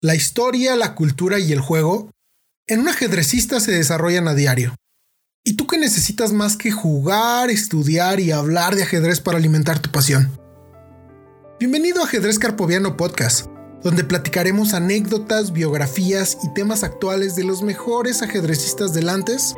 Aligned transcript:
La 0.00 0.14
historia, 0.14 0.76
la 0.76 0.94
cultura 0.94 1.40
y 1.40 1.50
el 1.50 1.58
juego 1.58 2.12
en 2.68 2.78
un 2.78 2.88
ajedrecista 2.88 3.58
se 3.58 3.72
desarrollan 3.72 4.28
a 4.28 4.34
diario. 4.34 4.76
¿Y 5.44 5.54
tú 5.54 5.66
qué 5.66 5.76
necesitas 5.76 6.32
más 6.32 6.56
que 6.56 6.70
jugar, 6.70 7.50
estudiar 7.50 8.20
y 8.20 8.30
hablar 8.30 8.76
de 8.76 8.84
ajedrez 8.84 9.20
para 9.20 9.38
alimentar 9.38 9.80
tu 9.80 9.90
pasión? 9.90 10.38
Bienvenido 11.58 12.00
a 12.00 12.04
Ajedrez 12.04 12.38
Carpoviano 12.38 12.96
Podcast, 12.96 13.46
donde 13.82 14.04
platicaremos 14.04 14.72
anécdotas, 14.72 15.52
biografías 15.52 16.38
y 16.44 16.54
temas 16.54 16.84
actuales 16.84 17.34
de 17.34 17.42
los 17.42 17.62
mejores 17.62 18.22
ajedrecistas 18.22 18.92
del 18.94 19.08
antes 19.08 19.56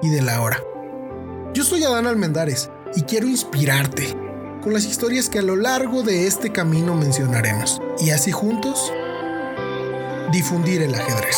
y 0.00 0.08
de 0.08 0.22
la 0.22 0.40
hora. 0.40 0.58
Yo 1.52 1.64
soy 1.64 1.84
Adán 1.84 2.06
Almendares 2.06 2.70
y 2.94 3.02
quiero 3.02 3.26
inspirarte 3.26 4.16
con 4.62 4.72
las 4.72 4.86
historias 4.86 5.28
que 5.28 5.40
a 5.40 5.42
lo 5.42 5.54
largo 5.54 6.02
de 6.02 6.26
este 6.26 6.50
camino 6.50 6.94
mencionaremos. 6.94 7.78
Y 8.00 8.08
así 8.08 8.32
juntos, 8.32 8.90
difundir 10.30 10.82
el 10.82 10.94
ajedrez. 10.94 11.36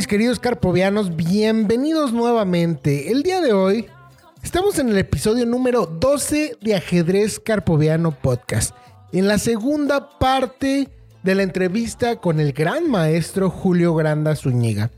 Queridos 0.00 0.40
carpovianos, 0.40 1.16
bienvenidos 1.16 2.14
nuevamente. 2.14 3.12
El 3.12 3.22
día 3.22 3.42
de 3.42 3.52
hoy 3.52 3.86
estamos 4.42 4.78
en 4.78 4.88
el 4.88 4.96
episodio 4.96 5.44
número 5.44 5.84
12 5.86 6.56
de 6.60 6.74
Ajedrez 6.74 7.38
Carpoviano 7.38 8.10
Podcast, 8.10 8.74
en 9.12 9.28
la 9.28 9.38
segunda 9.38 10.18
parte 10.18 10.88
de 11.22 11.34
la 11.34 11.42
entrevista 11.42 12.16
con 12.16 12.40
el 12.40 12.52
gran 12.54 12.90
maestro 12.90 13.50
Julio 13.50 13.94
Granda 13.94 14.34
Zúñiga. 14.34 14.90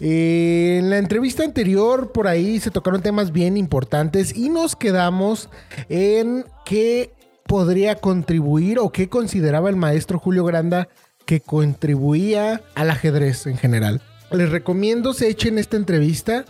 En 0.00 0.90
la 0.90 0.98
entrevista 0.98 1.44
anterior 1.44 2.12
por 2.12 2.28
ahí 2.28 2.60
se 2.60 2.70
tocaron 2.70 3.00
temas 3.00 3.32
bien 3.32 3.56
importantes 3.56 4.36
y 4.36 4.50
nos 4.50 4.76
quedamos 4.76 5.48
en 5.88 6.44
qué 6.66 7.10
podría 7.46 7.96
contribuir 7.96 8.78
o 8.78 8.92
qué 8.92 9.08
consideraba 9.08 9.70
el 9.70 9.76
maestro 9.76 10.18
Julio 10.18 10.44
Granda 10.44 10.88
que 11.24 11.40
contribuía 11.40 12.60
al 12.74 12.90
ajedrez 12.90 13.46
en 13.46 13.56
general. 13.56 14.02
Les 14.32 14.50
recomiendo 14.50 15.12
se 15.12 15.28
echen 15.28 15.58
esta 15.58 15.76
entrevista. 15.76 16.46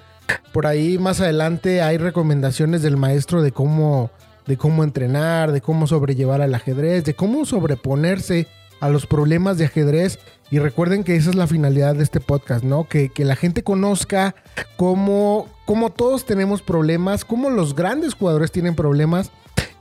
Por 0.53 0.67
ahí 0.67 0.99
más 0.99 1.21
adelante 1.21 1.83
hay 1.83 1.99
recomendaciones 1.99 2.81
del 2.83 2.97
maestro 2.97 3.43
de 3.43 3.51
cómo, 3.51 4.11
de 4.47 4.57
cómo 4.57 4.85
entrenar, 4.85 5.51
de 5.51 5.61
cómo 5.61 5.89
sobrellevar 5.89 6.43
al 6.43 6.55
ajedrez, 6.55 7.05
de 7.05 7.15
cómo 7.15 7.45
sobreponerse 7.45 8.47
a 8.81 8.89
los 8.89 9.07
problemas 9.07 9.59
de 9.59 9.65
ajedrez. 9.65 10.21
Y 10.51 10.61
recuerden 10.61 11.03
que 11.03 11.17
esa 11.17 11.31
es 11.31 11.37
la 11.37 11.49
finalidad 11.49 11.97
de 11.97 12.05
este 12.05 12.21
podcast, 12.21 12.63
¿no? 12.63 12.87
Que, 12.87 13.11
la 13.17 13.35
gente 13.35 13.65
conozca 13.65 14.37
cómo, 14.77 15.49
cómo 15.65 15.91
todos 15.91 16.25
tenemos 16.25 16.63
problemas, 16.63 17.25
cómo 17.25 17.51
los 17.51 17.75
grandes 17.75 18.15
jugadores 18.15 18.53
tienen 18.53 18.77
problemas. 18.77 19.33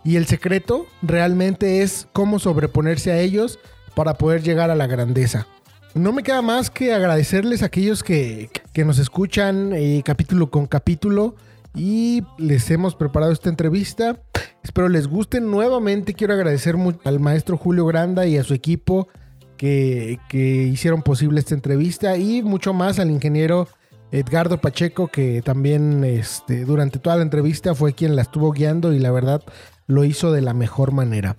Y 0.04 0.16
el 0.16 0.26
secreto 0.26 0.88
realmente 1.04 1.84
es 1.84 2.08
cómo 2.14 2.40
sobreponerse 2.40 3.12
a 3.12 3.20
ellos 3.20 3.60
para 3.94 4.16
poder 4.16 4.42
llegar 4.42 4.72
a 4.72 4.76
la 4.76 4.88
grandeza. 4.88 5.46
No 5.94 6.14
me 6.14 6.24
queda 6.24 6.42
más 6.42 6.70
que 6.70 6.94
agradecerles 6.94 7.64
a 7.64 7.66
aquellos 7.66 8.02
que, 8.02 8.50
nos 8.86 8.98
escuchan 8.98 9.74
eh, 9.74 10.02
capítulo 10.06 10.50
con 10.50 10.66
capítulo 10.66 11.36
y 11.76 12.24
les 12.38 12.72
hemos 12.72 12.96
preparado 12.96 13.34
esta 13.34 13.50
entrevista. 13.50 14.22
Espero 14.64 14.88
les 14.88 15.08
guste. 15.08 15.42
Nuevamente 15.42 16.14
quiero 16.14 16.34
agradecer 16.34 16.76
al 17.04 17.20
maestro 17.20 17.58
Julio 17.58 17.86
Granda 17.86 18.26
y 18.26 18.38
a 18.38 18.44
su 18.46 18.54
equipo 18.54 19.10
que, 19.58 20.18
hicieron 20.32 21.02
posible 21.04 21.42
esta 21.42 21.56
entrevista 21.56 22.16
y 22.16 22.42
mucho 22.42 22.74
más 22.74 22.98
al 22.98 23.12
ingeniero 23.12 23.68
Edgardo 24.14 24.60
Pacheco 24.62 25.10
que 25.10 25.42
también 25.42 26.06
este, 26.06 26.64
durante 26.64 27.00
toda 27.00 27.18
la 27.18 27.24
entrevista 27.24 27.76
fue 27.76 27.94
quien 27.94 28.16
la 28.16 28.22
estuvo 28.22 28.52
guiando 28.52 28.94
y 28.94 29.00
la 29.00 29.12
verdad 29.12 29.44
lo 29.88 30.04
hizo 30.04 30.32
de 30.32 30.42
la 30.42 30.54
mejor 30.54 30.92
manera. 30.92 31.36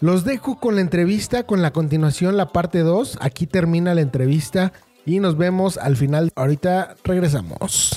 Los 0.00 0.24
dejo 0.24 0.58
con 0.58 0.74
la 0.74 0.80
entrevista, 0.80 1.44
con 1.44 1.62
la 1.62 1.72
continuación, 1.72 2.36
la 2.36 2.48
parte 2.48 2.80
2. 2.80 3.18
Aquí 3.20 3.46
termina 3.46 3.94
la 3.94 4.00
entrevista 4.00 4.72
y 5.04 5.20
nos 5.20 5.36
vemos 5.36 5.76
al 5.76 5.96
final. 5.96 6.30
Ahorita 6.36 6.96
regresamos. 7.04 7.96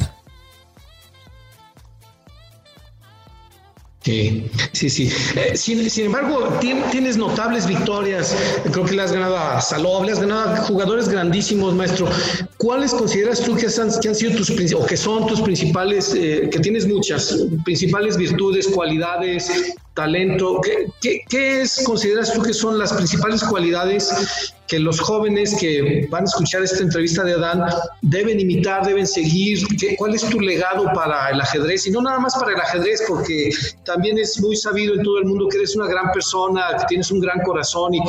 Sí, 4.04 4.52
sí, 4.74 4.90
sí. 4.90 5.10
Eh, 5.38 5.56
sin, 5.56 5.80
embargo, 6.06 6.60
tienes 6.60 7.16
notables 7.16 7.66
victorias. 7.66 8.36
Creo 8.70 8.84
que 8.84 8.96
le 8.96 9.02
has 9.02 9.14
ganado 9.14 9.38
a 9.38 9.62
Salov, 9.62 10.04
le 10.04 10.12
has 10.12 10.20
ganado 10.20 10.50
a 10.50 10.58
jugadores 10.58 11.08
grandísimos, 11.08 11.74
maestro. 11.74 12.10
¿Cuáles 12.58 12.94
consideras 12.94 13.40
tú 13.42 13.56
que 13.56 13.68
han, 13.68 14.16
sido 14.16 14.36
tus 14.36 14.52
o 14.74 14.86
que 14.86 14.98
son 14.98 15.26
tus 15.28 15.40
principales, 15.40 16.14
eh, 16.16 16.50
que 16.52 16.60
tienes 16.60 16.86
muchas, 16.86 17.46
principales 17.64 18.18
virtudes, 18.18 18.68
cualidades, 18.68 19.50
talento? 19.94 20.60
¿Qué, 20.62 21.24
qué, 21.30 21.62
es, 21.62 21.84
consideras 21.86 22.34
tú 22.34 22.42
que 22.42 22.54
son 22.54 22.80
las 22.80 22.94
principales 22.94 23.44
cualidades 23.44 24.54
que 24.68 24.80
los 24.80 25.00
jóvenes 25.00 25.56
que 25.60 26.08
van 26.10 26.24
a 26.24 26.26
escuchar 26.26 26.64
esta 26.64 26.84
entrevista 26.84 27.24
de 27.24 27.34
Adán 27.34 27.66
deben 28.02 28.40
imitar, 28.40 28.86
deben 28.86 29.06
seguir? 29.06 29.60
¿Qué, 29.80 29.96
¿Cuál 29.96 30.16
es 30.16 30.24
tu 30.30 30.40
legado 30.40 30.86
para 30.94 31.30
el 31.30 31.42
ajedrez? 31.42 31.86
Y 31.88 31.92
no 31.92 32.02
nada 32.02 32.20
más 32.20 32.36
para 32.36 32.54
el 32.54 32.60
ajedrez, 32.60 33.04
porque 33.08 33.52
también 33.86 34.18
es 34.18 34.40
muy 34.42 34.56
sabido 34.56 34.96
en 34.96 35.04
todo 35.04 35.20
el 35.20 35.26
mundo 35.26 35.48
que 35.48 35.58
eres 35.58 35.76
una 35.76 35.88
gran 35.88 36.12
persona, 36.12 36.76
que 36.80 36.86
tienes 36.88 37.12
un 37.12 37.20
gran 37.20 37.40
corazón. 37.42 37.94
Y, 37.94 38.00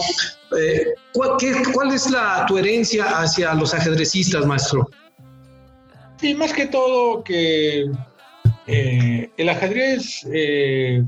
eh, 0.58 0.94
¿cuál, 1.12 1.32
¿Cuál 1.72 1.92
es 1.92 2.10
la, 2.10 2.46
tu 2.46 2.56
herencia 2.56 3.04
hacia 3.20 3.54
los 3.54 3.74
ajedrecistas, 3.74 4.46
maestro? 4.46 4.88
Sí, 6.20 6.34
más 6.34 6.52
que 6.52 6.66
todo 6.66 7.22
que 7.22 7.90
eh, 8.66 9.30
el 9.36 9.48
ajedrez... 9.48 10.26
Eh, 10.32 11.04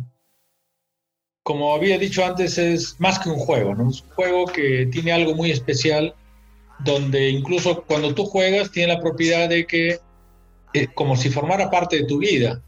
como 1.46 1.72
había 1.72 1.96
dicho 1.96 2.26
antes, 2.26 2.58
es 2.58 2.96
más 2.98 3.20
que 3.20 3.28
un 3.28 3.38
juego, 3.38 3.72
¿no? 3.72 3.88
Es 3.88 4.02
un 4.02 4.10
juego 4.16 4.46
que 4.46 4.88
tiene 4.90 5.12
algo 5.12 5.32
muy 5.36 5.52
especial, 5.52 6.12
donde 6.80 7.28
incluso 7.28 7.84
cuando 7.84 8.12
tú 8.12 8.24
juegas 8.24 8.72
tiene 8.72 8.94
la 8.94 9.00
propiedad 9.00 9.48
de 9.48 9.64
que, 9.64 10.00
eh, 10.72 10.88
como 10.92 11.14
si 11.14 11.30
formara 11.30 11.70
parte 11.70 11.98
de 11.98 12.04
tu 12.06 12.18
vida. 12.18 12.60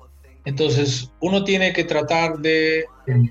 Entonces, 0.45 1.11
uno 1.19 1.43
tiene 1.43 1.73
que 1.73 1.83
tratar 1.83 2.39
de 2.39 2.85
eh, 3.09 3.31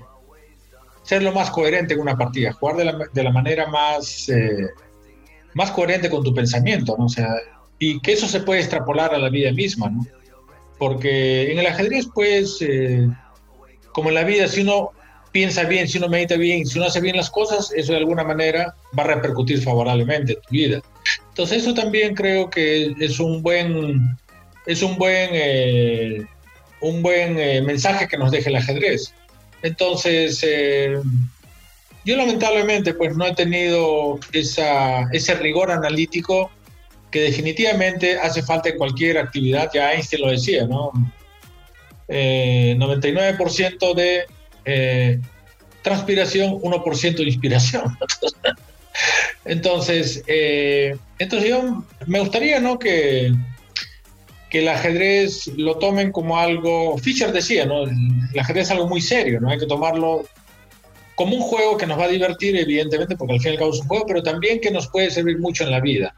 ser 1.02 1.22
lo 1.22 1.32
más 1.32 1.50
coherente 1.50 1.94
en 1.94 2.00
una 2.00 2.18
partida, 2.18 2.52
jugar 2.52 2.76
de 2.76 2.84
la, 2.84 2.98
de 3.10 3.24
la 3.24 3.32
manera 3.32 3.68
más, 3.68 4.28
eh, 4.28 4.68
más 5.54 5.70
coherente 5.70 6.10
con 6.10 6.22
tu 6.22 6.34
pensamiento, 6.34 6.94
¿no? 6.98 7.06
O 7.06 7.08
sea, 7.08 7.32
y 7.78 8.00
que 8.00 8.12
eso 8.12 8.28
se 8.28 8.40
puede 8.40 8.60
extrapolar 8.60 9.14
a 9.14 9.18
la 9.18 9.30
vida 9.30 9.50
misma, 9.52 9.88
¿no? 9.88 10.06
Porque 10.78 11.50
en 11.50 11.58
el 11.58 11.66
ajedrez, 11.66 12.06
pues, 12.14 12.58
como 13.92 14.10
en 14.10 14.14
la 14.14 14.24
vida, 14.24 14.46
si 14.46 14.60
uno 14.60 14.92
piensa 15.32 15.64
bien, 15.64 15.88
si 15.88 15.98
uno 15.98 16.08
medita 16.08 16.36
bien, 16.36 16.66
si 16.66 16.78
uno 16.78 16.88
hace 16.88 17.00
bien 17.00 17.16
las 17.16 17.30
cosas, 17.30 17.72
eso 17.74 17.92
de 17.92 17.98
alguna 17.98 18.24
manera 18.24 18.74
va 18.98 19.04
a 19.04 19.06
repercutir 19.06 19.62
favorablemente 19.62 20.32
en 20.32 20.40
tu 20.40 20.48
vida. 20.50 20.80
Entonces 21.28 21.62
eso 21.62 21.74
también 21.74 22.14
creo 22.14 22.50
que 22.50 22.94
es 22.98 23.20
un 23.20 23.42
buen, 23.42 24.16
es 24.66 24.82
un 24.82 24.96
buen, 24.96 25.30
eh, 25.32 26.24
un 26.80 27.02
buen 27.02 27.38
eh, 27.38 27.62
mensaje 27.62 28.08
que 28.08 28.16
nos 28.16 28.30
deja 28.30 28.50
el 28.50 28.56
ajedrez. 28.56 29.12
Entonces, 29.62 30.40
eh, 30.46 30.98
yo 32.04 32.16
lamentablemente 32.16 32.94
pues 32.94 33.16
no 33.16 33.26
he 33.26 33.34
tenido 33.34 34.18
esa, 34.32 35.02
ese 35.12 35.34
rigor 35.34 35.70
analítico 35.70 36.50
que 37.10 37.20
definitivamente 37.22 38.18
hace 38.18 38.42
falta 38.42 38.68
en 38.68 38.78
cualquier 38.78 39.18
actividad, 39.18 39.70
ya 39.72 39.92
Einstein 39.92 40.22
lo 40.22 40.30
decía, 40.30 40.66
¿no? 40.66 40.92
99% 42.08 43.94
de 43.94 44.24
eh, 44.68 45.20
transpiración, 45.82 46.52
1% 46.60 47.16
de 47.16 47.24
inspiración. 47.24 47.96
entonces, 49.44 50.22
eh, 50.26 50.96
entonces 51.18 51.48
yo 51.48 51.84
me 52.06 52.20
gustaría 52.20 52.60
¿no? 52.60 52.78
que, 52.78 53.32
que 54.50 54.58
el 54.60 54.68
ajedrez 54.68 55.46
lo 55.56 55.78
tomen 55.78 56.12
como 56.12 56.38
algo, 56.38 56.98
Fischer 56.98 57.32
decía, 57.32 57.64
¿no? 57.64 57.84
El 57.84 58.38
ajedrez 58.38 58.66
es 58.66 58.70
algo 58.72 58.88
muy 58.88 59.00
serio, 59.00 59.40
¿no? 59.40 59.50
Hay 59.50 59.58
que 59.58 59.66
tomarlo 59.66 60.24
como 61.14 61.34
un 61.34 61.42
juego 61.42 61.76
que 61.76 61.86
nos 61.86 61.98
va 61.98 62.04
a 62.04 62.08
divertir, 62.08 62.56
evidentemente, 62.56 63.16
porque 63.16 63.34
al 63.34 63.40
fin 63.40 63.50
y 63.50 63.54
al 63.54 63.58
cabo 63.58 63.72
es 63.72 63.80
un 63.80 63.88
juego, 63.88 64.04
pero 64.06 64.22
también 64.22 64.60
que 64.60 64.70
nos 64.70 64.88
puede 64.88 65.10
servir 65.10 65.38
mucho 65.38 65.64
en 65.64 65.70
la 65.70 65.80
vida. 65.80 66.14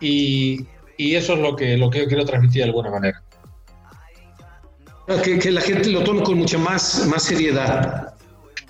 Y, 0.00 0.66
y 0.96 1.14
eso 1.14 1.34
es 1.34 1.40
lo 1.40 1.56
que, 1.56 1.76
lo 1.76 1.90
que 1.90 2.00
yo 2.00 2.06
quiero 2.06 2.24
transmitir 2.24 2.62
de 2.62 2.68
alguna 2.68 2.90
manera. 2.90 3.22
Que, 5.06 5.38
que 5.38 5.50
la 5.50 5.60
gente 5.60 5.90
lo 5.90 6.02
tome 6.02 6.22
con 6.22 6.38
mucha 6.38 6.58
más, 6.58 7.06
más 7.06 7.24
seriedad. 7.24 8.14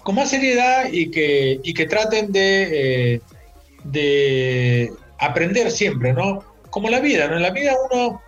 Con 0.03 0.17
más 0.17 0.31
seriedad 0.31 0.87
y 0.91 1.11
que, 1.11 1.61
y 1.63 1.73
que 1.73 1.87
traten 1.87 2.33
de, 2.33 3.15
eh, 3.15 3.21
de 3.85 4.93
aprender 5.19 5.71
siempre, 5.71 6.13
¿no? 6.13 6.45
Como 6.71 6.91
la 6.91 7.01
vida, 7.01 7.29
¿no? 7.29 7.37
En 7.37 7.43
la 7.43 7.51
vida 7.51 7.75
uno 7.91 8.21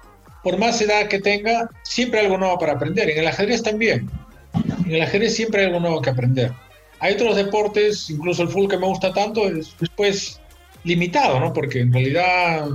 por 0.47 0.59
más 0.59 0.81
edad 0.81 1.09
que 1.09 1.19
tenga, 1.19 1.69
siempre 1.83 2.21
hay 2.21 2.27
algo 2.27 2.39
nuevo 2.39 2.57
para 2.57 2.75
aprender. 2.75 3.11
En 3.11 3.19
el 3.19 3.27
ajedrez 3.27 3.65
también. 3.65 4.09
En 4.87 4.95
el 4.95 5.03
ajedrez 5.03 5.35
siempre 5.35 5.63
hay 5.63 5.67
algo 5.67 5.81
nuevo 5.81 6.01
que 6.01 6.11
aprender. 6.11 6.53
Hay 7.01 7.15
otros 7.15 7.35
deportes, 7.35 8.09
incluso 8.11 8.45
el 8.45 8.49
fútbol 8.49 8.71
que 8.71 8.79
me 8.79 8.87
gusta 8.87 9.13
tanto, 9.13 9.49
es 9.49 9.75
pues 9.97 10.41
limitado, 10.85 11.41
¿no? 11.41 11.53
Porque 11.53 11.81
en 11.81 11.93
realidad 11.93 12.69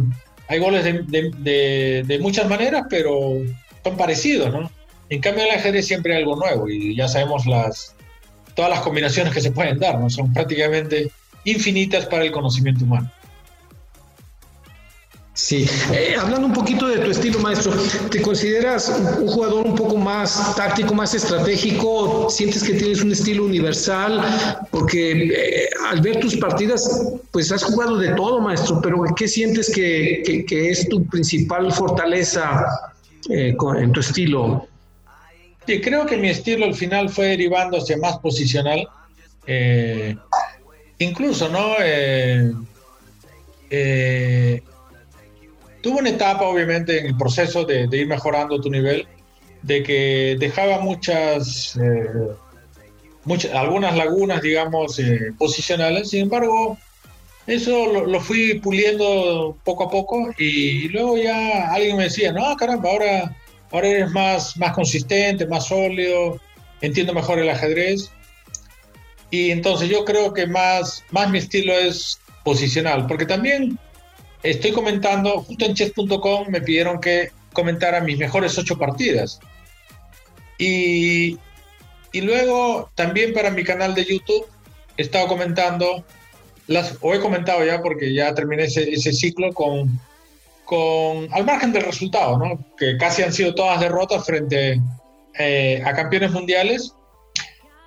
hay 0.49 0.59
goles 0.59 0.83
de, 0.83 2.03
de, 2.05 2.19
muchas 2.19 2.49
maneras, 2.49 2.83
pero 2.89 3.37
son 3.85 3.95
parecidos, 3.95 4.51
¿no? 4.51 4.69
En 5.11 5.19
cambio, 5.19 5.43
en 5.43 5.49
el 5.51 5.59
ajedrez 5.59 5.87
siempre 5.87 6.15
hay 6.15 6.21
algo 6.21 6.37
nuevo 6.37 6.69
y 6.69 6.95
ya 6.95 7.05
sabemos 7.05 7.45
las, 7.45 7.93
todas 8.55 8.71
las 8.71 8.79
combinaciones 8.79 9.33
que 9.33 9.41
se 9.41 9.51
pueden 9.51 9.77
dar, 9.77 9.99
¿no? 9.99 10.09
Son 10.09 10.31
prácticamente 10.31 11.11
infinitas 11.43 12.05
para 12.05 12.23
el 12.23 12.31
conocimiento 12.31 12.85
humano. 12.85 13.11
Sí, 15.33 15.65
eh, 15.91 16.15
hablando 16.17 16.47
un 16.47 16.53
poquito 16.53 16.87
de 16.87 16.99
tu 16.99 17.11
estilo, 17.11 17.39
maestro, 17.39 17.73
¿te 18.09 18.21
consideras 18.21 18.87
un 19.19 19.27
jugador 19.27 19.65
un 19.65 19.75
poco 19.75 19.97
más 19.97 20.55
táctico, 20.55 20.93
más 20.93 21.13
estratégico? 21.13 22.29
¿Sientes 22.29 22.63
que 22.63 22.75
tienes 22.75 23.01
un 23.01 23.11
estilo 23.11 23.43
universal? 23.43 24.23
Porque 24.71 25.11
eh, 25.11 25.69
al 25.89 25.99
ver 25.99 26.21
tus 26.21 26.37
partidas, 26.37 26.89
pues 27.31 27.51
has 27.51 27.63
jugado 27.63 27.97
de 27.97 28.13
todo, 28.13 28.39
maestro, 28.39 28.79
pero 28.81 29.03
¿qué 29.13 29.27
sientes 29.27 29.69
que, 29.69 30.45
es 30.49 30.87
tu 30.87 31.05
principal 31.07 31.69
fortaleza 31.73 32.65
eh, 33.29 33.53
en 33.77 33.91
tu 33.91 33.99
estilo? 33.99 34.69
Sí, 35.67 35.79
creo 35.81 36.05
que 36.05 36.17
mi 36.17 36.29
estilo 36.29 36.65
al 36.65 36.75
final 36.75 37.09
fue 37.09 37.27
derivando 37.27 37.77
hacia 37.77 37.97
más 37.97 38.17
posicional. 38.19 38.87
incluso, 40.97 41.49
¿no? 41.49 41.75
Tuve 45.81 45.99
una 45.99 46.09
etapa, 46.09 46.43
obviamente, 46.43 46.99
en 46.99 47.07
el 47.07 47.17
proceso 47.17 47.65
de, 47.65 47.87
ir 47.91 48.07
mejorando 48.07 48.61
tu 48.61 48.69
nivel, 48.69 49.07
de 49.63 49.81
que 49.81 50.37
dejaba 50.39 50.79
muchas, 50.79 51.75
eh, 51.75 52.05
muchas 53.25 53.53
algunas 53.53 53.95
lagunas, 53.95 54.41
digamos, 54.43 54.99
eh, 54.99 55.31
posicionales. 55.39 56.11
Sin 56.11 56.21
embargo, 56.21 56.77
eso 57.47 58.05
lo, 58.05 58.21
fui 58.21 58.59
puliendo 58.59 59.57
poco 59.63 59.85
a 59.85 59.89
poco 59.89 60.29
y, 60.37 60.87
luego 60.89 61.17
ya 61.17 61.71
alguien 61.71 61.97
me 61.97 62.03
decía, 62.03 62.31
no, 62.31 62.55
caramba, 62.55 62.91
ahora, 62.91 63.35
ahora 63.71 63.87
eres 63.87 64.11
más, 64.11 64.57
más 64.57 64.73
consistente, 64.73 65.45
más 65.45 65.67
sólido, 65.67 66.39
entiendo 66.81 67.13
mejor 67.13 67.39
el 67.39 67.49
ajedrez. 67.49 68.11
Y 69.29 69.51
entonces 69.51 69.89
yo 69.89 70.03
creo 70.03 70.33
que 70.33 70.45
más, 70.45 71.03
más 71.11 71.29
mi 71.29 71.37
estilo 71.37 71.73
es 71.73 72.19
posicional, 72.43 73.07
porque 73.07 73.25
también 73.25 73.79
estoy 74.43 74.71
comentando, 74.71 75.41
justo 75.41 75.65
en 75.65 75.73
chess.com 75.73 76.49
me 76.49 76.61
pidieron 76.61 76.99
que 76.99 77.31
comentara 77.53 78.01
mis 78.01 78.17
mejores 78.17 78.57
ocho 78.57 78.77
partidas. 78.77 79.39
Y, 80.57 81.37
y, 82.11 82.21
luego 82.21 82.91
también 82.93 83.33
para 83.33 83.49
mi 83.49 83.63
canal 83.63 83.95
de 83.95 84.05
YouTube 84.05 84.45
he 84.97 85.01
estado 85.01 85.27
comentando, 85.27 86.03
las, 86.67 86.97
o 87.01 87.13
he 87.13 87.19
comentado 87.19 87.65
ya 87.65 87.81
porque 87.81 88.13
ya 88.13 88.35
terminé 88.35 88.65
ese, 88.65 88.91
ese 88.91 89.11
ciclo 89.11 89.51
con, 89.53 89.99
con, 90.71 91.27
al 91.33 91.43
margen 91.43 91.73
del 91.73 91.83
resultado, 91.83 92.37
¿no? 92.37 92.65
que 92.77 92.95
casi 92.95 93.21
han 93.23 93.33
sido 93.33 93.53
todas 93.53 93.81
derrotas 93.81 94.25
frente 94.25 94.79
eh, 95.37 95.83
a 95.85 95.93
campeones 95.93 96.31
mundiales. 96.31 96.95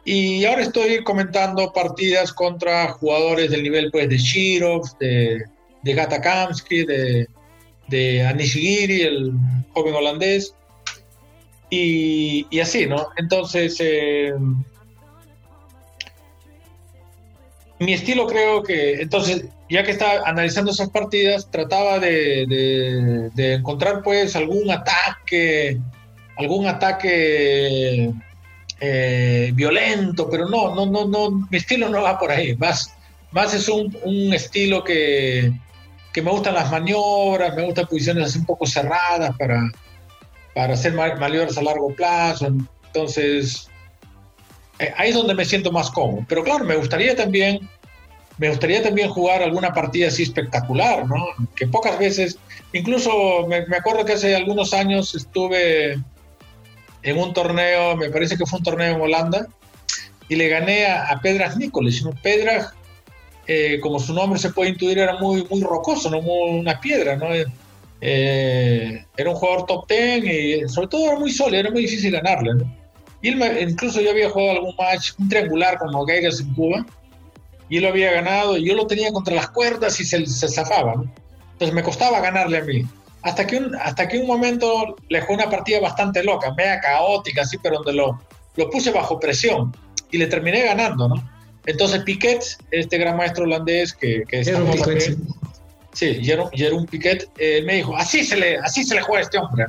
Y 0.04 0.44
ahora 0.44 0.60
estoy 0.60 1.02
comentando 1.02 1.72
partidas 1.72 2.31
contra 2.31 2.92
jugadores 2.92 3.50
del 3.50 3.62
nivel 3.62 3.90
pues, 3.90 4.10
de 4.10 4.19
Shirov, 4.19 4.82
de, 4.98 5.44
de 5.82 5.94
Gata 5.94 6.20
Kamsky, 6.20 6.84
de, 6.84 7.26
de 7.88 8.26
Anishigiri, 8.26 9.00
el 9.00 9.32
joven 9.72 9.94
holandés, 9.94 10.54
y, 11.70 12.46
y 12.50 12.60
así, 12.60 12.84
¿no? 12.84 13.08
Entonces, 13.16 13.78
eh, 13.81 14.34
mi 17.78 17.94
estilo 17.94 18.26
creo 18.26 18.62
que, 18.62 19.00
entonces, 19.00 19.46
ya 19.74 19.82
que 19.82 19.90
estaba 19.90 20.22
analizando 20.24 20.70
esas 20.70 20.88
partidas, 20.90 21.50
trataba 21.50 21.98
de, 21.98 22.46
de, 23.34 23.54
encontrar 23.54 24.04
pues 24.04 24.36
algún 24.36 24.70
ataque, 24.70 25.80
algún 26.36 26.68
ataque 26.68 28.12
eh, 28.78 29.50
violento, 29.52 30.30
pero 30.30 30.48
no, 30.48 30.76
no, 30.76 30.86
no, 30.86 31.06
no, 31.06 31.48
mi 31.50 31.56
estilo 31.56 31.88
no 31.88 32.02
va 32.02 32.20
por 32.20 32.30
ahí, 32.30 32.54
más, 32.56 32.94
más 33.32 33.52
es 33.52 33.68
un, 33.68 33.98
un 34.04 34.32
estilo 34.32 34.84
que, 34.84 35.52
que 36.12 36.22
me 36.22 36.30
gustan 36.30 36.54
las 36.54 36.70
maniobras, 36.70 37.56
me 37.56 37.64
gustan 37.64 37.86
posiciones 37.86 38.26
así 38.26 38.38
un 38.38 38.46
poco 38.46 38.66
cerradas 38.66 39.36
para, 39.36 39.60
para 40.54 40.74
hacer 40.74 40.94
maniobras 40.94 41.58
a 41.58 41.62
largo 41.62 41.92
plazo. 41.96 42.46
Entonces, 42.46 43.68
eh, 44.78 44.94
ahí 44.96 45.08
es 45.08 45.16
donde 45.16 45.34
me 45.34 45.44
siento 45.44 45.72
más 45.72 45.90
cómodo. 45.90 46.24
Pero 46.28 46.44
claro, 46.44 46.64
me 46.64 46.76
gustaría 46.76 47.16
también, 47.16 47.68
me 48.38 48.48
gustaría 48.48 48.82
también 48.82 49.08
jugar 49.10 49.42
alguna 49.42 49.72
partida 49.72 50.08
así 50.08 50.25
espectacular, 50.25 51.06
¿no? 51.06 51.25
Que 51.54 51.66
pocas 51.66 51.98
veces, 51.98 52.38
incluso 52.72 53.46
me, 53.46 53.58
acuerdo 53.76 54.04
que 54.04 54.14
hace 54.14 54.34
algunos 54.34 54.72
años 54.75 55.14
estuve 55.14 55.98
en 57.02 57.19
un 57.19 57.32
torneo, 57.32 57.96
me 57.96 58.10
parece 58.10 58.36
que 58.36 58.46
fue 58.46 58.58
un 58.58 58.64
torneo 58.64 58.94
en 58.94 59.00
Holanda, 59.00 59.46
y 60.28 60.36
le 60.36 60.48
gané 60.48 60.86
a, 60.86 61.10
a. 61.10 61.20
¿no? 61.22 62.10
Pedras 62.22 62.72
eh, 63.46 63.78
como 63.81 63.98
su 63.98 64.14
nombre 64.14 64.38
se 64.38 64.50
puede 64.50 64.70
intuir, 64.70 64.98
era 64.98 65.19
muy, 65.19 65.46
muy 65.50 65.62
rocoso, 65.62 66.10
¿no? 66.10 66.19
una 66.19 66.81
piedra, 66.81 67.16
¿no? 67.16 67.26
Eh, 68.00 69.04
era 69.16 69.31
un 69.31 69.36
jugador 69.36 69.66
top 69.66 69.88
10 69.88 70.25
y 70.25 70.69
sobre 70.69 70.88
todo 70.88 71.06
era 71.06 71.19
muy 71.19 71.31
sólido, 71.31 71.60
era 71.60 71.70
muy 71.70 71.82
difícil 71.82 72.12
ganarle. 72.12 72.64
Y 73.22 73.28
él 73.28 73.69
incluso 73.69 74.00
yo 74.00 74.10
había 74.10 74.31
jugado 74.31 74.52
algún 74.52 74.75
match, 74.76 75.12
un 75.19 75.28
triangular 75.28 75.78
con 75.78 75.92
Nogueras 75.92 76.40
en 76.40 76.52
Cuba, 76.54 76.86
y 77.68 77.78
él 77.78 77.84
lo 77.84 77.88
había 77.90 78.12
ganado, 78.12 78.56
y 78.56 78.66
yo 78.66 78.74
lo 78.74 78.86
tenía 78.86 79.12
contra 79.12 79.34
las 79.34 79.50
cuerdas 79.50 79.98
y 80.00 80.04
se, 80.04 80.26
se 80.26 80.48
zafaba, 80.48 80.94
¿no? 80.94 81.12
Entonces 81.52 81.74
me 81.74 81.82
costaba 81.82 82.20
ganarle 82.20 82.58
a 82.58 82.64
mí. 82.64 82.84
Hasta 83.22 83.46
que 83.46 83.56
un, 83.56 83.74
hasta 83.76 84.06
que 84.06 84.18
un 84.18 84.26
momento 84.26 84.96
le 85.08 85.20
jugué 85.22 85.34
una 85.34 85.50
partida 85.50 85.80
bastante 85.80 86.22
loca, 86.22 86.52
media 86.54 86.80
caótica, 86.80 87.42
así, 87.42 87.56
pero 87.58 87.76
donde 87.76 87.94
lo, 87.94 88.20
lo 88.56 88.70
puse 88.70 88.90
bajo 88.90 89.18
presión 89.18 89.74
y 90.10 90.18
le 90.18 90.26
terminé 90.26 90.62
ganando, 90.62 91.08
¿no? 91.08 91.30
Entonces 91.66 92.02
Piquet, 92.02 92.44
este 92.70 92.98
gran 92.98 93.16
maestro 93.16 93.44
holandés 93.44 93.94
que, 93.94 94.24
que 94.28 94.44
Jerome 94.44 94.72
Piquet. 94.72 95.16
Sí, 95.94 96.18
Jerome, 96.24 96.86
Piquet 96.90 97.30
eh, 97.38 97.62
me 97.64 97.76
dijo, 97.76 97.96
así 97.96 98.24
se, 98.24 98.36
le, 98.36 98.58
así 98.58 98.82
se 98.82 98.96
le 98.96 99.00
juega 99.00 99.20
a 99.20 99.22
este 99.22 99.38
hombre. 99.38 99.64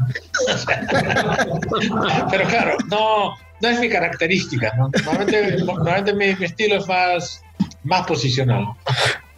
Pero 2.32 2.48
claro, 2.48 2.78
no, 2.90 3.36
no 3.62 3.70
es 3.70 3.80
mi 3.80 3.88
característica. 3.90 4.74
Normalmente, 4.76 6.14
mi, 6.14 6.26
estilo 6.44 6.78
es 6.78 6.88
más, 6.88 7.44
más 7.84 8.06
posicional. 8.08 8.66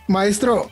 Maestro, 0.08 0.70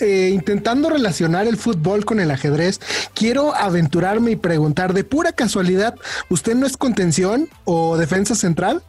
eh, 0.00 0.30
intentando 0.32 0.90
relacionar 0.90 1.46
el 1.46 1.56
fútbol 1.56 2.04
con 2.04 2.18
el 2.18 2.30
ajedrez, 2.30 2.80
quiero 3.14 3.54
aventurarme 3.54 4.32
y 4.32 4.36
preguntar, 4.36 4.94
de 4.94 5.04
pura 5.04 5.32
casualidad, 5.32 5.94
¿usted 6.28 6.54
no 6.54 6.66
es 6.66 6.76
contención 6.76 7.48
o 7.64 7.96
defensa 7.96 8.34
central? 8.34 8.82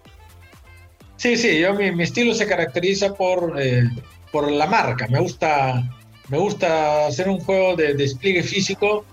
Sí, 1.18 1.38
sí, 1.38 1.60
yo 1.60 1.74
mi, 1.74 2.04
estilo 2.04 2.34
se 2.34 2.48
caracteriza 2.48 3.14
por, 3.14 3.62
eh, 3.62 3.88
por 4.32 4.52
la 4.52 4.66
marca. 4.66 5.08
Me 5.08 5.20
gusta, 5.20 5.84
me 6.30 6.38
gusta 6.38 7.08
hacer 7.08 7.30
un 7.30 7.40
juego 7.40 7.76
de, 7.76 7.94
despliegue 7.94 8.44
físico 8.44 9.06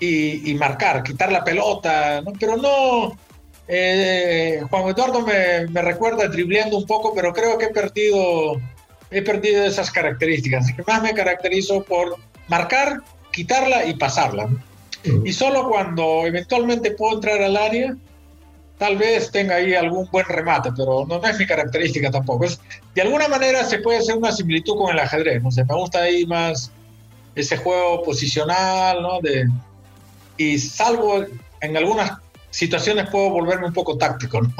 y, 0.00 0.54
marcar, 0.54 1.02
quitar 1.04 1.30
la 1.30 1.44
pelota, 1.44 2.22
pero 2.40 2.56
no. 2.56 3.16
Eh, 3.68 4.60
Juan 4.68 4.88
Eduardo 4.88 5.20
me, 5.20 5.66
me, 5.68 5.82
recuerda 5.82 6.28
dribleando 6.28 6.76
un 6.76 6.86
poco, 6.86 7.14
pero 7.14 7.32
creo 7.32 7.56
que 7.58 7.66
he 7.66 7.70
perdido, 7.70 8.60
he 9.10 9.22
perdido 9.22 9.64
esas 9.64 9.90
características. 9.90 10.64
Así 10.64 10.74
que 10.74 10.82
más 10.86 11.02
me 11.02 11.14
caracterizo 11.14 11.82
por 11.84 12.16
marcar, 12.48 13.00
quitarla 13.30 13.84
y 13.86 13.94
pasarla. 13.94 14.48
Y 15.24 15.32
solo 15.32 15.68
cuando 15.68 16.26
eventualmente 16.26 16.92
puedo 16.92 17.16
entrar 17.16 17.42
al 17.42 17.56
área, 17.56 17.96
tal 18.78 18.96
vez 18.96 19.30
tenga 19.30 19.56
ahí 19.56 19.74
algún 19.74 20.08
buen 20.10 20.26
remate, 20.26 20.70
pero 20.76 21.06
no, 21.06 21.24
es 21.24 21.38
mi 21.38 21.46
característica 21.46 22.10
tampoco. 22.10 22.44
Es, 22.44 22.60
de 22.94 23.02
alguna 23.02 23.28
manera 23.28 23.64
se 23.64 23.78
puede 23.78 23.98
hacer 23.98 24.16
una 24.16 24.32
similitud 24.32 24.76
con 24.76 24.90
el 24.90 24.98
ajedrez, 24.98 25.42
no 25.42 25.50
sé, 25.50 25.64
me 25.64 25.74
gusta 25.74 26.02
ahí 26.02 26.26
más 26.26 26.70
ese 27.34 27.56
juego 27.56 28.02
posicional, 28.02 29.02
¿no? 29.02 29.20
De, 29.20 29.48
y 30.36 30.58
salvo 30.58 31.24
en 31.60 31.76
algunas 31.76 32.18
situaciones 32.52 33.10
puedo 33.10 33.30
volverme 33.30 33.66
un 33.66 33.72
poco 33.72 33.98
táctico. 33.98 34.40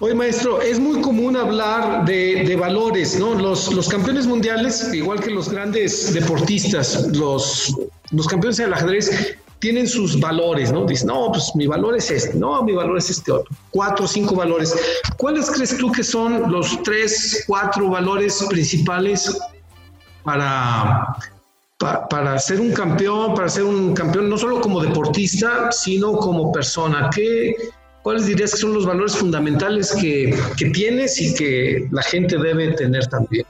Oye, 0.00 0.14
maestro, 0.14 0.60
es 0.60 0.78
muy 0.78 1.00
común 1.00 1.36
hablar 1.36 2.04
de, 2.04 2.54
valores, 2.56 3.18
¿no? 3.18 3.34
Los, 3.34 3.72
los, 3.72 3.88
campeones 3.88 4.28
mundiales, 4.28 4.94
igual 4.94 5.18
que 5.20 5.30
los 5.30 5.48
grandes 5.48 6.14
deportistas, 6.14 7.08
los, 7.16 7.74
los 8.12 8.28
campeones 8.28 8.58
del 8.58 8.72
ajedrez, 8.74 9.36
tienen 9.58 9.88
sus 9.88 10.20
valores, 10.20 10.72
¿no? 10.72 10.84
Dicen, 10.84 11.08
no, 11.08 11.32
pues 11.32 11.50
mi 11.56 11.66
valor 11.66 11.96
es 11.96 12.10
este, 12.12 12.38
no, 12.38 12.62
mi 12.62 12.74
valor 12.74 12.98
es 12.98 13.10
este 13.10 13.32
otro. 13.32 13.56
Cuatro 13.70 14.04
o 14.04 14.08
cinco 14.08 14.36
valores. 14.36 14.72
¿Cuáles 15.16 15.50
crees 15.50 15.76
tú 15.76 15.90
que 15.90 16.04
son 16.04 16.50
los 16.52 16.80
tres, 16.84 17.42
cuatro 17.48 17.88
valores 17.88 18.44
principales 18.48 19.36
para, 20.22 21.16
para 21.78 22.38
ser 22.38 22.60
un 22.60 22.72
campeón, 22.72 23.34
para 23.34 23.48
ser 23.48 23.64
un 23.64 23.94
campeón 23.94 24.28
no 24.28 24.36
solo 24.36 24.60
como 24.60 24.80
deportista, 24.80 25.70
sino 25.70 26.12
como 26.16 26.50
persona? 26.50 27.08
¿Qué, 27.14 27.54
¿Cuáles 28.02 28.26
dirías 28.26 28.52
que 28.52 28.56
son 28.58 28.74
los 28.74 28.84
valores 28.84 29.16
fundamentales 29.16 29.94
que, 29.94 30.36
tienes 30.72 31.20
y 31.20 31.34
que 31.34 31.86
la 31.90 32.02
gente 32.02 32.36
debe 32.38 32.72
tener 32.72 33.06
también? 33.06 33.46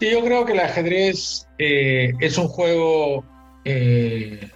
Yo 0.00 0.22
creo 0.22 0.44
que 0.44 0.52
el 0.52 0.60
ajedrez 0.60 1.48
eh, 1.58 2.12
es 2.20 2.38
un 2.38 2.46
juego 2.46 3.24
eh, 3.64 4.48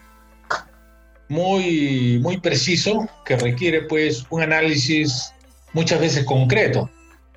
muy, 1.28 2.20
muy 2.22 2.38
preciso 2.38 3.08
que 3.24 3.36
requiere 3.36 3.82
pues 3.82 4.24
un 4.30 4.42
análisis 4.42 5.32
muchas 5.72 6.00
veces 6.00 6.24
concreto, 6.24 6.88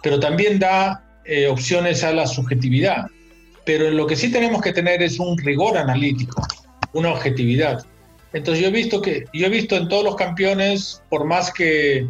pero 0.04 0.20
también 0.20 0.60
da 0.60 1.22
eh, 1.26 1.48
opciones 1.48 2.04
a 2.04 2.12
la 2.12 2.28
subjetividad. 2.28 3.08
Pero 3.66 3.90
lo 3.90 4.06
que 4.06 4.16
sí 4.16 4.32
tenemos 4.32 4.62
que 4.62 4.74
tener 4.74 5.02
es 5.02 5.20
un 5.20 5.38
rigor 5.38 5.78
analítico, 5.78 6.42
una 6.94 7.12
objetividad. 7.12 7.84
Entonces 8.32 8.62
yo 8.62 8.70
he 8.70 8.72
visto 8.72 9.02
que 9.02 9.26
yo 9.34 9.48
he 9.48 9.50
visto 9.50 9.76
en 9.76 9.88
todos 9.88 10.04
los 10.04 10.16
campeones, 10.16 11.02
por 11.10 11.26
más 11.26 11.52
que 11.52 12.08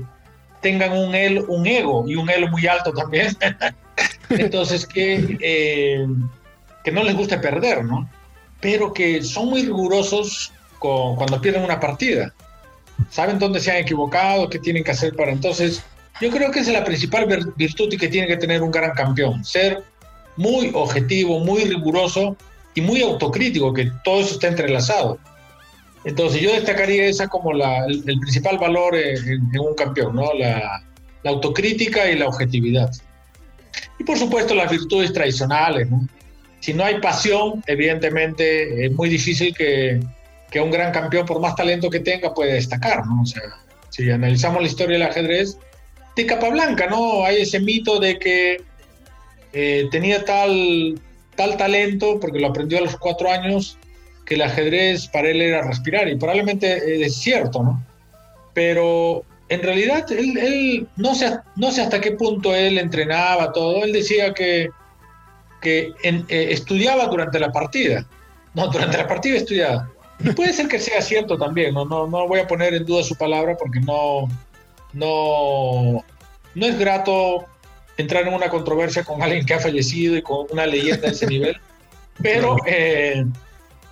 tengan 0.62 0.94
un, 0.94 1.14
el, 1.14 1.42
un 1.48 1.68
ego 1.68 2.04
y 2.08 2.16
un 2.16 2.30
elo 2.30 2.48
muy 2.48 2.66
alto 2.66 2.92
también, 2.92 3.38
entonces 4.30 4.88
que, 4.88 5.38
eh, 5.40 6.08
que 6.84 6.92
no 6.92 7.04
les 7.04 7.16
guste 7.16 7.38
perder, 7.38 7.86
¿no? 7.86 8.10
Pero 8.60 8.92
que 8.92 9.22
son 9.22 9.50
muy 9.50 9.62
rigurosos 9.62 10.52
con, 10.80 11.16
cuando 11.16 11.40
pierden 11.40 11.64
una 11.64 11.80
partida. 11.80 12.34
Saben 13.12 13.38
dónde 13.38 13.60
se 13.60 13.72
han 13.72 13.78
equivocado, 13.78 14.50
qué 14.50 14.58
tienen 14.58 14.84
que 14.84 14.92
hacer 14.92 15.16
para 15.16 15.32
entonces. 15.32 15.84
Yo 16.20 16.32
creo 16.32 16.50
que 16.50 16.62
es 16.62 16.68
la 16.70 16.84
principal 16.84 17.28
virtud 17.56 17.96
que 18.00 18.08
tiene 18.08 18.26
que 18.26 18.38
tener 18.38 18.64
un 18.64 18.72
gran 18.72 18.92
campeón, 18.92 19.46
ser 19.46 19.84
muy 20.38 20.72
objetivo, 20.74 21.40
muy 21.40 21.64
riguroso 21.66 22.36
y 22.74 22.82
muy 22.82 23.02
autocrítico, 23.02 23.74
que 23.74 23.92
todo 24.04 24.22
eso 24.22 24.36
está 24.36 24.48
entrelazado. 24.48 25.18
Entonces 26.04 26.42
yo 26.42 26.52
destacaría 26.52 27.06
esa 27.08 27.28
como 27.28 27.52
la, 27.54 27.86
el, 27.86 28.04
principal 28.04 28.58
valor 28.58 28.96
en, 28.96 29.60
un 29.60 29.74
campeón, 29.76 30.16
¿no? 30.16 30.34
La, 30.34 30.84
autocrítica 31.24 32.08
y 32.12 32.20
la 32.20 32.28
objetividad. 32.28 32.92
Y 33.98 34.04
por 34.04 34.16
supuesto 34.16 34.54
las 34.54 34.70
virtudes 34.70 35.12
tradicionales, 35.12 35.90
¿no? 35.90 36.08
Si 36.60 36.72
no 36.72 36.84
hay 36.84 37.00
pasión, 37.00 37.64
evidentemente 37.66 38.86
es 38.86 38.92
muy 38.92 39.10
difícil 39.10 39.56
que, 39.56 40.00
que 40.52 40.62
un 40.62 40.70
gran 40.70 40.92
campeón, 40.92 41.26
por 41.26 41.40
más 41.40 41.56
talento 41.56 41.90
que 41.90 42.00
tenga, 42.00 42.32
pueda 42.32 42.54
destacar, 42.54 43.08
¿no? 43.08 43.24
O 43.24 43.26
sea, 43.26 43.42
si 43.90 44.12
analizamos 44.12 44.62
la 44.62 44.68
historia 44.68 45.00
del 45.00 45.08
ajedrez, 45.08 45.58
de 46.16 46.26
Capablanca, 46.28 46.86
¿no? 46.88 47.26
Hay 47.26 47.42
ese 47.42 47.60
mito 47.60 48.00
de 48.00 48.20
que 48.20 48.62
eh, 49.58 49.88
tenía 49.90 50.26
tal, 50.26 51.00
tal 51.38 51.56
talento, 51.56 52.20
porque 52.20 52.40
lo 52.40 52.48
aprendió 52.48 52.78
a 52.80 52.82
los 52.82 52.98
cuatro 52.98 53.32
años, 53.32 53.78
que 54.26 54.36
el 54.36 54.42
ajedrez 54.42 55.08
para 55.08 55.30
él 55.30 55.42
era 55.42 55.62
respirar, 55.62 56.10
y 56.10 56.18
probablemente 56.18 57.06
es 57.06 57.16
cierto, 57.16 57.64
¿no? 57.64 57.82
Pero 58.54 59.24
en 59.48 59.64
realidad 59.64 60.12
él, 60.12 60.88
no, 60.98 61.16
sé, 61.16 61.38
no 61.56 61.72
sé 61.72 61.84
hasta 61.84 62.02
qué 62.02 62.12
punto 62.12 62.54
él 62.54 62.78
entrenaba 62.78 63.54
todo, 63.54 63.86
él 63.86 63.94
decía 63.94 64.34
que, 64.34 64.70
que 65.62 65.94
eh, 66.04 66.48
estudiaba 66.52 67.06
durante 67.06 67.40
la 67.40 67.54
partida, 67.54 68.06
no, 68.56 68.68
durante 68.68 68.98
la 68.98 69.08
partida 69.08 69.38
estudiaba. 69.38 69.90
Puede 70.36 70.52
ser 70.52 70.68
que 70.68 70.80
sea 70.80 71.02
cierto 71.02 71.38
también, 71.38 71.74
no, 71.74 71.86
no, 71.86 72.08
no 72.08 72.28
voy 72.28 72.40
a 72.40 72.48
poner 72.48 72.74
en 72.74 72.86
duda 72.86 73.04
su 73.04 73.16
palabra 73.16 73.56
porque 73.56 73.80
no, 73.80 74.28
no, 74.92 76.04
no 76.56 76.66
es 76.66 76.78
grato 76.78 77.46
entrar 77.98 78.28
en 78.28 78.34
una 78.34 78.50
controversia 78.50 79.04
con 79.04 79.22
alguien 79.22 79.46
que 79.46 79.54
ha 79.54 79.60
fallecido 79.60 80.16
y 80.18 80.22
con 80.22 80.48
una 80.52 80.66
leyenda 80.66 81.08
de 81.08 81.14
ese 81.14 81.28
nivel, 81.28 81.58
pero... 82.22 82.58
Eh, 82.66 83.26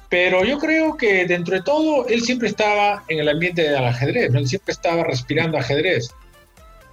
pero 0.10 0.44
yo 0.44 0.60
creo 0.60 0.96
que 0.96 1.26
dentro 1.26 1.56
de 1.56 1.64
todo, 1.64 2.08
él 2.08 2.22
siempre 2.22 2.48
estaba 2.48 3.04
en 3.08 3.18
el 3.18 3.30
ambiente 3.30 3.64
del 3.64 3.84
ajedrez, 3.84 4.30
¿no? 4.30 4.38
él 4.38 4.48
siempre 4.48 4.72
estaba 4.72 5.04
respirando 5.04 5.58
ajedrez. 5.58 6.12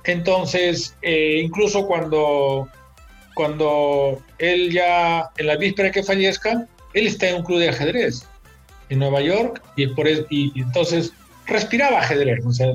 Entonces, 0.04 0.96
eh, 1.02 1.38
incluso 1.44 1.86
cuando, 1.86 2.66
cuando 3.34 4.22
él 4.38 4.72
ya, 4.72 5.28
en 5.36 5.46
la 5.48 5.56
víspera 5.56 5.90
que 5.90 6.02
fallezca, 6.02 6.66
él 6.94 7.06
está 7.06 7.28
en 7.28 7.36
un 7.36 7.42
club 7.42 7.58
de 7.58 7.68
ajedrez 7.68 8.26
en 8.88 9.00
Nueva 9.00 9.20
York 9.20 9.62
y, 9.76 9.86
por 9.88 10.08
y, 10.08 10.52
entonces 10.56 11.12
respiraba 11.46 11.98
ajedrez. 12.00 12.44
O 12.46 12.52
sea, 12.52 12.72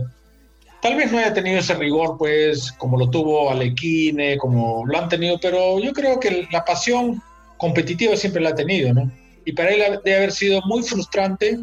tal 0.86 0.98
vez 0.98 1.12
no 1.12 1.18
haya 1.18 1.34
tenido 1.34 1.58
ese 1.58 1.74
rigor, 1.74 2.16
pues, 2.16 2.72
como 2.74 2.96
lo 2.96 3.10
tuvo 3.10 3.50
Alequine, 3.50 4.38
como 4.38 4.86
lo 4.86 4.96
han 4.96 5.10
tenido, 5.10 5.40
pero 5.42 5.80
yo 5.80 5.92
creo 5.94 6.20
que 6.20 6.48
la 6.52 6.64
pasión 6.64 7.24
competitiva 7.58 8.16
siempre 8.16 8.44
la 8.44 8.50
ha 8.50 8.56
tenido, 8.56 8.94
¿no? 8.94 9.12
y 9.46 9.52
para 9.54 9.72
él 9.72 10.00
debe 10.04 10.18
haber 10.18 10.32
sido 10.32 10.62
muy 10.68 10.84
frustrante 10.84 11.58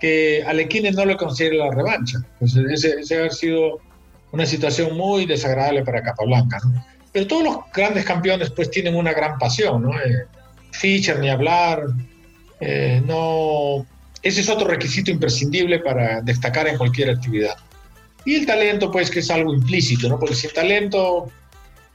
que 0.00 0.42
Alequine 0.44 0.90
no 0.90 1.04
le 1.04 1.16
considere 1.16 1.58
la 1.58 1.70
revancha. 1.70 2.18
Pues 2.40 2.56
ese, 2.56 3.00
ese 3.00 3.18
haber 3.18 3.32
sido 3.32 3.78
una 4.32 4.46
situación 4.46 4.96
muy 4.96 5.26
desagradable 5.26 5.84
para 5.84 6.02
Capablanca. 6.02 6.58
¿no? 6.64 6.84
Pero 7.12 7.28
todos 7.28 7.44
los 7.44 7.56
grandes 7.72 8.04
campeones 8.04 8.50
pues 8.50 8.68
tienen 8.68 8.96
una 8.96 9.12
gran 9.12 9.38
pasión, 9.38 9.82
¿no? 9.82 9.92
Eh, 9.92 10.26
Fischer, 10.72 11.20
ni 11.20 11.30
hablar, 11.30 11.84
eh, 12.58 13.00
no... 13.06 13.86
Ese 14.22 14.40
es 14.40 14.48
otro 14.48 14.66
requisito 14.66 15.12
imprescindible 15.12 15.78
para 15.78 16.20
destacar 16.20 16.66
en 16.66 16.78
cualquier 16.78 17.10
actividad. 17.10 17.56
Y 18.24 18.36
el 18.36 18.46
talento, 18.46 18.90
pues, 18.90 19.10
que 19.10 19.20
es 19.20 19.30
algo 19.30 19.52
implícito, 19.52 20.08
¿no? 20.08 20.18
Porque 20.18 20.34
sin 20.34 20.50
talento 20.52 21.30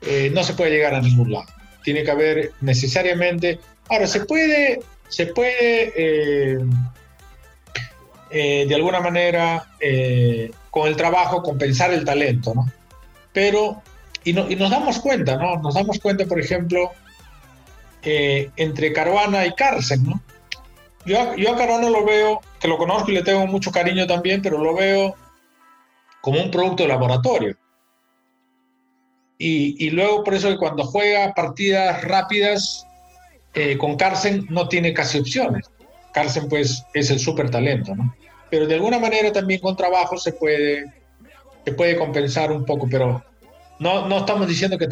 eh, 0.02 0.32
no 0.34 0.44
se 0.44 0.54
puede 0.54 0.72
llegar 0.72 0.94
a 0.94 1.02
ningún 1.02 1.32
lado. 1.32 1.48
Tiene 1.84 2.04
que 2.04 2.12
haber 2.12 2.52
necesariamente 2.62 3.60
Ahora, 3.90 4.06
se 4.06 4.26
puede, 4.26 4.82
se 5.08 5.26
puede 5.28 5.94
eh, 5.96 6.60
eh, 8.30 8.66
de 8.68 8.76
alguna 8.76 9.00
manera, 9.00 9.68
eh, 9.80 10.52
con 10.70 10.88
el 10.88 10.96
trabajo, 10.96 11.42
compensar 11.42 11.92
el 11.92 12.06
talento, 12.06 12.54
¿no? 12.54 12.72
Pero, 13.34 13.82
y, 14.24 14.34
nos 14.34 14.70
damos 14.70 15.00
cuenta, 15.00 15.38
¿no? 15.38 15.58
Nos 15.58 15.74
damos 15.74 16.00
cuenta, 16.00 16.26
por 16.26 16.40
ejemplo, 16.40 16.92
entre 18.04 18.94
Caruana 18.94 19.46
y 19.46 19.54
Carsen, 19.54 20.04
¿no? 20.04 20.22
Yo, 21.06 21.36
yo 21.36 21.54
a 21.54 21.58
Caruana 21.58 21.90
lo 21.90 22.06
veo, 22.06 22.42
que 22.60 22.68
lo 22.68 22.78
conozco 22.78 23.10
y 23.10 23.16
le 23.16 23.24
tengo 23.24 23.48
mucho 23.48 23.72
cariño 23.72 24.06
también, 24.06 24.42
pero 24.44 24.60
lo 24.60 24.76
veo 24.76 25.16
como 26.22 26.42
un 26.42 26.52
producto 26.52 26.84
de 26.84 26.90
laboratorio. 26.90 27.58
Y, 29.38 29.86
y, 29.86 29.90
luego 29.92 30.24
por 30.24 30.34
eso 30.34 30.50
que 30.50 30.58
cuando 30.58 30.84
juega 30.84 31.34
partidas 31.34 32.04
rápidas 32.04 32.86
eh, 33.54 33.78
con 33.78 33.96
Carsen 33.96 34.46
no 34.50 34.68
tiene 34.68 34.94
casi 34.94 35.20
opciones. 35.20 35.70
Carsen 36.14 36.50
pues 36.50 36.84
es 36.94 37.10
el 37.10 37.20
súper 37.20 37.50
talento, 37.50 37.96
¿no? 37.96 38.14
Pero 38.50 38.68
de 38.68 38.76
alguna 38.76 39.00
manera 39.00 39.32
también 39.32 39.62
con 39.62 39.76
trabajo 39.76 40.18
se 40.18 40.34
puede, 40.34 40.86
se 41.64 41.72
puede 41.74 41.96
compensar 41.96 42.52
un 42.52 42.66
poco, 42.66 42.88
pero 42.90 43.24
no, 43.80 44.08
no 44.08 44.18
estamos 44.20 44.48
diciendo 44.48 44.78
que, 44.78 44.88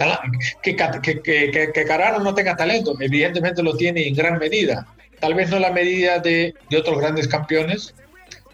que, 0.61 0.75
que, 0.75 1.21
que, 1.21 1.71
que 1.73 1.85
Carano 1.85 2.19
no 2.19 2.33
tenga 2.33 2.55
talento, 2.55 2.95
evidentemente 2.99 3.61
lo 3.61 3.75
tiene 3.75 4.07
en 4.07 4.15
gran 4.15 4.37
medida. 4.37 4.87
Tal 5.19 5.33
vez 5.33 5.49
no 5.49 5.59
la 5.59 5.71
medida 5.71 6.19
de, 6.19 6.53
de 6.69 6.77
otros 6.77 6.99
grandes 6.99 7.27
campeones, 7.27 7.93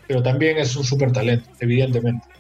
pero 0.08 0.24
también 0.24 0.58
es 0.58 0.75
un 0.75 0.84
súper 0.84 1.12
talento, 1.12 1.50
evidentemente. 1.60 2.33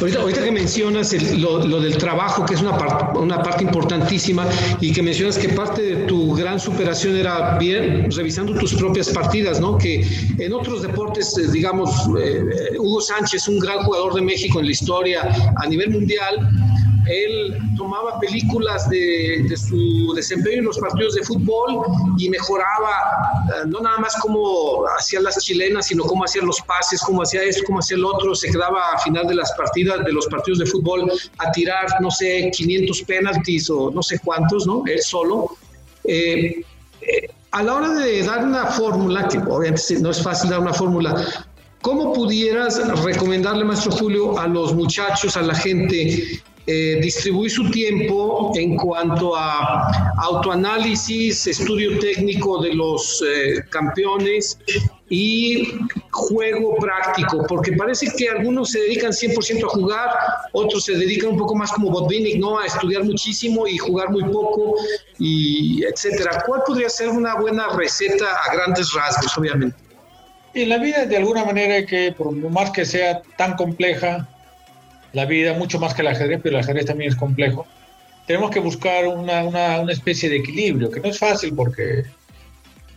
Ahorita, 0.00 0.44
que 0.44 0.52
mencionas 0.52 1.12
lo, 1.38 1.80
del 1.80 1.98
trabajo, 1.98 2.46
que 2.46 2.54
es 2.54 2.60
una, 2.60 2.78
una 3.14 3.42
parte 3.42 3.64
importantísima, 3.64 4.46
y 4.80 4.92
que 4.92 5.02
mencionas 5.02 5.36
que 5.38 5.48
parte 5.48 5.82
de 5.82 5.96
tu 6.06 6.36
gran 6.36 6.60
superación 6.60 7.16
era 7.16 7.58
bien 7.58 8.08
revisando 8.12 8.54
tus 8.54 8.74
propias 8.74 9.08
partidas, 9.08 9.60
¿no? 9.60 9.76
Que 9.76 10.06
en 10.38 10.52
otros 10.52 10.82
deportes, 10.82 11.36
eh, 11.36 11.50
digamos, 11.50 11.90
eh, 12.16 12.76
Hugo 12.78 13.00
Sánchez, 13.00 13.48
un 13.48 13.58
gran 13.58 13.82
jugador 13.82 14.14
de 14.14 14.22
México 14.22 14.60
en 14.60 14.66
la 14.66 14.70
historia 14.70 15.28
a 15.56 15.66
nivel 15.66 15.90
mundial, 15.90 16.48
él 17.08 17.56
tomaba 17.76 18.18
películas 18.20 18.88
de, 18.88 19.54
su 19.56 20.12
desempeño 20.14 20.58
en 20.58 20.64
los 20.64 20.78
partidos 20.78 21.14
de 21.14 21.22
fútbol 21.22 21.82
y 22.18 22.28
mejoraba, 22.28 23.44
eh, 23.48 23.66
no 23.66 23.80
nada 23.80 23.98
más 23.98 24.16
cómo 24.20 24.84
hacía 24.98 25.20
las 25.20 25.36
chilenas, 25.38 25.86
sino 25.86 26.04
cómo 26.04 26.24
hacía 26.24 26.42
los 26.42 26.60
pases, 26.62 27.00
cómo 27.00 27.22
hacía 27.22 27.42
esto, 27.42 27.62
cómo 27.66 27.78
hacía 27.78 27.96
el 27.96 28.04
otro. 28.04 28.34
Se 28.34 28.50
quedaba 28.50 28.92
a 28.92 28.98
final 28.98 29.26
de 29.26 29.36
las 29.36 29.52
partidas, 29.52 30.04
de 30.04 30.12
los 30.12 30.26
partidos 30.26 30.58
de 30.58 30.66
fútbol, 30.66 31.10
a 31.38 31.50
tirar, 31.52 31.86
no 32.00 32.10
sé, 32.10 32.50
500 32.52 33.02
penaltis 33.02 33.70
o 33.70 33.90
no 33.90 34.02
sé 34.02 34.18
cuántos, 34.24 34.66
¿no? 34.66 34.82
Él 34.86 35.00
solo. 35.00 35.50
Eh, 36.04 36.64
eh, 37.00 37.28
a 37.52 37.62
la 37.62 37.74
hora 37.74 37.88
de 37.94 38.22
dar 38.22 38.44
una 38.44 38.66
fórmula, 38.66 39.28
que 39.28 39.38
obviamente 39.38 39.98
no 40.00 40.10
es 40.10 40.22
fácil 40.22 40.50
dar 40.50 40.60
una 40.60 40.74
fórmula, 40.74 41.14
¿cómo 41.80 42.12
pudieras 42.12 42.86
recomendarle, 43.02 43.64
maestro 43.64 43.92
Julio, 43.92 44.38
a 44.38 44.46
los 44.46 44.74
muchachos, 44.74 45.36
a 45.36 45.42
la 45.42 45.54
gente, 45.54 46.42
eh, 46.68 46.98
distribuir 47.00 47.50
su 47.50 47.70
tiempo 47.70 48.50
en 48.56 48.76
cuanto 48.76 49.36
a 49.36 50.12
autoanálisis, 50.18 51.46
estudio 51.46 51.98
técnico 52.00 52.60
de 52.60 52.74
los 52.74 53.22
eh, 53.22 53.62
campeones 53.70 54.58
y 55.08 55.78
juego 56.10 56.74
práctico, 56.76 57.46
porque 57.48 57.70
parece 57.72 58.08
que 58.16 58.28
algunos 58.28 58.70
se 58.70 58.80
dedican 58.80 59.12
100% 59.12 59.64
a 59.64 59.68
jugar, 59.68 60.10
otros 60.52 60.84
se 60.84 60.94
dedican 60.94 61.30
un 61.30 61.38
poco 61.38 61.54
más 61.54 61.70
como 61.70 61.90
Botvinnik, 61.90 62.38
¿no? 62.38 62.58
A 62.58 62.66
estudiar 62.66 63.04
muchísimo 63.04 63.68
y 63.68 63.78
jugar 63.78 64.10
muy 64.10 64.24
poco, 64.24 64.74
y 65.20 65.84
etcétera. 65.84 66.42
¿Cuál 66.46 66.62
podría 66.66 66.88
ser 66.88 67.10
una 67.10 67.36
buena 67.36 67.68
receta 67.76 68.26
a 68.44 68.54
grandes 68.54 68.92
rasgos, 68.92 69.38
obviamente? 69.38 69.76
En 70.54 70.68
la 70.70 70.78
vida, 70.78 71.06
de 71.06 71.16
alguna 71.16 71.44
manera, 71.44 71.86
que 71.86 72.12
por 72.16 72.32
más 72.32 72.70
que 72.70 72.84
sea 72.84 73.22
tan 73.36 73.54
compleja, 73.54 74.28
la 75.16 75.24
vida, 75.24 75.54
mucho 75.54 75.80
más 75.80 75.94
que 75.94 76.02
el 76.02 76.08
ajedrez, 76.08 76.40
pero 76.42 76.58
el 76.58 76.62
ajedrez 76.62 76.84
también 76.84 77.10
es 77.10 77.16
complejo. 77.16 77.66
Tenemos 78.26 78.50
que 78.50 78.60
buscar 78.60 79.08
una, 79.08 79.44
una, 79.44 79.80
una 79.80 79.92
especie 79.92 80.28
de 80.28 80.36
equilibrio, 80.36 80.90
que 80.90 81.00
no 81.00 81.08
es 81.08 81.18
fácil 81.18 81.54
porque 81.54 82.04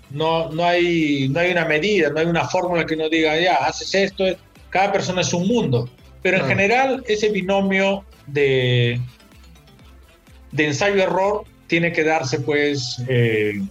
no, 0.09 0.49
no, 0.49 0.65
hay, 0.65 1.29
no 1.29 1.39
hay 1.39 1.51
una 1.51 1.63
medida, 1.63 2.09
no 2.09 2.19
hay 2.19 2.25
una 2.25 2.45
fórmula 2.45 2.85
que 2.85 2.97
nos 2.97 3.09
diga, 3.09 3.39
ya, 3.39 3.55
haces 3.55 3.95
esto, 3.95 4.25
cada 4.69 4.91
persona 4.91 5.21
es 5.21 5.33
un 5.33 5.47
mundo. 5.47 5.89
Pero 6.21 6.39
en 6.39 6.45
general, 6.45 7.05
ese 7.07 7.29
binomio 7.29 8.03
de, 8.27 8.99
de 10.51 10.65
ensayo-error 10.65 11.45
tiene 11.67 11.93
que 11.93 12.03
darse, 12.03 12.41
pues, 12.41 13.01
eh, 13.07 13.61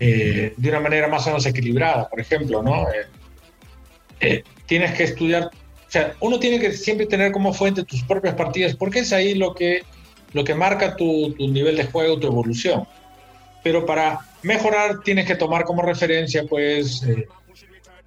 eh, 0.00 0.54
de 0.56 0.68
una 0.70 0.80
manera 0.80 1.08
más 1.08 1.26
o 1.26 1.30
menos 1.30 1.44
equilibrada. 1.44 2.08
Por 2.08 2.20
ejemplo, 2.20 2.62
¿no? 2.62 2.86
Eh, 4.20 4.42
tienes 4.64 4.92
que 4.92 5.04
estudiar 5.04 5.50
sea, 5.92 6.14
uno 6.20 6.38
tiene 6.38 6.58
que 6.58 6.72
siempre 6.72 7.06
tener 7.06 7.32
como 7.32 7.52
fuente 7.52 7.84
tus 7.84 8.02
propias 8.02 8.34
partidas, 8.34 8.74
porque 8.74 9.00
es 9.00 9.12
ahí 9.12 9.34
lo 9.34 9.54
que, 9.54 9.82
lo 10.32 10.42
que 10.42 10.54
marca 10.54 10.96
tu, 10.96 11.34
tu 11.34 11.48
nivel 11.48 11.76
de 11.76 11.84
juego, 11.84 12.18
tu 12.18 12.28
evolución. 12.28 12.88
Pero 13.62 13.84
para 13.84 14.20
mejorar 14.42 15.00
tienes 15.04 15.26
que 15.26 15.36
tomar 15.36 15.64
como 15.64 15.82
referencia, 15.82 16.44
pues, 16.48 17.02
eh, 17.02 17.26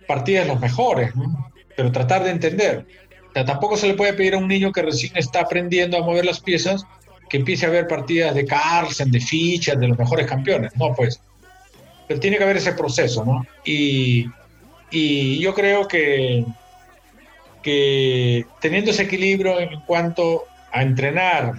partidas 0.08 0.48
los 0.48 0.60
mejores, 0.60 1.16
¿no? 1.16 1.52
Pero 1.76 1.92
tratar 1.92 2.24
de 2.24 2.32
entender. 2.32 2.86
O 3.30 3.34
sea, 3.34 3.46
tampoco 3.46 3.78
se 3.78 3.88
le 3.88 3.94
puede 3.94 4.14
pedir 4.14 4.34
a 4.34 4.40
un 4.40 4.48
niño 4.48 4.72
que 4.72 4.82
recién 4.82 5.16
está 5.16 5.42
aprendiendo 5.42 5.98
a 5.98 6.02
mover 6.02 6.26
las 6.26 6.40
piezas 6.40 6.84
que 7.30 7.38
empiece 7.38 7.66
a 7.66 7.70
ver 7.70 7.88
partidas 7.88 8.34
de 8.34 8.46
Carlsen, 8.46 9.12
de 9.12 9.20
fichas, 9.20 9.80
de 9.80 9.88
los 9.88 9.98
mejores 9.98 10.26
campeones. 10.26 10.76
No, 10.76 10.94
pues. 10.96 11.22
Pero 12.08 12.20
tiene 12.20 12.38
que 12.38 12.44
haber 12.44 12.58
ese 12.58 12.74
proceso, 12.74 13.24
¿no? 13.26 13.46
Y, 13.64 14.26
y 14.90 15.40
yo 15.40 15.54
creo 15.54 15.88
que 15.88 16.46
que 17.66 18.46
teniendo 18.62 18.92
ese 18.92 19.02
equilibrio 19.02 19.60
en 19.60 19.80
cuanto 19.88 20.44
a 20.72 20.84
entrenar, 20.84 21.54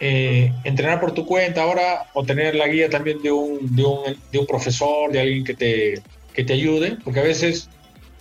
eh, 0.00 0.52
entrenar 0.64 1.00
por 1.00 1.12
tu 1.12 1.24
cuenta 1.24 1.62
ahora 1.62 2.06
o 2.14 2.24
tener 2.24 2.56
la 2.56 2.66
guía 2.66 2.90
también 2.90 3.22
de 3.22 3.30
un, 3.30 3.76
de 3.76 3.84
un, 3.84 4.16
de 4.32 4.38
un 4.40 4.46
profesor, 4.46 5.12
de 5.12 5.20
alguien 5.20 5.44
que 5.44 5.54
te, 5.54 6.02
que 6.34 6.42
te 6.42 6.54
ayude, 6.54 6.98
porque 7.04 7.20
a 7.20 7.22
veces, 7.22 7.68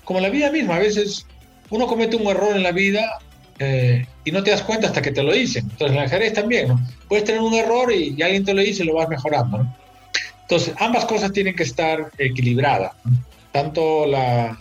como 0.04 0.20
la 0.20 0.30
vida 0.30 0.52
misma, 0.52 0.76
a 0.76 0.80
veces 0.80 1.26
uno 1.72 1.88
comete 1.88 2.16
un 2.16 2.28
error 2.28 2.56
en 2.56 2.62
la 2.62 2.72
vida 2.72 3.18
eh, 3.58 4.06
y 4.24 4.32
no 4.32 4.44
te 4.44 4.52
das 4.52 4.62
cuenta 4.62 4.86
hasta 4.86 5.02
que 5.02 5.12
te 5.12 5.24
lo 5.24 5.34
dicen. 5.34 5.64
Entonces, 5.64 5.96
en 5.96 5.98
el 5.98 6.06
ajedrez 6.06 6.34
también, 6.34 6.68
¿no? 6.68 6.80
Puedes 7.08 7.26
tener 7.26 7.42
un 7.42 7.56
error 7.56 7.92
y, 7.92 8.14
y, 8.16 8.22
alguien 8.22 8.46
te 8.46 8.54
lo 8.54 8.62
dice 8.62 8.84
y 8.84 8.86
lo 8.86 8.94
vas 8.94 9.10
mejorando, 9.10 9.58
¿no? 9.58 9.78
Entonces, 10.44 10.76
ambas 10.78 11.06
cosas 11.06 11.32
tienen 11.32 11.56
que 11.56 11.64
estar 11.64 12.12
equilibradas, 12.20 12.92
¿no? 13.04 13.18
tanto 13.52 14.06
la, 14.06 14.60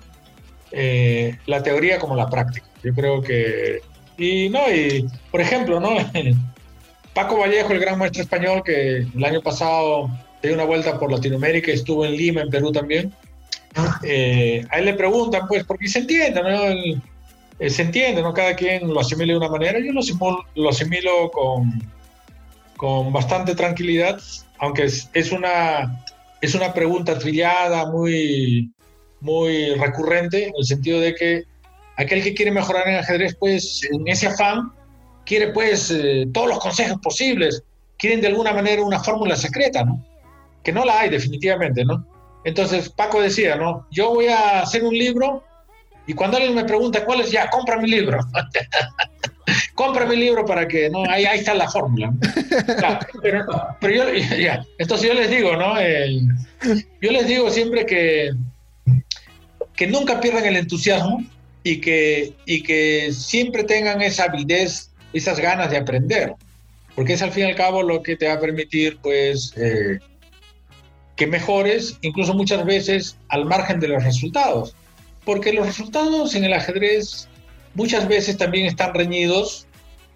eh, 0.73 1.37
la 1.47 1.63
teoría 1.63 1.99
como 1.99 2.17
la 2.17 2.29
práctica. 2.29 2.67
Yo 2.83 2.95
creo 2.95 3.23
que... 3.23 3.81
Y 4.17 4.49
no, 4.51 4.71
y 4.71 5.07
por 5.31 5.41
ejemplo, 5.41 5.81
¿no? 5.81 5.91
Paco 7.15 7.39
Vallejo, 7.39 7.73
el 7.73 7.81
gran 7.81 7.99
maestro 7.99 8.23
español 8.23 8.63
que 8.65 8.99
el 8.99 9.25
año 9.25 9.41
pasado 9.43 10.11
dio 10.43 10.55
una 10.55 10.65
vuelta 10.65 10.99
por 10.99 11.11
Latinoamérica, 11.11 11.73
estuvo 11.73 12.05
en 12.05 12.13
Lima, 12.13 12.43
en 12.43 12.51
Perú 12.51 12.73
también. 12.73 13.13
Eh, 14.03 14.65
a 14.71 14.79
él 14.79 14.85
le 14.87 14.95
preguntan, 14.95 15.47
pues, 15.49 15.65
porque 15.65 15.89
se 15.89 16.01
entiende, 16.01 16.43
¿no? 16.43 16.65
El, 16.65 17.03
eh, 17.59 17.71
se 17.71 17.83
entiende, 17.83 18.23
¿no? 18.23 18.33
Cada 18.33 18.55
quien 18.57 18.89
lo 18.89 19.01
asimila 19.01 19.33
de 19.33 19.39
una 19.39 19.49
manera. 19.49 19.79
Yo 19.79 19.93
lo 19.93 20.01
asimilo, 20.01 20.45
lo 20.55 20.69
asimilo 20.71 21.31
con, 21.31 21.83
con 22.77 23.13
bastante 23.13 23.55
tranquilidad, 23.55 24.19
aunque 24.59 24.85
es, 24.85 25.11
es, 25.13 25.31
una, 25.31 26.03
es 26.41 26.55
una 26.55 26.73
pregunta 26.73 27.19
trillada, 27.19 27.91
muy, 27.91 28.73
muy 29.21 29.75
recurrente, 29.75 30.47
en 30.47 30.53
el 30.57 30.65
sentido 30.65 31.01
de 31.01 31.15
que 31.15 31.45
aquel 31.97 32.23
que 32.23 32.35
quiere 32.35 32.51
mejorar 32.51 32.89
en 32.89 32.97
ajedrez, 32.97 33.37
pues 33.39 33.83
en 33.91 34.07
ese 34.09 34.27
afán, 34.27 34.73
quiere 35.25 35.49
pues 35.49 35.91
eh, 35.91 36.27
todos 36.33 36.49
los 36.49 36.59
consejos 36.59 36.99
posibles, 37.03 37.63
quieren 37.99 38.21
de 38.21 38.29
alguna 38.29 38.53
manera 38.53 38.83
una 38.83 39.01
fórmula 39.01 39.37
secreta, 39.37 39.85
¿no? 39.85 40.05
Que 40.63 40.73
no 40.73 40.85
la 40.85 41.01
hay 41.01 41.11
definitivamente, 41.11 41.85
¿no? 41.85 42.07
Entonces 42.45 42.89
Paco 42.89 43.21
decía, 43.21 43.57
¿no? 43.57 43.87
Yo 43.91 44.15
voy 44.15 44.29
a 44.29 44.61
hacer 44.61 44.83
un 44.83 44.95
libro 44.95 45.45
y 46.07 46.15
cuando 46.15 46.39
alguien 46.39 46.55
me 46.55 46.65
pregunta 46.65 47.05
cuál 47.05 47.21
es, 47.21 47.31
ya, 47.31 47.49
compra 47.51 47.77
mi 47.77 47.89
libro. 47.89 48.19
compra 49.75 50.07
mi 50.07 50.17
libro 50.17 50.45
para 50.45 50.67
que, 50.67 50.89
¿no? 50.89 51.05
Ahí, 51.09 51.25
ahí 51.25 51.39
está 51.39 51.55
la 51.55 51.71
fórmula. 51.71 52.13
Claro, 52.79 52.99
pero, 53.23 53.47
pero, 53.81 53.95
yo, 53.95 54.37
ya, 54.37 54.65
entonces 54.79 55.09
yo 55.09 55.15
les 55.15 55.31
digo, 55.31 55.57
¿no? 55.57 55.79
Eh, 55.79 56.21
yo 57.01 57.13
les 57.13 57.27
digo 57.27 57.51
siempre 57.51 57.87
que 57.87 58.31
que 59.81 59.87
nunca 59.87 60.21
pierdan 60.21 60.45
el 60.45 60.57
entusiasmo 60.57 61.25
y 61.65 61.81
que, 61.81 62.35
y 62.45 62.63
que 62.63 63.15
siempre 63.15 63.65
tengan 63.65 64.03
esa 64.03 64.25
avidez, 64.25 64.91
esas 65.15 65.41
ganas 65.41 65.71
de 65.71 65.79
aprender, 65.79 66.35
porque 66.95 67.15
es 67.15 67.23
al 67.23 67.33
fin 67.33 67.45
y 67.45 67.47
al 67.47 67.55
cabo 67.57 67.83
lo 67.83 68.03
que 68.03 68.15
te 68.15 68.29
va 68.29 68.35
a 68.35 68.41
permitir, 68.41 68.99
pues, 69.01 69.55
eh, 69.57 69.99
que 71.17 71.27
mejores, 71.27 71.97
incluso 72.03 72.35
muchas 72.35 72.63
veces 72.67 73.17
al 73.29 73.47
margen 73.47 73.81
de 73.81 73.89
los 73.89 74.05
resultados, 74.05 74.77
porque 75.25 75.55
los 75.55 75.65
resultados 75.65 76.35
en 76.35 76.45
el 76.45 76.53
ajedrez 76.53 77.27
muchas 77.75 78.07
veces 78.07 78.37
también 78.37 78.67
están 78.67 78.93
reñidos 78.93 79.67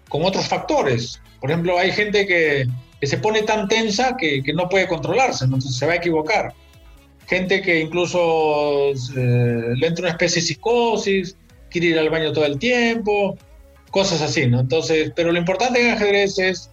con 0.09 0.23
otros 0.25 0.47
factores. 0.47 1.19
Por 1.41 1.49
ejemplo, 1.49 1.79
hay 1.79 1.91
gente 1.91 2.27
que, 2.27 2.67
se 3.01 3.17
pone 3.17 3.41
tan 3.41 3.67
tensa 3.67 4.15
que, 4.15 4.43
que 4.43 4.53
no 4.53 4.69
puede 4.69 4.87
controlarse, 4.87 5.45
entonces 5.45 5.75
se 5.75 5.87
va 5.87 5.93
a 5.93 5.95
equivocar 5.95 6.53
gente 7.27 7.61
que 7.61 7.81
incluso 7.81 8.91
eh, 8.91 9.73
le 9.75 9.87
entra 9.87 10.03
una 10.03 10.11
especie 10.11 10.41
de 10.41 10.47
psicosis, 10.47 11.37
quiere 11.69 11.87
ir 11.87 11.99
al 11.99 12.09
baño 12.09 12.31
todo 12.31 12.45
el 12.45 12.59
tiempo, 12.59 13.37
cosas 13.91 14.21
así, 14.21 14.47
¿no? 14.47 14.59
Entonces, 14.59 15.11
pero 15.15 15.31
lo 15.31 15.39
importante 15.39 15.81
en 15.81 15.93
ajedrez 15.93 16.37
es 16.39 16.69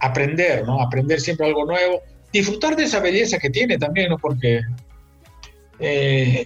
aprender, 0.00 0.64
¿no? 0.64 0.80
Aprender 0.80 1.20
siempre 1.20 1.46
algo 1.46 1.64
nuevo, 1.64 2.00
disfrutar 2.32 2.76
de 2.76 2.84
esa 2.84 3.00
belleza 3.00 3.38
que 3.38 3.50
tiene 3.50 3.78
también, 3.78 4.10
¿no? 4.10 4.18
Porque 4.18 4.60
eh, 5.80 6.44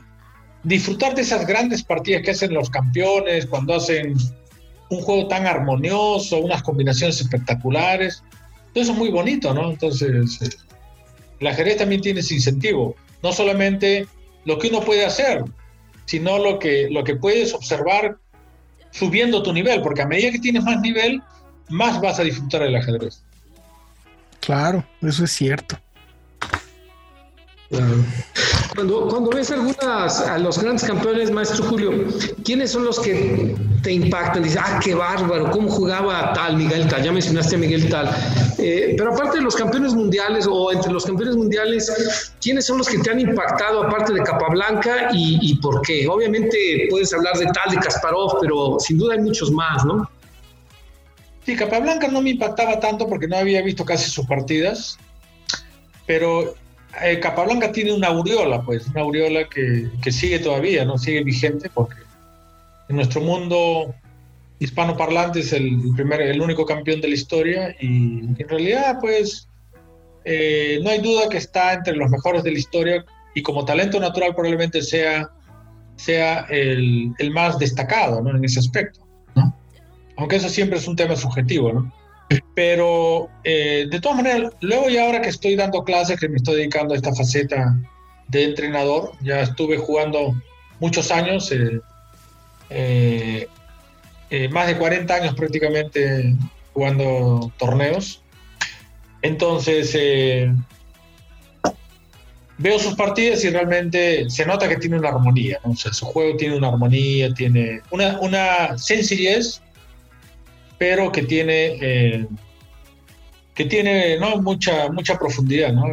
disfrutar 0.63 1.15
de 1.15 1.23
esas 1.23 1.47
grandes 1.47 1.83
partidas 1.83 2.23
que 2.23 2.31
hacen 2.31 2.55
los 2.55 2.71
campeones 2.71 3.47
cuando 3.47 3.75
hacen 3.75 4.15
un 4.89 5.01
juego 5.03 5.29
tan 5.29 5.47
armonioso, 5.47 6.39
unas 6.39 6.63
combinaciones 6.63 7.21
espectaculares, 7.21 8.23
todo 8.73 8.83
eso 8.83 8.93
es 8.93 8.99
muy 8.99 9.11
bonito, 9.11 9.53
¿no? 9.53 9.71
Entonces, 9.71 10.41
eh, 10.43 10.49
el 11.39 11.47
ajedrez 11.47 11.79
también 11.79 12.01
tiene 12.01 12.21
ese 12.21 12.35
incentivo 12.35 12.97
no 13.23 13.33
solamente 13.33 14.07
lo 14.45 14.59
que 14.59 14.69
uno 14.69 14.81
puede 14.81 15.05
hacer, 15.05 15.45
sino 16.07 16.39
lo 16.39 16.59
que, 16.59 16.89
lo 16.91 17.05
que 17.05 17.17
puedes 17.17 17.55
observar 17.55 18.17
subiendo 18.91 19.43
tu 19.43 19.53
nivel, 19.53 19.83
porque 19.83 20.03
a 20.03 20.07
medida 20.07 20.33
que 20.33 20.39
tienes 20.39 20.65
más 20.65 20.81
nivel, 20.81 21.23
más 21.69 22.01
vas 22.01 22.19
a 22.19 22.25
disfrutar 22.25 22.63
del 22.63 22.77
ajedrez. 22.77 23.23
Claro, 24.41 24.85
eso 25.03 25.25
es 25.25 25.31
cierto. 25.31 25.79
Cuando, 28.75 29.07
cuando 29.09 29.31
ves 29.31 29.51
algunas 29.53 30.21
a 30.23 30.39
los 30.39 30.59
grandes 30.59 30.85
campeones, 30.85 31.31
maestro 31.31 31.65
Julio, 31.67 31.93
¿quiénes 32.45 32.73
son 32.73 32.85
los 32.85 32.99
que 32.99 33.55
te 33.83 33.93
impactan? 33.93 34.43
Dices, 34.43 34.61
ah, 34.61 34.81
qué 34.83 34.95
bárbaro, 34.95 35.51
cómo 35.53 35.69
jugaba 35.69 36.33
tal 36.33 36.57
Miguel 36.57 36.89
Tal, 36.89 37.05
ya 37.05 37.13
mencionaste 37.13 37.55
a 37.55 37.59
Miguel 37.59 37.89
Tal. 37.89 38.11
Eh, 38.59 38.95
pero 38.99 39.13
aparte 39.13 39.39
de 39.39 39.45
los 39.45 39.55
campeones 39.55 39.95
mundiales 39.95 40.49
o 40.51 40.73
entre 40.73 40.93
los 40.93 41.07
campeones 41.07 41.37
mundiales, 41.37 42.33
¿quiénes 42.41 42.67
son 42.67 42.79
los 42.79 42.89
que 42.89 42.99
te 42.99 43.11
han 43.11 43.21
impactado 43.21 43.85
aparte 43.85 44.15
de 44.15 44.23
Capablanca 44.23 45.11
y 45.13 45.55
por 45.63 45.81
qué? 45.83 46.09
Obviamente 46.09 46.89
puedes 46.91 47.13
hablar 47.15 47.37
de 47.39 47.47
Tal, 47.47 47.71
de 47.71 47.77
Kasparov, 47.77 48.39
pero 48.41 48.79
sin 48.81 48.99
duda 48.99 49.15
hay 49.15 49.21
muchos 49.21 49.53
más, 49.53 49.85
¿no? 49.85 50.11
Sí, 51.47 51.57
Capablanca 51.57 52.09
no 52.09 52.21
me 52.21 52.31
impactaba 52.31 52.81
tanto 52.81 53.09
porque 53.09 53.27
no 53.27 53.37
había 53.37 53.63
visto 53.63 53.85
casi 53.85 54.11
sus 54.11 54.27
partidas, 54.27 54.99
pero 56.07 56.55
eh, 57.03 57.21
Capablanca 57.21 57.71
tiene 57.73 57.93
una 57.93 58.09
aureola, 58.09 58.63
pues, 58.63 58.89
una 58.89 59.03
aureola 59.03 59.49
que, 59.49 59.89
que, 60.03 60.13
sigue 60.13 60.39
todavía, 60.41 60.85
¿no? 60.85 60.99
Sigue 60.99 61.23
vigente 61.23 61.71
porque 61.73 61.97
en 62.89 62.97
nuestro 62.97 63.21
mundo 63.21 63.95
hispanoparlante 64.59 65.41
es 65.41 65.53
el, 65.53 65.79
primer, 65.95 66.21
el 66.21 66.41
único 66.41 66.67
campeón 66.67 67.01
de 67.01 67.09
la 67.09 67.15
historia 67.15 67.77
y 67.81 68.21
en 68.21 68.49
realidad, 68.49 68.99
pues, 69.01 69.49
eh, 70.25 70.81
no 70.83 70.91
hay 70.91 71.01
duda 71.01 71.29
que 71.29 71.39
está 71.39 71.73
entre 71.73 71.97
los 71.97 72.11
mejores 72.11 72.43
de 72.43 72.53
la 72.53 72.59
historia 72.59 73.05
y 73.35 73.43
como 73.43 73.65
talento 73.65 73.99
natural 74.01 74.35
probablemente 74.35 74.83
sea, 74.83 75.31
sea 75.97 76.41
el, 76.51 77.15
el 77.19 77.31
más 77.31 77.59
destacado 77.59 78.21
¿no? 78.21 78.37
en 78.37 78.45
ese 78.45 78.59
aspecto. 78.59 79.01
¿no? 79.35 79.57
Aunque 80.17 80.37
eso 80.37 80.49
siempre 80.49 80.79
es 80.79 80.87
un 80.87 80.97
tema 80.97 81.17
subjetivo, 81.17 81.73
¿no? 81.73 82.00
Pero 82.55 83.29
eh, 83.43 83.87
de 83.91 84.01
todas 84.01 84.19
maneras, 84.19 84.53
luego 84.61 84.89
y 84.89 84.99
ahora 84.99 85.21
que 85.21 85.31
estoy 85.31 85.57
dando 85.57 85.83
clases, 85.83 86.21
que 86.21 86.29
me 86.29 86.37
estoy 86.37 86.57
dedicando 86.57 86.95
a 86.95 86.97
esta 86.97 87.15
faceta 87.15 87.77
de 88.29 88.45
entrenador, 88.45 89.13
ya 89.21 89.41
estuve 89.41 89.77
jugando 89.79 90.35
muchos 90.79 91.11
años, 91.11 91.53
eh, 92.71 93.49
eh, 94.31 94.49
más 94.49 94.67
de 94.69 94.77
40 94.77 95.13
años 95.13 95.35
prácticamente 95.35 96.37
jugando 96.73 97.53
torneos. 97.59 98.23
Entonces, 99.23 99.93
veo 102.59 102.79
sus 102.79 102.95
partidas 102.95 103.45
y 103.45 103.51
realmente 103.51 104.31
se 104.31 104.47
nota 104.47 104.69
que 104.69 104.77
tiene 104.77 104.99
una 104.99 105.09
armonía, 105.09 105.59
¿no? 105.65 105.73
o 105.73 105.77
sea, 105.77 105.93
su 105.93 106.07
juego 106.07 106.37
tiene 106.37 106.57
una 106.57 106.69
armonía, 106.69 107.35
tiene 107.35 107.81
una, 107.91 108.21
una 108.21 108.79
sencillez 108.79 109.61
pero 110.81 111.13
que 111.13 111.25
tiene, 111.25 111.77
eh, 111.83 112.27
que 113.55 113.67
tiene 113.67 114.19
¿no? 114.19 114.41
mucha, 114.41 114.89
mucha 114.89 115.19
profundidad. 115.19 115.75
¿no? 115.75 115.93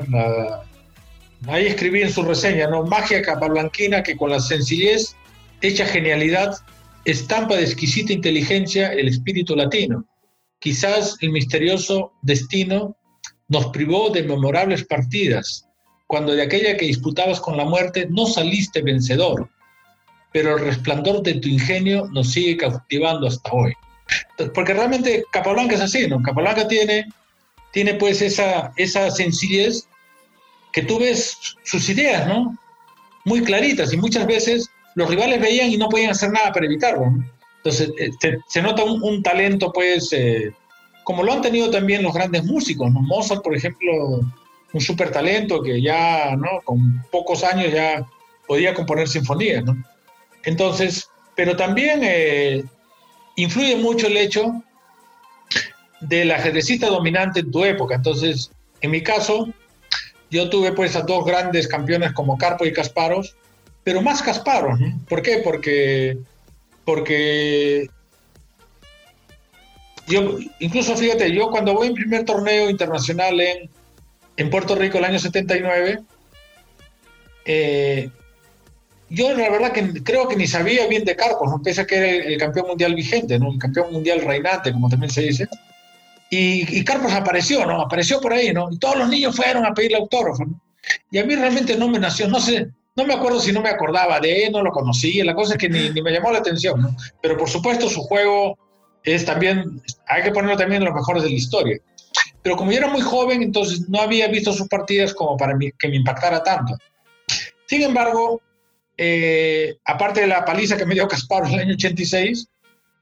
ahí 1.47 1.65
escribí 1.65 2.03
en 2.03 2.09
su 2.09 2.23
reseña, 2.23 2.69
¿no? 2.69 2.85
magia 2.85 3.21
capablanquina 3.21 4.01
que 4.01 4.15
con 4.15 4.29
la 4.29 4.39
sencillez, 4.39 5.13
hecha 5.59 5.85
genialidad, 5.85 6.55
estampa 7.03 7.57
de 7.57 7.63
exquisita 7.63 8.13
inteligencia 8.13 8.93
el 8.93 9.09
espíritu 9.09 9.57
latino. 9.57 10.05
Quizás 10.59 11.17
el 11.19 11.31
misterioso 11.31 12.13
destino 12.21 12.95
nos 13.49 13.65
privó 13.67 14.09
de 14.09 14.23
memorables 14.23 14.85
partidas, 14.85 15.67
cuando 16.07 16.31
de 16.31 16.43
aquella 16.43 16.77
que 16.77 16.85
disputabas 16.85 17.41
con 17.41 17.57
la 17.57 17.65
muerte 17.65 18.07
no 18.09 18.25
saliste 18.25 18.81
vencedor, 18.81 19.49
pero 20.31 20.55
el 20.55 20.63
resplandor 20.63 21.23
de 21.23 21.33
tu 21.41 21.49
ingenio 21.49 22.07
nos 22.13 22.31
sigue 22.31 22.55
cautivando 22.55 23.27
hasta 23.27 23.51
hoy. 23.51 23.73
Porque 24.53 24.73
realmente 24.73 25.23
Capablanca 25.31 25.75
es 25.75 25.81
así, 25.81 26.07
¿no? 26.07 26.21
Capablanca 26.21 26.67
tiene, 26.67 27.05
tiene 27.71 27.95
pues 27.95 28.21
esa, 28.21 28.71
esa 28.75 29.09
sencillez 29.11 29.87
que 30.71 30.83
tú 30.83 30.99
ves 30.99 31.37
sus 31.63 31.89
ideas, 31.89 32.27
¿no? 32.27 32.57
Muy 33.25 33.43
claritas 33.43 33.91
y 33.93 33.97
muchas 33.97 34.25
veces 34.27 34.69
los 34.95 35.09
rivales 35.09 35.41
veían 35.41 35.71
y 35.71 35.77
no 35.77 35.89
podían 35.89 36.11
hacer 36.11 36.31
nada 36.31 36.51
para 36.51 36.65
evitarlo, 36.65 37.09
¿no? 37.09 37.23
Entonces 37.57 37.91
eh, 37.99 38.37
se, 38.47 38.61
nota 38.61 38.83
un, 38.83 39.21
talento 39.23 39.71
pues 39.73 40.13
eh, 40.13 40.53
como 41.03 41.23
lo 41.23 41.33
han 41.33 41.41
tenido 41.41 41.69
también 41.69 42.03
los 42.03 42.13
grandes 42.13 42.43
músicos, 42.45 42.91
¿no? 42.91 43.01
Mozart, 43.01 43.43
por 43.43 43.55
ejemplo, 43.55 44.21
un 44.73 44.81
súper 44.81 45.11
talento 45.11 45.61
que 45.61 45.81
ya, 45.81 46.35
¿no? 46.35 46.61
Con 46.63 47.03
pocos 47.11 47.43
años 47.43 47.73
ya 47.73 48.05
podía 48.45 48.73
componer 48.73 49.07
sinfonías, 49.07 49.63
¿no? 49.65 49.75
Entonces, 50.43 51.09
pero 51.35 51.55
también 51.55 52.01
eh, 52.03 52.63
influye 53.37 53.77
mucho 53.77 54.07
el 54.07 54.17
hecho 54.17 54.61
del 56.01 56.31
ajedrecista 56.31 56.87
dominante 56.87 57.39
en 57.39 57.51
tu 57.51 57.63
época. 57.63 57.95
Entonces, 57.95 58.51
en 58.81 58.91
mi 58.91 59.01
caso, 59.01 59.47
yo 60.29 60.49
tuve 60.49 60.73
pues 60.73 60.95
a 60.95 61.03
dos 61.03 61.25
grandes 61.25 61.67
campeones 61.67 62.11
como 62.13 62.37
Carpo 62.37 62.65
y 62.65 62.73
Kasparov, 62.73 63.25
pero 63.83 64.01
más 64.01 64.21
Kasparov. 64.21 64.77
¿Por 65.07 65.21
qué? 65.21 65.37
Porque, 65.43 66.17
porque 66.83 67.89
yo, 70.07 70.37
incluso 70.59 70.95
fíjate, 70.97 71.31
yo 71.31 71.49
cuando 71.49 71.73
voy 71.73 71.87
en 71.87 71.93
primer 71.93 72.25
torneo 72.25 72.69
internacional 72.69 73.39
en, 73.39 73.69
en 74.35 74.49
Puerto 74.49 74.75
Rico 74.75 74.97
el 74.97 75.05
año 75.05 75.19
79, 75.19 75.99
eh, 77.45 78.09
yo 79.09 79.33
la 79.33 79.49
verdad 79.49 79.71
que 79.71 80.03
creo 80.03 80.27
que 80.27 80.35
ni 80.35 80.47
sabía 80.47 80.87
bien 80.87 81.05
de 81.05 81.15
Carpos, 81.15 81.49
¿no? 81.49 81.61
pese 81.61 81.81
a 81.81 81.85
que 81.85 81.95
era 81.95 82.09
el, 82.09 82.37
campeón 82.37 82.67
mundial 82.67 82.95
vigente, 82.95 83.39
¿no? 83.39 83.51
el 83.51 83.59
campeón 83.59 83.91
mundial 83.91 84.21
reinante, 84.21 84.71
como 84.71 84.89
también 84.89 85.11
se 85.11 85.21
dice. 85.21 85.47
Y, 86.29 86.77
y, 86.77 86.83
Carpos 86.83 87.13
apareció, 87.13 87.65
¿no? 87.65 87.81
Apareció 87.81 88.19
por 88.19 88.33
ahí, 88.33 88.51
¿no? 88.51 88.69
Y 88.69 88.77
todos 88.77 88.97
los 88.97 89.07
niños 89.07 89.33
fueron 89.33 89.65
a 89.65 89.73
pedirle 89.73 89.97
autógrafo, 89.97 90.43
¿no? 90.43 90.59
Y 91.09 91.19
a 91.19 91.25
mí 91.25 91.35
realmente 91.35 91.77
no 91.77 91.87
me 91.87 91.99
nació, 91.99 92.27
no 92.27 92.41
sé, 92.41 92.69
no 92.97 93.05
me 93.05 93.13
acuerdo 93.13 93.39
si 93.39 93.53
no 93.53 93.61
me 93.61 93.69
acordaba 93.69 94.19
de 94.19 94.45
él, 94.45 94.51
no 94.51 94.61
lo 94.61 94.71
conocía, 94.71 95.23
la 95.23 95.33
cosa 95.33 95.53
es 95.53 95.59
que 95.59 95.69
ni, 95.69 95.89
ni 95.91 96.01
me 96.01 96.11
llamó 96.11 96.31
la 96.31 96.39
atención, 96.39 96.81
¿no? 96.81 96.95
Pero 97.21 97.37
por 97.37 97.49
supuesto 97.49 97.87
su 97.89 98.01
juego 98.01 98.57
es 99.03 99.23
también, 99.23 99.81
hay 100.07 100.23
que 100.23 100.31
ponerlo 100.31 100.57
también 100.57 100.81
en 100.81 100.87
los 100.87 100.95
mejores 100.95 101.23
de 101.23 101.29
la 101.29 101.35
historia. 101.35 101.77
Pero 102.41 102.57
como 102.57 102.71
yo 102.71 102.79
era 102.79 102.87
muy 102.87 103.01
joven, 103.01 103.41
entonces 103.41 103.87
no 103.87 104.01
había 104.01 104.27
visto 104.27 104.51
sus 104.51 104.67
partidas 104.67 105.13
como 105.13 105.37
para 105.37 105.53
que 105.57 105.87
me 105.87 105.95
impactara 105.95 106.43
tanto. 106.43 106.77
Sin 107.67 107.83
embargo, 107.83 108.41
eh, 108.97 109.77
aparte 109.85 110.21
de 110.21 110.27
la 110.27 110.43
paliza 110.43 110.75
que 110.75 110.85
me 110.85 110.95
dio 110.95 111.07
Kasparov 111.07 111.49
en 111.49 111.53
el 111.53 111.59
año 111.61 111.73
86, 111.75 112.47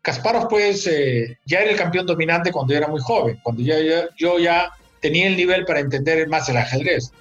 Kasparov 0.02 0.50
pues 0.50 0.86
eh, 0.88 1.38
ya 1.46 1.62
era 1.62 1.72
el 1.72 1.78
campeón 1.78 2.06
dominante 2.06 2.52
cuando 2.52 2.74
yo 2.74 2.78
era 2.78 2.88
muy 2.88 3.02
joven, 3.02 3.40
cuando 3.42 3.64
ya, 3.64 3.78
yo 4.18 4.38
ya 4.38 4.72
tenía 5.00 5.28
el 5.28 5.38
nivel 5.38 5.66
para 5.66 5.80
entender 5.80 6.28
más 6.28 6.50
el 6.50 6.58
ajedrez. 6.58 7.12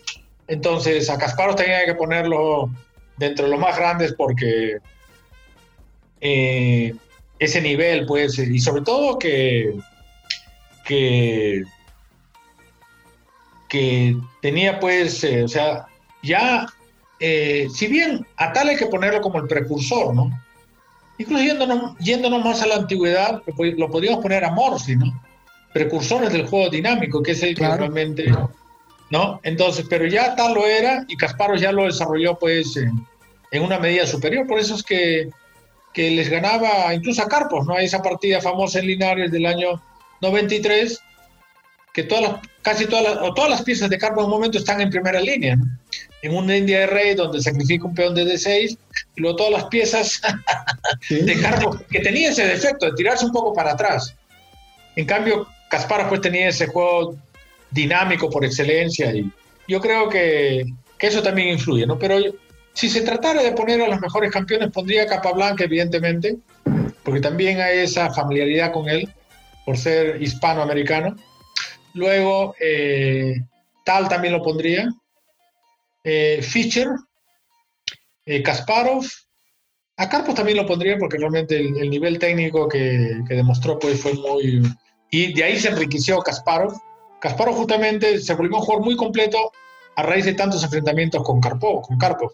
Entonces 0.48 1.08
a 1.08 1.16
Kasparov 1.16 1.56
tenía 1.56 1.84
que 1.86 1.94
ponerlo 1.94 2.68
dentro 3.16 3.46
de 3.46 3.52
los 3.52 3.60
más 3.60 3.76
grandes 3.78 4.12
porque 4.12 4.78
eh, 6.20 6.94
ese 7.38 7.60
nivel 7.60 8.06
pues, 8.06 8.38
y 8.38 8.58
sobre 8.58 8.82
todo 8.82 9.18
que, 9.18 9.72
que, 10.84 11.62
que 13.68 14.16
tenía 14.42 14.80
pues, 14.80 15.22
o 15.24 15.48
sea, 15.48 15.86
ya 16.22 16.66
eh, 17.26 17.68
si 17.72 17.86
bien 17.86 18.26
a 18.36 18.52
tal 18.52 18.68
hay 18.68 18.76
que 18.76 18.84
ponerlo 18.84 19.22
como 19.22 19.38
el 19.38 19.46
precursor, 19.46 20.14
¿no? 20.14 20.30
Incluso 21.16 21.42
yéndonos, 21.98 22.44
más 22.44 22.60
a 22.60 22.66
la 22.66 22.74
antigüedad, 22.74 23.40
lo, 23.46 23.90
podríamos 23.90 24.22
poner 24.22 24.44
a 24.44 24.50
Morsi, 24.50 24.94
¿no? 24.94 25.06
Precursores 25.72 26.34
del 26.34 26.46
juego 26.46 26.68
dinámico, 26.68 27.22
que 27.22 27.30
es 27.30 27.42
el 27.42 27.54
que 27.54 27.66
realmente, 27.66 28.26
¿no? 29.08 29.40
Entonces, 29.42 29.86
pero 29.88 30.06
ya 30.06 30.36
tal 30.36 30.52
lo 30.52 30.66
era 30.66 31.06
y 31.08 31.16
Kasparov 31.16 31.56
ya 31.56 31.72
lo 31.72 31.86
desarrolló, 31.86 32.38
pues, 32.38 32.76
en, 32.76 33.62
una 33.62 33.78
medida 33.78 34.06
superior. 34.06 34.46
Por 34.46 34.58
eso 34.58 34.74
es 34.74 34.82
que, 34.82 35.30
que 35.94 36.10
les 36.10 36.28
ganaba 36.28 36.92
incluso 36.92 37.22
a 37.22 37.28
Carpos, 37.28 37.66
¿no? 37.66 37.74
Hay 37.74 37.86
esa 37.86 38.02
partida 38.02 38.42
famosa 38.42 38.80
en 38.80 38.88
Linares 38.88 39.32
del 39.32 39.46
año 39.46 39.80
93, 40.20 41.00
que 41.94 42.02
todas 42.02 42.22
las, 42.22 42.40
casi 42.60 42.84
todas 42.84 43.04
las, 43.04 43.16
o 43.22 43.32
todas 43.32 43.48
las 43.48 43.62
piezas 43.62 43.88
de 43.88 43.96
Carpos 43.96 44.24
en 44.24 44.26
un 44.26 44.36
momento 44.36 44.58
están 44.58 44.82
en 44.82 44.90
primera 44.90 45.20
línea, 45.20 45.56
¿no? 45.56 45.64
En 46.24 46.34
una 46.34 46.56
India 46.56 46.80
de 46.80 46.86
rey 46.86 47.14
donde 47.14 47.42
sacrifica 47.42 47.84
un 47.84 47.94
peón 47.94 48.14
de 48.14 48.24
D6 48.24 48.78
y 49.14 49.20
luego 49.20 49.36
todas 49.36 49.52
las 49.52 49.64
piezas 49.64 50.22
de 51.10 51.38
Carlos, 51.38 51.82
que 51.90 52.00
tenía 52.00 52.30
ese 52.30 52.46
defecto 52.46 52.86
de 52.86 52.92
tirarse 52.92 53.26
un 53.26 53.32
poco 53.32 53.52
para 53.52 53.72
atrás. 53.72 54.16
En 54.96 55.04
cambio, 55.04 55.46
Kasparov 55.68 56.08
pues 56.08 56.22
tenía 56.22 56.48
ese 56.48 56.66
juego 56.66 57.14
dinámico 57.70 58.30
por 58.30 58.42
excelencia 58.42 59.14
y 59.14 59.30
yo 59.68 59.82
creo 59.82 60.08
que, 60.08 60.64
que 60.98 61.08
eso 61.08 61.22
también 61.22 61.48
influye, 61.48 61.86
¿no? 61.86 61.98
Pero 61.98 62.18
si 62.72 62.88
se 62.88 63.02
tratara 63.02 63.42
de 63.42 63.52
poner 63.52 63.82
a 63.82 63.88
los 63.88 64.00
mejores 64.00 64.32
campeones, 64.32 64.70
pondría 64.70 65.06
Capablanca, 65.06 65.64
evidentemente, 65.64 66.38
porque 67.02 67.20
también 67.20 67.60
hay 67.60 67.80
esa 67.80 68.10
familiaridad 68.14 68.72
con 68.72 68.88
él 68.88 69.12
por 69.66 69.76
ser 69.76 70.22
hispanoamericano. 70.22 71.16
Luego, 71.92 72.54
eh, 72.58 73.42
Tal 73.84 74.08
también 74.08 74.32
lo 74.32 74.42
pondría, 74.42 74.88
eh, 76.04 76.40
Fischer, 76.42 76.88
eh, 78.26 78.42
Kasparov. 78.42 79.04
A 79.96 80.08
Carpos 80.08 80.34
también 80.34 80.58
lo 80.58 80.66
pondría 80.66 80.98
porque 80.98 81.18
realmente 81.18 81.58
el, 81.58 81.88
nivel 81.88 82.18
técnico 82.18 82.68
que, 82.68 83.22
demostró 83.28 83.78
pues, 83.78 84.00
fue 84.00 84.14
muy... 84.14 84.62
Y 85.10 85.32
de 85.32 85.44
ahí 85.44 85.58
se 85.58 85.68
enriqueció 85.68 86.18
Kasparov. 86.18 86.74
Kasparov 87.20 87.56
justamente 87.56 88.18
se 88.18 88.34
volvió 88.34 88.56
un 88.58 88.62
jugador 88.62 88.84
muy 88.84 88.96
completo 88.96 89.52
a 89.96 90.02
raíz 90.02 90.24
de 90.24 90.34
tantos 90.34 90.62
enfrentamientos 90.62 91.22
con 91.22 91.40
Karpov, 91.40 91.82
con 91.82 91.98
Karpov. 91.98 92.32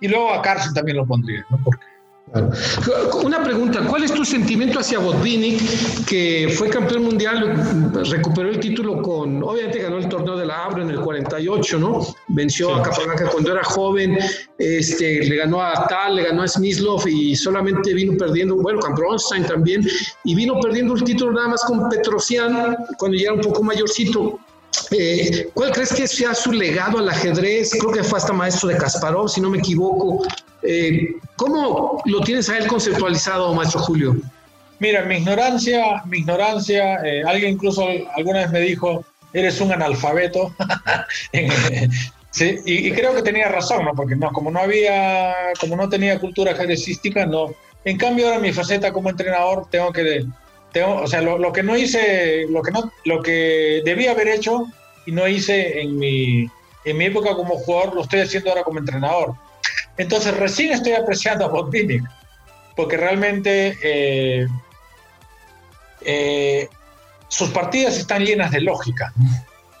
Y 0.00 0.08
luego 0.08 0.32
a 0.32 0.40
Carson 0.40 0.72
también 0.72 0.96
lo 0.96 1.06
pondría, 1.06 1.44
¿no? 1.50 1.58
Porque 1.62 1.84
una 2.32 3.42
pregunta, 3.42 3.80
¿cuál 3.88 4.04
es 4.04 4.12
tu 4.12 4.24
sentimiento 4.24 4.78
hacia 4.78 5.00
Botvinnik, 5.00 6.04
que 6.06 6.54
fue 6.56 6.68
campeón 6.68 7.02
mundial, 7.02 7.92
recuperó 8.08 8.50
el 8.50 8.60
título 8.60 9.02
con, 9.02 9.42
obviamente 9.42 9.80
ganó 9.80 9.98
el 9.98 10.08
torneo 10.08 10.36
de 10.36 10.46
la 10.46 10.64
Abra 10.64 10.82
en 10.82 10.90
el 10.90 11.00
48, 11.00 11.78
¿no? 11.78 12.06
Venció 12.28 12.72
a 12.72 12.82
Capablanca 12.82 13.28
cuando 13.28 13.50
era 13.50 13.64
joven, 13.64 14.16
este, 14.58 15.24
le 15.24 15.36
ganó 15.36 15.60
a 15.60 15.88
Tal, 15.88 16.16
le 16.16 16.24
ganó 16.24 16.42
a 16.42 16.48
Smyslov 16.48 17.08
y 17.08 17.34
solamente 17.34 17.92
vino 17.94 18.16
perdiendo, 18.16 18.54
bueno, 18.56 18.78
con 18.78 18.94
Bronstein 18.94 19.44
también, 19.44 19.84
y 20.24 20.34
vino 20.36 20.60
perdiendo 20.60 20.94
el 20.94 21.02
título 21.02 21.32
nada 21.32 21.48
más 21.48 21.64
con 21.64 21.88
Petrosian 21.88 22.76
cuando 22.96 23.16
ya 23.16 23.24
era 23.24 23.34
un 23.34 23.40
poco 23.40 23.64
mayorcito. 23.64 24.38
Eh, 24.92 25.50
¿Cuál 25.52 25.72
crees 25.72 25.92
que 25.92 26.06
sea 26.06 26.32
su 26.32 26.52
legado 26.52 26.98
al 26.98 27.08
ajedrez? 27.08 27.72
Creo 27.72 27.92
que 27.92 28.04
fue 28.04 28.18
hasta 28.18 28.32
maestro 28.32 28.68
de 28.68 28.76
Kasparov, 28.76 29.28
si 29.28 29.40
no 29.40 29.50
me 29.50 29.58
equivoco. 29.58 30.22
Eh, 30.62 31.14
¿Cómo 31.36 32.02
lo 32.04 32.20
tienes 32.20 32.48
a 32.48 32.58
él 32.58 32.66
conceptualizado, 32.66 33.54
maestro 33.54 33.80
Julio? 33.80 34.16
Mira, 34.78 35.04
mi 35.04 35.16
ignorancia, 35.16 36.02
mi 36.06 36.18
ignorancia, 36.18 36.96
eh, 37.04 37.22
alguien 37.26 37.52
incluso 37.52 37.86
alguna 38.14 38.40
vez 38.40 38.50
me 38.50 38.60
dijo, 38.60 39.04
eres 39.32 39.60
un 39.60 39.72
analfabeto. 39.72 40.54
sí, 42.30 42.58
y, 42.64 42.90
creo 42.92 43.14
que 43.14 43.22
tenía 43.22 43.48
razón, 43.48 43.84
¿no? 43.84 43.94
Porque 43.94 44.16
no, 44.16 44.30
como 44.32 44.50
no 44.50 44.60
había, 44.60 45.34
como 45.60 45.76
no 45.76 45.88
tenía 45.88 46.18
cultura 46.18 46.52
ajedrecística, 46.52 47.26
no. 47.26 47.54
En 47.84 47.96
cambio, 47.96 48.26
ahora 48.26 48.38
mi 48.38 48.52
faceta 48.52 48.92
como 48.92 49.10
entrenador 49.10 49.66
tengo 49.70 49.92
que, 49.92 50.26
tengo, 50.72 50.96
o 50.96 51.06
sea, 51.06 51.20
lo, 51.20 51.52
que 51.52 51.62
no 51.62 51.76
hice, 51.76 52.46
lo 52.48 52.62
que 52.62 52.70
no, 52.70 52.92
lo 53.04 53.22
que 53.22 53.82
debía 53.84 54.12
haber 54.12 54.28
hecho 54.28 54.66
y 55.06 55.12
no 55.12 55.26
hice 55.26 55.80
en 55.80 55.98
mi, 55.98 56.46
en 56.84 56.96
mi 56.96 57.06
época 57.06 57.34
como 57.34 57.56
jugador, 57.56 57.94
lo 57.94 58.02
estoy 58.02 58.20
haciendo 58.20 58.50
ahora 58.50 58.64
como 58.64 58.78
entrenador. 58.78 59.34
Entonces 60.00 60.34
recién 60.34 60.72
estoy 60.72 60.92
apreciando 60.92 61.44
a 61.44 61.48
Botvinnik, 61.48 62.02
porque 62.74 62.96
realmente 62.96 63.76
eh, 63.82 64.48
eh, 66.00 66.68
sus 67.28 67.50
partidas 67.50 67.98
están 67.98 68.24
llenas 68.24 68.50
de 68.50 68.62
lógica. 68.62 69.12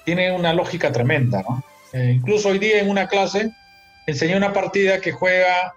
Tiene 0.04 0.30
una 0.30 0.52
lógica 0.52 0.92
tremenda, 0.92 1.40
¿no? 1.40 1.64
Eh, 1.94 2.12
incluso 2.16 2.50
hoy 2.50 2.58
día 2.58 2.80
en 2.80 2.90
una 2.90 3.08
clase 3.08 3.50
enseñé 4.06 4.36
una 4.36 4.52
partida 4.52 5.00
que 5.00 5.10
juega 5.10 5.74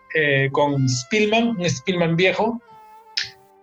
con 0.52 0.90
Spielman, 0.90 1.56
un 1.58 1.70
Spielman 1.70 2.18
viejo, 2.18 2.62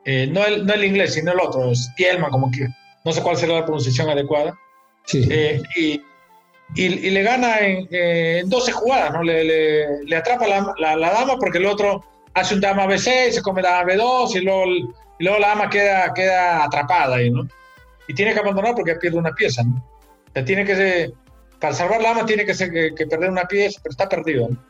no, 0.06 0.46
el, 0.46 0.64
no 0.64 0.72
el 0.72 0.84
inglés, 0.84 1.12
sino 1.12 1.32
el 1.32 1.40
otro, 1.40 1.74
Spielman, 1.74 2.30
como 2.30 2.50
que 2.50 2.68
no 3.04 3.12
sé 3.12 3.22
cuál 3.22 3.36
será 3.36 3.54
la 3.54 3.64
pronunciación 3.64 4.08
adecuada. 4.08 4.58
Sí. 5.04 5.28
y 5.76 6.00
y, 6.74 7.10
le 7.10 7.22
gana 7.22 7.58
en, 7.60 8.48
12 8.48 8.72
jugadas, 8.72 9.12
¿no? 9.12 9.22
Le, 9.22 10.04
le, 10.04 10.16
atrapa 10.16 10.46
la, 10.46 10.96
la, 10.96 11.10
dama 11.10 11.36
porque 11.38 11.58
el 11.58 11.66
otro 11.66 12.04
hace 12.34 12.54
un 12.54 12.60
dama 12.60 12.86
B6, 12.86 13.30
se 13.32 13.42
come 13.42 13.62
dama 13.62 13.92
B2 13.92 14.36
y 14.36 14.40
luego, 14.40 14.66
y 14.66 15.24
luego 15.24 15.38
la 15.38 15.48
dama 15.48 15.68
queda, 15.68 16.12
queda 16.14 16.64
atrapada 16.64 17.16
ahí, 17.16 17.30
¿no? 17.30 17.46
Y 18.06 18.14
tiene 18.14 18.32
que 18.32 18.40
abandonar 18.40 18.74
porque 18.74 18.94
pierde 18.96 19.18
una 19.18 19.32
pieza, 19.32 19.62
¿no? 19.64 19.84
O 20.36 20.44
tiene 20.44 20.64
que 20.64 21.12
para 21.60 21.74
salvar 21.74 22.00
la 22.00 22.10
dama 22.10 22.26
tiene 22.26 22.46
que, 22.46 22.54
ser, 22.54 22.70
que, 22.70 23.06
perder 23.06 23.30
una 23.30 23.44
pieza, 23.44 23.80
pero 23.82 23.90
está 23.90 24.08
perdido, 24.08 24.48
¿no? 24.48 24.64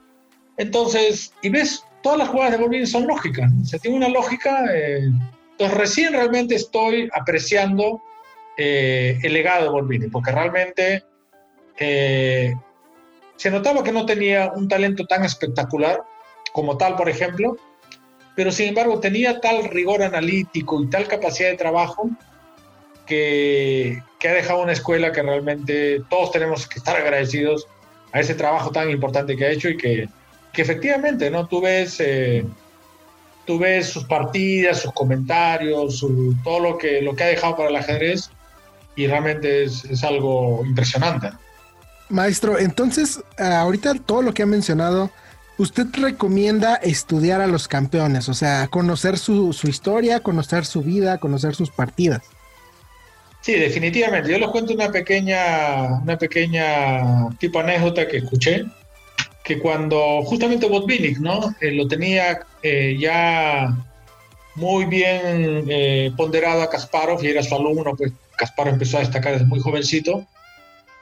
Entonces, 0.56 1.32
y 1.42 1.48
ves, 1.48 1.84
todas 2.02 2.18
las 2.18 2.28
jugadas 2.28 2.52
de 2.52 2.58
Bolvini 2.58 2.86
son 2.86 3.06
lógicas, 3.06 3.50
¿no? 3.52 3.64
se 3.64 3.78
tiene 3.78 3.96
una 3.96 4.08
lógica. 4.08 4.64
Eh, 4.74 5.08
entonces, 5.52 5.78
recién 5.78 6.12
realmente 6.12 6.54
estoy 6.54 7.08
apreciando 7.12 8.02
eh, 8.56 9.18
el 9.22 9.32
legado 9.32 9.64
de 9.64 9.70
Bolvini, 9.70 10.08
porque 10.08 10.32
realmente 10.32 11.04
se 11.76 13.50
notaba 13.50 13.82
que 13.82 13.92
no 13.92 14.04
tenía 14.04 14.52
un 14.54 14.68
talento 14.68 15.06
tan 15.06 15.24
espectacular 15.24 16.02
como 16.52 16.76
tal, 16.76 16.96
por 16.96 17.08
ejemplo, 17.08 17.56
pero 18.36 18.52
sin 18.52 18.68
embargo 18.68 19.00
tenía 19.00 19.40
tal 19.40 19.64
rigor 19.64 20.02
analítico 20.02 20.82
y 20.82 20.88
tal 20.88 21.06
capacidad 21.08 21.50
de 21.50 21.56
trabajo 21.56 22.10
que, 23.06 24.02
ha 24.24 24.32
dejado 24.32 24.62
una 24.62 24.72
escuela 24.72 25.10
que 25.10 25.22
realmente 25.22 26.02
todos 26.08 26.32
tenemos 26.32 26.66
que 26.66 26.78
estar 26.78 26.96
agradecidos 26.96 27.66
a 28.12 28.20
ese 28.20 28.34
trabajo 28.34 28.70
tan 28.70 28.90
importante 28.90 29.36
que 29.36 29.46
ha 29.46 29.50
hecho 29.50 29.68
y 29.68 29.76
que, 29.76 30.08
efectivamente, 30.54 31.30
¿no? 31.30 31.48
Tú 31.48 31.60
ves, 31.60 31.98
eh, 32.00 32.44
tú 33.46 33.58
ves 33.58 33.88
sus 33.88 34.04
partidas, 34.04 34.82
sus 34.82 34.92
comentarios, 34.92 36.04
todo 36.44 36.60
lo 36.60 36.78
que, 36.78 37.08
ha 37.20 37.26
dejado 37.26 37.56
para 37.56 37.70
el 37.70 37.76
ajedrez 37.76 38.30
y 38.96 39.06
realmente 39.06 39.64
es 39.64 40.04
algo 40.04 40.62
impresionante. 40.64 41.30
Maestro, 42.10 42.58
entonces, 42.58 43.22
eh, 43.38 43.44
ahorita 43.44 43.94
todo 43.94 44.22
lo 44.22 44.34
que 44.34 44.42
ha 44.42 44.46
mencionado, 44.46 45.10
¿usted 45.58 45.86
recomienda 45.92 46.76
estudiar 46.76 47.40
a 47.40 47.46
los 47.46 47.68
campeones? 47.68 48.28
O 48.28 48.34
sea, 48.34 48.68
conocer 48.68 49.18
su, 49.18 49.56
historia, 49.64 50.20
conocer 50.20 50.66
su 50.66 50.82
vida, 50.82 51.18
conocer 51.18 51.54
sus 51.54 51.70
partidas. 51.70 52.22
Sí, 53.40 53.54
definitivamente. 53.54 54.30
Yo 54.30 54.38
les 54.38 54.48
cuento 54.48 54.74
una 54.74 54.90
pequeña, 54.90 56.00
una 56.02 56.18
pequeña 56.18 57.30
tipo 57.38 57.60
anécdota 57.60 58.06
que 58.06 58.18
escuché, 58.18 58.64
que 59.44 59.58
cuando 59.58 60.22
justamente 60.24 60.68
Botvinnik, 60.68 61.18
¿no? 61.18 61.54
Eh, 61.60 61.72
lo 61.72 61.88
tenía 61.88 62.40
eh, 62.62 62.96
ya 63.00 63.74
muy 64.56 64.84
bien 64.84 66.12
ponderado 66.16 66.62
a 66.62 66.68
Kasparov 66.68 67.24
y 67.24 67.28
era 67.28 67.42
su 67.42 67.54
alumno, 67.54 67.96
pues 67.96 68.12
Kasparov 68.36 68.74
empezó 68.74 68.98
a 68.98 69.00
destacar 69.00 69.32
desde 69.32 69.46
muy 69.46 69.60
jovencito, 69.60 70.26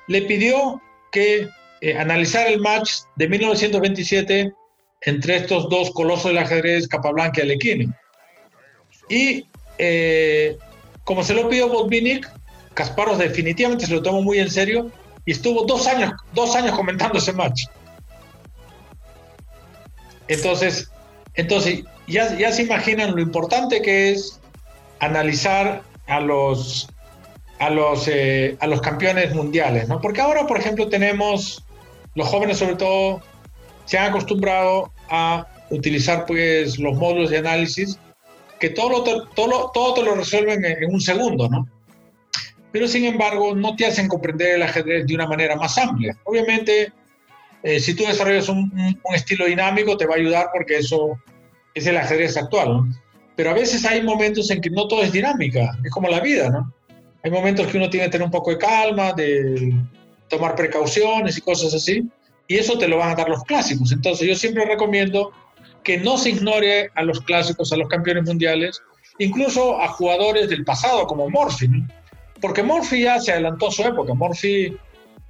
le 0.07 0.23
pidió 0.23 0.81
que 1.13 1.49
eh, 1.81 1.97
analizar 1.97 2.47
el 2.49 2.61
match 2.61 3.03
de 3.17 3.29
1927 3.29 4.53
entre 5.03 5.37
estos 5.37 5.69
dos 5.69 5.91
colosos 5.93 6.27
del 6.27 6.39
ajedrez, 6.39 6.89
Capablanca 6.89 7.41
y 7.41 7.45
Alekhine. 7.45 7.95
Y 9.09 9.47
eh, 9.79 10.57
como 11.05 11.23
se 11.23 11.35
lo 11.35 11.49
pidió 11.49 11.69
Botvinnik, 11.69 12.29
Kasparov 12.75 13.19
definitivamente 13.19 13.87
se 13.87 13.95
lo 13.95 14.03
tomó 14.03 14.23
muy 14.23 14.39
en 14.39 14.51
serio 14.51 14.91
y 15.25 15.33
estuvo 15.33 15.65
dos 15.65 15.87
años, 15.87 16.13
dos 16.35 16.55
años 16.57 16.77
comentando 16.77 17.19
ese 17.19 17.33
match. 17.33 17.65
Entonces, 20.29 20.91
entonces 21.35 21.85
ya, 22.07 22.37
ya 22.37 22.53
se 22.53 22.63
imaginan 22.63 23.15
lo 23.15 23.23
importante 23.23 23.81
que 23.83 24.11
es 24.11 24.41
analizar 25.01 25.83
a 26.07 26.21
los 26.21 26.89
a 27.59 27.71
los, 27.71 28.09
eh, 28.09 28.57
a 28.61 28.67
los 28.67 28.81
campeones 28.81 29.35
mundiales, 29.35 29.89
¿no? 29.89 30.01
Porque 30.01 30.21
ahora, 30.21 30.47
por 30.47 30.59
ejemplo, 30.59 30.89
tenemos, 30.89 31.65
los 32.15 32.29
jóvenes 32.29 32.59
sobre 32.59 32.77
todo, 32.77 33.21
se 33.85 33.99
han 33.99 34.11
acostumbrado 34.11 34.93
a 35.09 35.47
utilizar 35.71 36.27
pues 36.27 36.79
los 36.79 36.97
módulos 36.97 37.31
de 37.31 37.39
análisis 37.39 37.99
que 38.61 38.71
todo, 38.71 38.91
lo, 38.91 39.03
todo, 39.29 39.71
todo 39.73 39.95
te 39.95 40.03
lo 40.03 40.15
resuelven 40.15 40.65
en, 40.65 40.93
un 40.93 41.01
segundo, 41.01 41.49
¿no? 41.49 41.69
Pero 42.73 42.87
sin 42.87 43.05
embargo, 43.05 43.55
no 43.55 43.77
te 43.77 43.87
hacen 43.87 44.09
comprender 44.09 44.57
el 44.57 44.63
ajedrez 44.63 45.07
de 45.07 45.15
una 45.15 45.27
manera 45.27 45.57
más 45.57 45.79
amplia. 45.79 46.17
Obviamente, 46.25 46.93
eh, 47.63 47.81
si 47.81 47.95
tú 47.95 48.05
desarrollas 48.05 48.49
un, 48.49 48.71
un, 49.03 49.15
estilo 49.15 49.47
dinámico, 49.47 49.97
te 49.97 50.07
va 50.07 50.15
a 50.15 50.19
ayudar 50.19 50.49
porque 50.53 50.79
eso 50.79 51.19
es 51.75 51.87
el 51.87 51.97
ajedrez 51.97 52.37
actual, 52.37 52.69
¿no? 52.69 52.89
Pero 53.37 53.51
a 53.51 53.55
veces 53.55 53.85
hay 53.85 54.03
momentos 54.03 54.51
en 54.51 54.61
que 54.61 54.71
no 54.71 54.89
todo 54.89 55.03
es 55.03 55.13
dinámica, 55.13 55.79
es 55.85 55.91
como 55.91 56.09
la 56.09 56.21
vida, 56.21 56.51
¿no? 56.51 56.73
Hay 57.29 57.35
momentos 57.35 57.67
que 57.67 57.77
uno 57.77 57.91
tiene 57.91 58.07
que 58.07 58.13
tener 58.13 58.25
un 58.25 58.31
poco 58.31 58.53
de 58.53 58.57
calma, 58.57 59.13
de 59.13 59.75
tomar 60.31 60.55
precauciones 60.55 61.37
y 61.37 61.43
cosas 61.43 61.75
así, 61.75 62.03
y 62.47 62.57
eso 62.57 62.79
te 62.79 62.89
lo 62.89 62.97
van 62.97 63.11
a 63.11 63.15
dar 63.17 63.29
los 63.29 63.45
clásicos. 63.45 63.93
Entonces 63.93 64.27
yo 64.27 64.35
siempre 64.35 64.65
recomiendo 64.65 65.31
que 65.85 65.99
no 65.99 66.17
se 66.17 66.31
ignore 66.31 66.91
a 66.95 67.03
los 67.03 67.21
clásicos, 67.21 67.71
a 67.71 67.77
los 67.77 67.87
campeones 67.89 68.25
mundiales, 68.25 68.81
incluso 69.19 69.79
a 69.79 69.89
jugadores 69.89 70.49
del 70.49 70.65
pasado 70.65 71.07
como 71.07 71.29
Morphy, 71.29 71.69
porque 72.41 72.63
Morphy 72.63 73.03
ya 73.03 73.21
se 73.21 73.33
adelantó 73.33 73.69
a 73.69 73.73
su 73.73 73.83
época. 73.83 74.15
Morphy, 74.15 74.75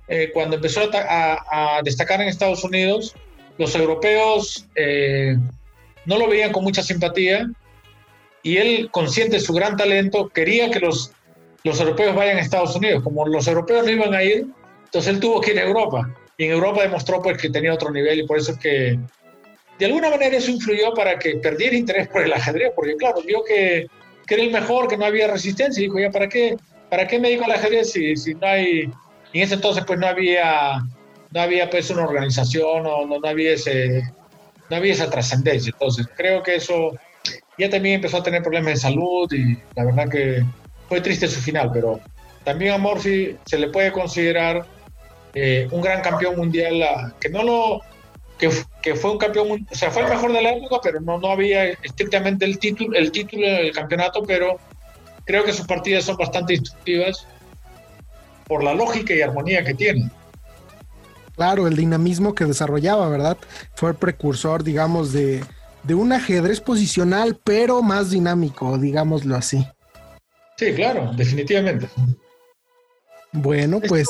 eh, 0.06 0.30
cuando 0.32 0.54
empezó 0.54 0.82
a, 0.92 1.80
destacar 1.82 2.20
en 2.20 2.28
Estados 2.28 2.62
Unidos, 2.62 3.16
los 3.58 3.74
europeos 3.74 4.68
eh, 4.76 5.36
no 6.04 6.16
lo 6.16 6.28
veían 6.28 6.52
con 6.52 6.62
mucha 6.62 6.84
simpatía 6.84 7.50
y 8.44 8.58
él, 8.58 8.88
consciente 8.92 9.38
de 9.38 9.42
su 9.42 9.52
gran 9.52 9.76
talento, 9.76 10.28
quería 10.28 10.70
que 10.70 10.78
los 10.78 11.12
los 11.68 11.80
europeos 11.80 12.14
vayan 12.14 12.38
a 12.38 12.40
Estados 12.40 12.74
Unidos. 12.74 13.02
Como 13.02 13.26
los 13.26 13.46
europeos 13.46 13.84
no 13.84 13.90
iban 13.90 14.14
a 14.14 14.22
ir, 14.22 14.46
entonces 14.84 15.14
él 15.14 15.20
tuvo 15.20 15.40
que 15.40 15.52
ir 15.52 15.58
a 15.58 15.62
Europa. 15.62 16.14
Y 16.36 16.44
en 16.44 16.52
Europa 16.52 16.82
demostró 16.82 17.20
pues 17.20 17.36
que 17.38 17.50
tenía 17.50 17.74
otro 17.74 17.90
nivel 17.90 18.20
y 18.20 18.26
por 18.26 18.38
eso 18.38 18.52
es 18.52 18.58
que 18.58 18.98
de 19.78 19.86
alguna 19.86 20.10
manera 20.10 20.36
eso 20.36 20.50
influyó 20.50 20.92
para 20.94 21.18
que 21.18 21.36
perdiera 21.36 21.76
interés 21.76 22.08
por 22.08 22.22
el 22.22 22.32
ajedrez, 22.32 22.72
porque 22.74 22.96
claro, 22.96 23.22
vio 23.22 23.44
que, 23.44 23.86
que 24.26 24.34
era 24.34 24.42
el 24.42 24.50
mejor, 24.50 24.88
que 24.88 24.96
no 24.96 25.04
había 25.04 25.28
resistencia 25.28 25.80
y 25.80 25.84
dijo, 25.84 26.00
ya, 26.00 26.10
¿para 26.10 26.28
qué, 26.28 26.56
para 26.90 27.06
qué 27.06 27.18
me 27.18 27.28
dedico 27.28 27.44
al 27.44 27.52
ajedrez 27.52 27.92
si, 27.92 28.16
si 28.16 28.34
no 28.34 28.46
hay... 28.46 28.90
Y 29.32 29.38
en 29.38 29.44
ese 29.44 29.54
entonces 29.54 29.84
pues 29.86 29.98
no 29.98 30.06
había, 30.06 30.78
no 31.30 31.40
había 31.40 31.70
pues 31.70 31.90
una 31.90 32.04
organización 32.04 32.86
o 32.86 33.06
no, 33.06 33.18
no 33.18 33.28
había 33.28 33.52
ese, 33.52 34.02
no 34.70 34.76
había 34.76 34.94
esa 34.94 35.10
trascendencia. 35.10 35.70
Entonces 35.72 36.06
creo 36.16 36.42
que 36.42 36.56
eso 36.56 36.92
ya 37.58 37.68
también 37.68 37.96
empezó 37.96 38.18
a 38.18 38.22
tener 38.22 38.42
problemas 38.42 38.74
de 38.74 38.80
salud 38.80 39.30
y 39.32 39.58
la 39.76 39.84
verdad 39.84 40.08
que 40.08 40.44
fue 40.88 41.00
triste 41.00 41.28
su 41.28 41.40
final, 41.40 41.70
pero 41.72 42.00
también 42.44 42.72
a 42.72 42.78
Morphy 42.78 43.36
se 43.44 43.58
le 43.58 43.68
puede 43.68 43.92
considerar 43.92 44.66
eh, 45.34 45.68
un 45.70 45.82
gran 45.82 46.00
campeón 46.00 46.36
mundial, 46.36 47.14
que 47.20 47.28
no 47.28 47.42
lo 47.42 47.80
que, 48.38 48.50
que, 48.82 48.94
fue 48.94 49.10
un 49.10 49.18
campeón, 49.18 49.66
o 49.70 49.74
sea, 49.74 49.90
fue 49.90 50.02
el 50.02 50.08
mejor 50.08 50.32
de 50.32 50.42
la 50.42 50.52
época, 50.52 50.78
pero 50.82 51.00
no, 51.00 51.18
no 51.18 51.30
había 51.30 51.64
estrictamente 51.66 52.44
el 52.44 52.58
título, 52.58 52.96
el 52.96 53.12
título 53.12 53.46
del 53.46 53.72
campeonato, 53.72 54.22
pero 54.22 54.58
creo 55.26 55.44
que 55.44 55.52
sus 55.52 55.66
partidas 55.66 56.04
son 56.04 56.16
bastante 56.16 56.54
instructivas 56.54 57.26
por 58.46 58.64
la 58.64 58.74
lógica 58.74 59.12
y 59.12 59.20
armonía 59.20 59.62
que 59.62 59.74
tiene. 59.74 60.10
Claro, 61.36 61.68
el 61.68 61.76
dinamismo 61.76 62.34
que 62.34 62.46
desarrollaba, 62.46 63.08
¿verdad? 63.08 63.36
Fue 63.74 63.90
el 63.90 63.96
precursor, 63.96 64.64
digamos, 64.64 65.12
de, 65.12 65.44
de 65.82 65.94
un 65.94 66.12
ajedrez 66.12 66.60
posicional, 66.60 67.38
pero 67.44 67.82
más 67.82 68.10
dinámico, 68.10 68.78
digámoslo 68.78 69.36
así. 69.36 69.66
Sí, 70.58 70.72
claro, 70.74 71.12
definitivamente. 71.16 71.88
Bueno, 73.32 73.80
pues 73.86 74.08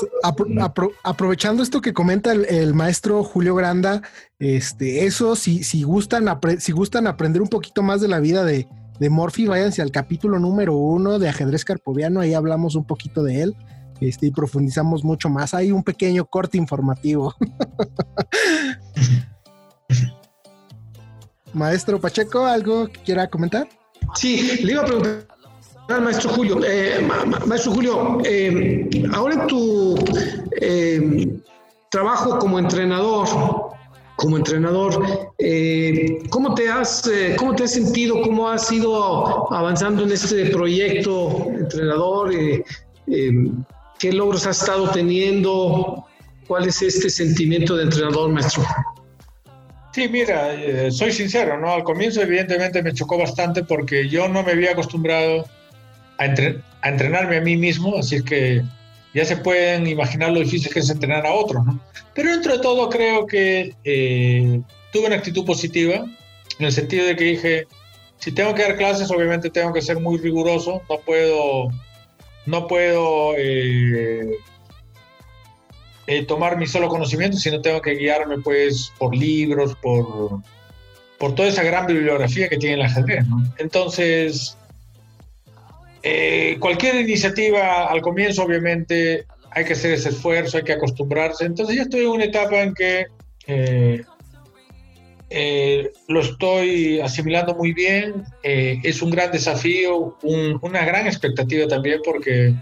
aprovechando 1.03 1.63
esto 1.63 1.83
que 1.83 1.93
comenta 1.93 2.33
el, 2.33 2.73
maestro 2.73 3.23
Julio 3.23 3.55
Granda, 3.55 4.01
este, 4.39 5.05
eso, 5.05 5.37
si, 5.37 5.63
si, 5.63 5.83
gustan 5.83 6.27
si 6.59 6.73
gustan 6.73 7.07
aprender 7.07 7.43
un 7.43 7.49
poquito 7.49 7.83
más 7.83 8.01
de 8.01 8.09
la 8.09 8.21
vida 8.21 8.45
de, 8.45 8.67
de 8.99 9.11
Morphy, 9.11 9.47
váyanse 9.47 9.83
al 9.83 9.91
capítulo 9.91 10.39
número 10.39 10.75
uno 10.75 11.19
de 11.19 11.29
ajedrez 11.29 11.67
carpoviano, 11.67 12.21
ahí 12.21 12.33
hablamos 12.33 12.77
un 12.77 12.87
poquito 12.87 13.23
de 13.23 13.43
él. 13.43 13.57
este, 14.01 14.27
y 14.27 14.31
profundizamos 14.31 15.05
mucho 15.05 15.29
más. 15.29 15.53
Hay 15.53 15.73
un 15.73 15.83
pequeño 15.83 16.25
corte 16.25 16.57
informativo. 16.57 17.35
Maestro 21.53 22.01
Pacheco, 22.01 22.47
¿algo 22.47 22.87
que 22.87 23.01
quiera 23.01 23.29
comentar? 23.29 23.69
Sí, 24.15 24.61
le 24.63 24.73
iba 24.73 24.83
a 24.83 24.87
preguntar 24.87 25.38
al 25.89 26.03
maestro 26.03 26.31
Julio. 26.31 26.61
Eh, 26.65 27.07
maestro 27.47 27.73
Julio, 27.73 28.19
eh, 28.25 28.89
ahora 29.13 29.35
en 29.35 29.47
tu 29.47 29.97
eh, 30.61 31.29
trabajo 31.91 32.39
como 32.39 32.59
entrenador, 32.59 33.27
como 34.17 34.37
entrenador, 34.37 35.03
¿cómo, 36.31 36.55
te 36.55 36.69
has, 36.69 37.09
¿cómo 37.37 37.55
te 37.55 37.65
has 37.65 37.73
sentido? 37.73 38.21
¿Cómo 38.23 38.49
has 38.49 38.71
ido 38.71 39.53
avanzando 39.53 40.03
en 40.03 40.13
este 40.13 40.47
proyecto, 40.47 41.47
entrenador? 41.49 42.33
¿Qué 43.07 44.13
logros 44.13 44.47
has 44.47 44.61
estado 44.61 44.91
teniendo? 44.91 46.05
¿Cuál 46.49 46.67
es 46.67 46.83
este 46.83 47.09
sentimiento 47.11 47.77
de 47.77 47.85
entrenador, 47.85 48.31
maestro? 48.31 48.65
Sí, 49.93 50.09
mira, 50.09 50.51
soy 50.91 51.13
sincero, 51.13 51.59
¿no? 51.59 51.71
Al 51.73 51.85
comienzo 51.85 52.21
evidentemente 52.21 52.83
me 52.83 52.93
chocó 52.93 53.19
bastante 53.19 53.63
porque 53.63 54.09
yo 54.09 54.29
no 54.29 54.43
me 54.43 54.53
había 54.53 54.73
acostumbrado 54.73 55.45
a, 56.19 56.89
entrenarme 56.89 57.39
a 57.39 57.41
mí 57.41 57.57
mismo, 57.57 57.97
así 57.97 58.23
que 58.23 58.63
ya 59.15 59.25
se 59.25 59.37
pueden 59.37 59.87
imaginar 59.87 60.31
lo 60.33 60.41
difícil 60.41 60.73
que 60.73 60.81
es 60.81 60.91
entrenar 60.91 61.27
a 61.27 61.33
otros, 61.33 61.65
¿no? 61.65 61.81
Pero 62.15 62.31
dentro 62.31 62.57
de 62.57 62.63
todo 62.63 62.89
creo 62.89 63.27
que 63.27 63.75
eh, 63.85 64.61
tuve 64.93 65.07
una 65.07 65.17
actitud 65.17 65.45
positiva, 65.45 66.05
en 66.59 66.67
el 66.67 66.73
sentido 66.73 67.07
de 67.07 67.17
que 67.17 67.25
dije, 67.25 67.67
si 68.19 68.33
tengo 68.33 68.55
que 68.55 68.63
dar 68.63 68.77
clases, 68.77 69.11
obviamente 69.11 69.51
tengo 69.51 69.73
que 69.73 69.83
ser 69.83 70.01
muy 70.01 70.19
riguroso, 70.19 70.83
no 70.89 70.99
puedo, 71.01 71.69
no 72.47 72.67
puedo 72.67 73.35
eh, 73.37 74.39
eh, 76.07 76.25
tomar 76.25 76.57
mi 76.57 76.67
solo 76.67 76.89
conocimiento, 76.89 77.37
sino 77.37 77.61
tengo 77.61 77.81
que 77.81 77.95
guiarme 77.95 78.39
pues 78.39 78.93
por 78.99 79.15
libros, 79.15 79.77
por, 79.77 80.41
por 81.19 81.35
toda 81.35 81.49
esa 81.49 81.63
gran 81.63 81.87
bibliografía 81.87 82.49
que 82.49 82.57
tiene 82.57 82.77
el 82.77 82.83
ajedrez. 82.83 83.25
Entonces, 83.59 84.57
eh, 86.03 86.57
cualquier 86.61 86.97
iniciativa 86.97 87.87
al 87.87 88.01
comienzo 88.01 88.45
obviamente 88.45 89.27
hay 89.51 89.65
que 89.65 89.73
hacer 89.73 89.93
ese 89.95 90.11
esfuerzo, 90.11 90.59
hay 90.59 90.65
que 90.65 90.75
acostumbrarse. 90.75 91.45
Entonces 91.45 91.77
ya 91.77 91.83
estoy 91.83 92.03
en 92.03 92.09
una 92.09 92.25
etapa 92.25 92.61
en 92.61 92.75
que 92.75 93.07
eh, 95.31 95.91
lo 96.09 96.21
estoy 96.21 97.01
asimilando 97.01 97.55
muy 97.55 97.73
bien. 97.73 98.25
es 98.43 99.03
un 99.03 99.11
gran 99.11 99.33
desafío, 99.33 100.17
una 100.23 100.85
gran 100.85 101.07
expectativa 101.07 101.67
también 101.67 102.01
porque 102.05 102.55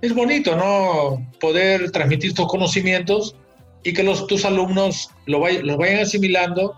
es 0.00 0.14
bonito, 0.14 0.56
¿no? 0.56 1.26
Poder 1.40 1.90
transmitir 1.90 2.30
estos 2.30 2.46
conocimientos 2.48 3.36
y 3.82 3.92
que 3.92 4.02
los, 4.02 4.26
tus 4.26 4.44
alumnos 4.44 5.10
lo 5.26 5.38
los 5.48 5.76
vayan 5.76 6.00
asimilando 6.00 6.74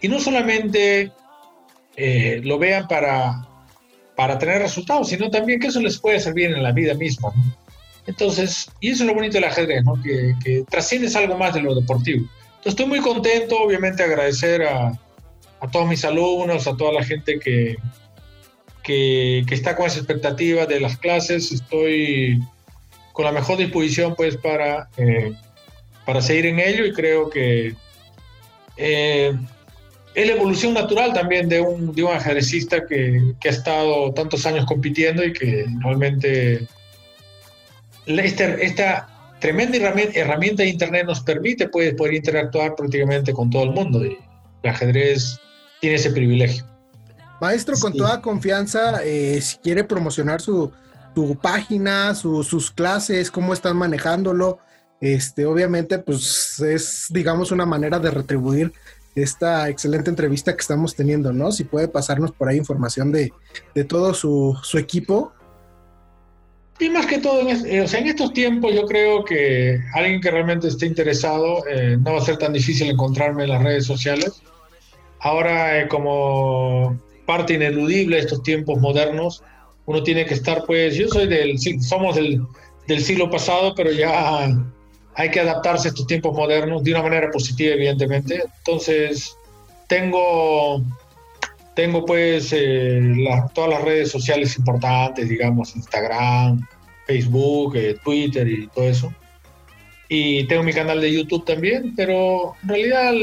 y 0.00 0.08
no 0.08 0.20
solamente 0.20 1.10
eh, 1.96 2.40
lo 2.44 2.58
vean 2.58 2.86
para, 2.86 3.48
para 4.16 4.38
tener 4.38 4.62
resultados, 4.62 5.10
sino 5.10 5.30
también 5.30 5.60
que 5.60 5.68
eso 5.68 5.80
les 5.80 5.98
puede 5.98 6.18
servir 6.18 6.46
en 6.46 6.62
la 6.62 6.72
vida 6.72 6.94
misma. 6.94 7.32
Entonces, 8.06 8.70
y 8.80 8.90
eso 8.90 9.02
es 9.02 9.08
lo 9.08 9.14
bonito 9.14 9.34
del 9.34 9.44
ajedrez, 9.44 9.84
¿no? 9.84 10.00
Que, 10.02 10.34
que 10.42 10.64
trasciendes 10.68 11.14
algo 11.16 11.36
más 11.36 11.54
de 11.54 11.60
lo 11.60 11.74
deportivo. 11.74 12.20
Entonces, 12.58 12.72
estoy 12.72 12.86
muy 12.86 13.00
contento, 13.00 13.60
obviamente 13.60 14.02
agradecer 14.02 14.62
a, 14.62 14.98
a 15.60 15.70
todos 15.70 15.88
mis 15.88 16.04
alumnos, 16.04 16.66
a 16.66 16.76
toda 16.76 16.92
la 16.92 17.04
gente 17.04 17.38
que, 17.38 17.76
que, 18.82 19.44
está 19.50 19.76
con 19.76 19.86
esa 19.86 19.98
expectativa 19.98 20.66
de 20.66 20.80
las 20.80 20.96
clases. 20.96 21.52
Estoy 21.52 22.40
con 23.12 23.24
la 23.24 23.32
mejor 23.32 23.58
disposición 23.58 24.14
pues 24.14 24.36
para, 24.36 24.88
eh, 24.96 25.32
para 26.04 26.22
seguir 26.22 26.46
en 26.46 26.60
ello 26.60 26.84
y 26.84 26.92
creo 26.92 27.28
que 27.30 27.74
eh, 28.76 29.36
es 30.16 30.26
la 30.26 30.32
evolución 30.32 30.72
natural 30.72 31.12
también 31.12 31.46
de 31.46 31.60
un, 31.60 31.94
de 31.94 32.02
un 32.02 32.10
ajedrecista 32.10 32.86
que, 32.86 33.34
que, 33.38 33.48
ha 33.50 33.52
estado 33.52 34.14
tantos 34.14 34.46
años 34.46 34.64
compitiendo 34.64 35.22
y 35.22 35.34
que 35.34 35.66
realmente 35.80 36.66
esta, 38.06 38.44
esta 38.54 39.08
tremenda 39.40 39.76
herramienta 39.76 40.62
de 40.62 40.70
Internet 40.70 41.04
nos 41.04 41.20
permite 41.20 41.68
pues, 41.68 41.92
poder 41.94 42.14
interactuar 42.14 42.74
prácticamente 42.74 43.34
con 43.34 43.50
todo 43.50 43.64
el 43.64 43.72
mundo 43.72 44.06
y 44.06 44.16
el 44.62 44.70
ajedrez 44.70 45.38
tiene 45.82 45.96
ese 45.96 46.10
privilegio. 46.10 46.64
Maestro, 47.38 47.76
con 47.78 47.92
toda 47.92 48.22
confianza, 48.22 49.04
eh, 49.04 49.38
si 49.42 49.58
quiere 49.58 49.84
promocionar 49.84 50.40
su, 50.40 50.72
página, 51.42 52.14
sus 52.14 52.70
clases, 52.70 53.30
cómo 53.30 53.52
están 53.52 53.76
manejándolo, 53.76 54.60
este, 54.98 55.44
obviamente, 55.44 55.98
pues 55.98 56.58
es, 56.60 57.08
digamos, 57.10 57.52
una 57.52 57.66
manera 57.66 57.98
de 57.98 58.10
retribuir 58.10 58.72
esta 59.16 59.68
excelente 59.68 60.10
entrevista 60.10 60.54
que 60.54 60.60
estamos 60.60 60.94
teniendo, 60.94 61.32
¿no? 61.32 61.50
Si 61.50 61.64
puede 61.64 61.88
pasarnos 61.88 62.30
por 62.32 62.48
ahí 62.48 62.58
información 62.58 63.10
de, 63.10 63.32
todo 63.88 64.14
su, 64.14 64.56
equipo. 64.78 65.32
Y 66.78 66.90
más 66.90 67.06
que 67.06 67.18
todo, 67.18 67.40
en, 67.40 67.48
eh, 67.48 67.86
en, 67.90 68.06
estos 68.06 68.32
tiempos 68.34 68.74
yo 68.74 68.86
creo 68.86 69.24
que 69.24 69.80
alguien 69.94 70.20
que 70.20 70.30
realmente 70.30 70.68
esté 70.68 70.86
interesado, 70.86 71.66
eh, 71.66 71.96
no 71.98 72.12
va 72.12 72.18
a 72.18 72.24
ser 72.24 72.36
tan 72.36 72.52
difícil 72.52 72.90
encontrarme 72.90 73.44
en 73.44 73.50
las 73.50 73.62
redes 73.62 73.86
sociales. 73.86 74.42
Ahora, 75.20 75.88
como 75.88 77.00
parte 77.26 77.54
ineludible 77.54 78.16
de 78.16 78.22
estos 78.22 78.42
tiempos 78.42 78.80
modernos. 78.80 79.42
Uno 79.84 80.02
tiene 80.02 80.24
que 80.24 80.34
estar, 80.34 80.64
pues, 80.66 80.96
yo 80.96 81.08
soy 81.08 81.26
del, 81.26 81.58
somos 81.82 82.16
del, 82.16 82.42
del 82.88 83.00
siglo 83.02 83.30
pasado, 83.30 83.74
pero 83.74 83.92
ya 83.92 84.48
hay 85.16 85.30
que 85.30 85.40
adaptarse 85.40 85.88
a 85.88 85.90
estos 85.90 86.06
tiempos 86.06 86.36
modernos 86.36 86.84
de 86.84 86.90
una 86.92 87.02
manera 87.02 87.30
positiva, 87.30 87.74
evidentemente. 87.74 88.42
Entonces, 88.58 89.36
tengo, 89.88 90.82
tengo 91.74 92.04
pues 92.04 92.52
eh, 92.52 93.00
todas 93.54 93.70
las 93.70 93.82
redes 93.82 94.10
sociales 94.10 94.56
importantes, 94.58 95.28
digamos, 95.28 95.74
Instagram, 95.74 96.66
Facebook, 97.06 97.76
eh, 97.76 97.96
Twitter 98.04 98.46
y 98.46 98.66
todo 98.68 98.84
eso. 98.84 99.14
Y 100.08 100.44
tengo 100.44 100.62
mi 100.62 100.72
canal 100.72 101.00
de 101.00 101.12
YouTube 101.12 101.44
también, 101.46 101.94
pero 101.96 102.54
en 102.62 102.68
realidad 102.68 103.14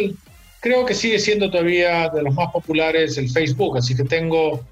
creo 0.59 0.85
que 0.85 0.95
sigue 0.95 1.19
siendo 1.19 1.51
todavía 1.51 2.09
de 2.09 2.23
los 2.23 2.33
más 2.33 2.51
populares 2.51 3.17
el 3.17 3.29
Facebook, 3.29 3.77
así 3.77 3.95
que 3.95 4.03
tengo 4.03 4.65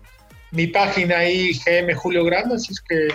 mi 0.52 0.68
página 0.68 1.20
ahí, 1.20 1.54
GM 1.54 1.94
Julio 1.94 2.26
Grande, 2.26 2.56
así 2.56 2.74
es 2.74 2.82
que 2.82 3.08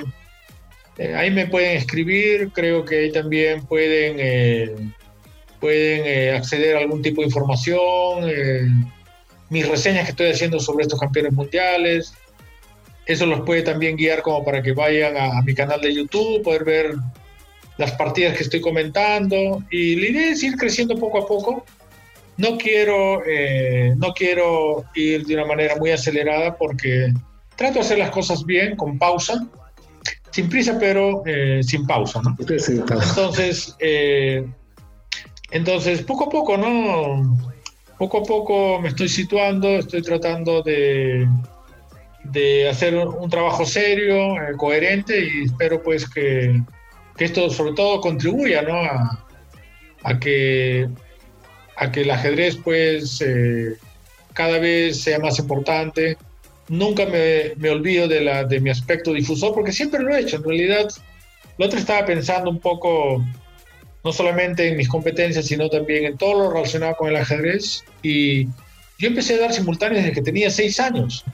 ahí 0.99 1.31
me 1.31 1.47
pueden 1.47 1.77
escribir, 1.77 2.51
creo 2.53 2.85
que 2.85 3.01
ahí 3.01 3.13
también 3.13 3.65
pueden, 3.67 4.17
eh, 4.19 4.75
pueden 5.61 6.03
eh, 6.07 6.33
acceder 6.37 6.77
a 6.77 6.81
algún 6.81 7.03
tipo 7.03 7.21
de 7.21 7.27
información, 7.27 8.31
mis 9.51 9.69
reseñas 9.69 10.05
que 10.05 10.11
estoy 10.11 10.31
haciendo 10.31 10.59
sobre 10.59 10.83
estos 10.83 10.99
campeones 10.99 11.33
mundiales, 11.33 12.15
eso 13.07 13.27
los 13.27 13.43
puede 13.43 13.63
también 13.63 13.97
guiar 13.97 14.23
como 14.23 14.45
para 14.45 14.63
que 14.63 14.73
vayan 14.73 15.17
a, 15.17 15.39
a 15.39 15.43
mi 15.43 15.55
canal 15.55 15.81
de 15.81 15.95
YouTube, 15.95 16.43
poder 16.43 16.65
ver 16.65 16.95
las 17.79 17.93
partidas 17.93 18.37
que 18.37 18.43
estoy 18.43 18.61
comentando. 18.61 19.63
Y 19.71 19.97
la 19.97 20.09
idea 20.09 20.31
es 20.33 20.43
ir 20.43 20.57
creciendo 20.57 20.97
poco 20.97 21.19
a 21.19 21.27
poco. 21.27 21.65
No 22.37 22.59
quiero, 22.59 23.23
eh, 23.27 23.95
no 23.97 24.13
quiero 24.13 24.85
ir 24.95 25.25
de 25.25 25.35
una 25.35 25.47
manera 25.47 25.77
muy 25.77 25.91
acelerada 25.91 26.57
porque 26.57 27.13
trato 27.57 27.75
de 27.75 27.81
hacer 27.81 27.99
las 27.99 28.11
cosas 28.11 28.45
bien, 28.45 28.77
con 28.77 28.99
pausa, 28.99 29.47
sin 30.37 30.51
prisa, 30.51 30.77
pero 30.79 31.23
eh, 31.25 31.63
sin 31.63 31.87
pausa, 31.87 32.21
¿no? 32.21 32.37
Entonces, 32.39 33.75
eh, 33.81 34.47
entonces, 35.51 36.03
poco 36.03 36.25
a 36.25 36.29
poco, 36.29 36.59
¿no? 36.59 37.39
Poco 37.97 38.19
a 38.19 38.23
poco 38.23 38.79
me 38.79 38.89
estoy 38.89 39.09
situando, 39.09 39.67
estoy 39.67 40.03
tratando 40.03 40.61
de, 40.61 41.27
de 42.25 42.69
hacer 42.69 42.95
un, 42.97 43.31
trabajo 43.31 43.65
serio, 43.65 44.35
coherente 44.59 45.19
y 45.19 45.45
espero 45.45 45.83
pues 45.83 46.07
que, 46.07 46.61
que, 47.17 47.25
esto 47.25 47.49
sobre 47.49 47.73
todo 47.73 48.03
contribuya, 48.03 48.61
¿no? 48.61 48.75
A, 48.75 49.27
a 50.03 50.19
que 50.19 50.87
a 51.77 51.91
que 51.91 52.03
el 52.03 52.11
ajedrez 52.11 52.57
pues 52.63 53.23
eh, 53.23 53.79
cada 54.35 54.59
vez 54.59 55.01
sea 55.01 55.19
más 55.19 55.39
importante. 55.39 56.19
Nunca 56.69 57.07
me, 57.07 57.55
me, 57.57 57.71
olvido 57.71 58.09
de, 58.09 58.21
la, 58.21 58.45
de 58.45 58.61
mi 58.61 58.71
aspecto 58.71 59.13
difusor 59.13 59.55
porque 59.55 59.73
siempre 59.73 60.03
lo 60.03 60.15
he 60.15 60.21
hecho. 60.21 60.37
En 60.37 60.45
realidad, 60.45 60.89
lo 61.59 61.67
otro 61.67 61.79
estaba 61.79 62.05
pensando 62.05 62.51
un 62.51 62.59
poco 62.59 63.25
no 64.03 64.13
solamente 64.13 64.69
en 64.69 64.77
mis 64.77 64.89
competencias, 64.89 65.47
sino 65.47 65.69
también 65.69 66.05
en 66.05 66.17
todo 66.17 66.45
lo 66.45 66.53
relacionado 66.53 66.95
con 66.97 67.09
el 67.09 67.17
ajedrez. 67.17 67.85
Y 68.03 68.47
yo 68.99 69.09
empecé 69.09 69.35
a 69.35 69.41
dar 69.41 69.53
simultáneos 69.53 70.03
desde 70.03 70.15
que 70.15 70.23
tenía 70.23 70.51
seis 70.51 70.79
años. 70.81 71.25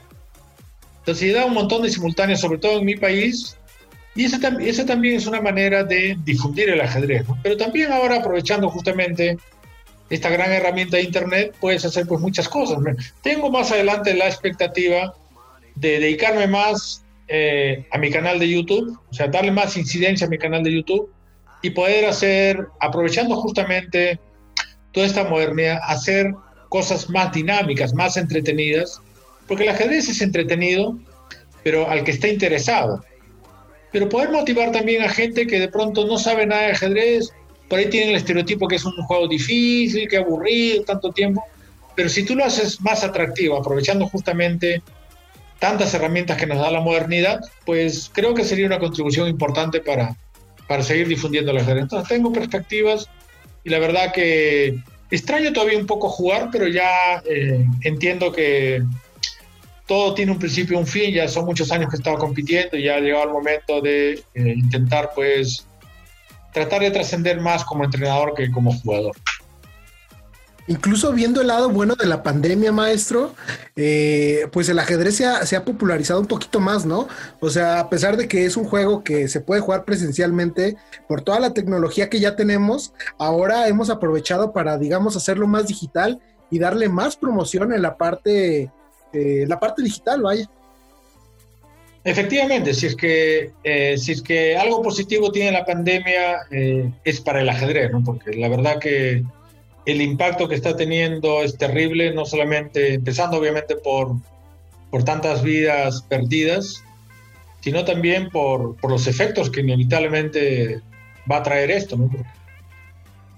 Entonces, 0.99 1.29
he 1.29 1.33
dado 1.33 1.47
un 1.47 1.53
montón 1.53 1.83
de 1.83 1.89
simultáneos, 1.89 2.39
sobre 2.39 2.57
todo 2.57 2.79
en 2.79 2.85
mi 2.85 2.95
país, 2.95 3.57
y 4.15 4.25
esa, 4.25 4.39
esa 4.59 4.85
también 4.85 5.15
es 5.15 5.27
una 5.27 5.41
manera 5.41 5.83
de 5.83 6.17
difundir 6.23 6.69
el 6.69 6.81
ajedrez. 6.81 7.25
Pero 7.41 7.57
también 7.57 7.91
ahora, 7.91 8.17
aprovechando 8.17 8.69
justamente 8.69 9.37
esta 10.09 10.29
gran 10.29 10.51
herramienta 10.51 10.97
de 10.97 11.03
Internet, 11.03 11.55
puedes 11.59 11.83
hacer 11.85 12.05
pues 12.05 12.21
muchas 12.21 12.47
cosas. 12.47 12.77
Tengo 13.21 13.49
más 13.49 13.71
adelante 13.71 14.13
la 14.13 14.27
expectativa 14.27 15.13
de 15.75 15.99
dedicarme 15.99 16.47
más 16.47 17.03
eh, 17.27 17.85
a 17.91 17.97
mi 17.97 18.11
canal 18.11 18.39
de 18.39 18.49
YouTube, 18.49 18.99
o 19.09 19.13
sea, 19.13 19.27
darle 19.27 19.51
más 19.51 19.77
incidencia 19.77 20.27
a 20.27 20.29
mi 20.29 20.37
canal 20.37 20.63
de 20.63 20.73
YouTube 20.73 21.11
y 21.61 21.69
poder 21.69 22.05
hacer, 22.05 22.67
aprovechando 22.79 23.35
justamente 23.35 24.19
toda 24.91 25.05
esta 25.05 25.23
modernidad, 25.23 25.79
hacer 25.83 26.33
cosas 26.69 27.09
más 27.09 27.31
dinámicas, 27.31 27.93
más 27.93 28.17
entretenidas, 28.17 29.01
porque 29.47 29.63
el 29.63 29.69
ajedrez 29.69 30.09
es 30.09 30.21
entretenido, 30.21 30.97
pero 31.63 31.89
al 31.89 32.03
que 32.03 32.11
está 32.11 32.27
interesado. 32.27 33.03
Pero 33.91 34.09
poder 34.09 34.31
motivar 34.31 34.71
también 34.71 35.03
a 35.03 35.09
gente 35.09 35.47
que 35.47 35.59
de 35.59 35.67
pronto 35.67 36.05
no 36.05 36.17
sabe 36.17 36.45
nada 36.45 36.63
de 36.63 36.71
ajedrez, 36.71 37.31
por 37.69 37.79
ahí 37.79 37.89
tienen 37.89 38.09
el 38.09 38.15
estereotipo 38.15 38.67
que 38.67 38.75
es 38.75 38.85
un 38.85 38.93
juego 39.05 39.27
difícil, 39.27 40.07
que 40.07 40.17
aburrido, 40.17 40.83
tanto 40.83 41.11
tiempo, 41.11 41.43
pero 41.95 42.09
si 42.09 42.25
tú 42.25 42.35
lo 42.35 42.43
haces 42.43 42.81
más 42.81 43.03
atractivo, 43.03 43.57
aprovechando 43.57 44.07
justamente 44.07 44.81
tantas 45.59 45.93
herramientas 45.93 46.37
que 46.37 46.47
nos 46.47 46.57
da 46.57 46.71
la 46.71 46.81
modernidad, 46.81 47.39
pues 47.65 48.11
creo 48.13 48.33
que 48.33 48.43
sería 48.43 48.65
una 48.65 48.79
contribución 48.79 49.27
importante 49.27 49.79
para, 49.79 50.15
para 50.67 50.83
seguir 50.83 51.07
difundiendo 51.07 51.51
el 51.51 51.57
ajedrez. 51.57 51.83
Entonces 51.83 52.09
tengo 52.09 52.31
perspectivas 52.31 53.09
y 53.63 53.69
la 53.69 53.79
verdad 53.79 54.11
que 54.11 54.77
extraño 55.09 55.53
todavía 55.53 55.77
un 55.77 55.87
poco 55.87 56.09
jugar, 56.09 56.49
pero 56.51 56.67
ya 56.67 57.21
eh, 57.29 57.65
entiendo 57.81 58.31
que 58.31 58.83
todo 59.87 60.13
tiene 60.13 60.31
un 60.31 60.39
principio 60.39 60.77
y 60.77 60.79
un 60.79 60.87
fin, 60.87 61.13
ya 61.13 61.27
son 61.27 61.45
muchos 61.45 61.71
años 61.71 61.89
que 61.89 61.97
he 61.97 61.99
estado 61.99 62.17
compitiendo 62.17 62.77
y 62.77 62.83
ya 62.83 62.95
ha 62.95 62.99
llegado 62.99 63.25
el 63.25 63.29
momento 63.29 63.81
de 63.81 64.13
eh, 64.13 64.53
intentar 64.55 65.11
pues 65.13 65.65
tratar 66.53 66.81
de 66.81 66.91
trascender 66.91 67.39
más 67.39 67.63
como 67.63 67.83
entrenador 67.83 68.33
que 68.33 68.49
como 68.51 68.71
jugador. 68.79 69.15
Incluso 70.67 71.11
viendo 71.11 71.41
el 71.41 71.47
lado 71.47 71.69
bueno 71.69 71.95
de 71.95 72.05
la 72.05 72.23
pandemia, 72.23 72.71
maestro, 72.71 73.35
eh, 73.75 74.47
pues 74.51 74.69
el 74.69 74.79
ajedrez 74.79 75.17
se 75.17 75.55
ha, 75.55 75.65
popularizado 75.65 76.21
un 76.21 76.25
poquito 76.25 76.61
más, 76.61 76.85
¿no? 76.85 77.09
O 77.41 77.49
sea, 77.49 77.81
a 77.81 77.89
pesar 77.89 78.15
de 78.15 78.29
que 78.29 78.45
es 78.45 78.55
un 78.55 78.63
juego 78.63 79.03
que 79.03 79.27
se 79.27 79.41
puede 79.41 79.59
jugar 79.59 79.83
presencialmente, 79.83 80.77
por 81.07 81.21
toda 81.21 81.41
la 81.41 81.53
tecnología 81.53 82.09
que 82.09 82.21
ya 82.21 82.37
tenemos, 82.37 82.93
ahora 83.19 83.67
hemos 83.67 83.89
aprovechado 83.89 84.53
para, 84.53 84.77
digamos, 84.77 85.17
hacerlo 85.17 85.47
más 85.47 85.67
digital 85.67 86.21
y 86.49 86.59
darle 86.59 86.87
más 86.87 87.17
promoción 87.17 87.73
en 87.73 87.81
la 87.81 87.97
parte, 87.97 88.71
eh, 89.11 89.45
la 89.45 89.59
parte 89.59 89.83
digital, 89.83 90.21
vaya. 90.21 90.49
Efectivamente, 92.05 92.73
si 92.73 92.87
es 92.87 92.95
que, 92.95 93.51
eh, 93.65 93.95
es 93.97 94.21
que 94.21 94.55
algo 94.55 94.81
positivo 94.81 95.29
tiene 95.29 95.51
la 95.51 95.65
pandemia 95.65 96.47
es 97.03 97.19
para 97.19 97.41
el 97.41 97.49
ajedrez, 97.49 97.91
¿no? 97.91 98.01
Porque 98.03 98.33
la 98.33 98.47
verdad 98.47 98.79
que 98.79 99.23
el 99.85 100.01
impacto 100.01 100.47
que 100.47 100.55
está 100.55 100.75
teniendo 100.75 101.41
es 101.41 101.57
terrible, 101.57 102.13
no 102.13 102.25
solamente, 102.25 102.93
empezando 102.93 103.37
obviamente 103.37 103.75
por, 103.75 104.15
por 104.89 105.03
tantas 105.03 105.43
vidas 105.43 106.03
perdidas, 106.03 106.83
sino 107.61 107.83
también 107.83 108.29
por, 108.29 108.75
por 108.77 108.91
los 108.91 109.07
efectos 109.07 109.49
que 109.49 109.61
inevitablemente 109.61 110.81
va 111.29 111.37
a 111.37 111.43
traer 111.43 111.71
esto, 111.71 111.97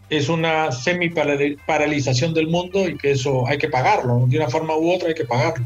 es 0.10 0.30
una 0.30 0.72
semi-paralización 0.72 2.34
del 2.34 2.48
mundo 2.48 2.88
y 2.88 2.98
que 2.98 3.12
eso 3.12 3.48
hay 3.48 3.58
que 3.58 3.70
pagarlo, 3.70 4.26
de 4.28 4.38
una 4.38 4.50
forma 4.50 4.76
u 4.78 4.91
otra 4.91 5.10
hay 5.10 5.16
que 5.16 5.26
pagarlo. 5.26 5.66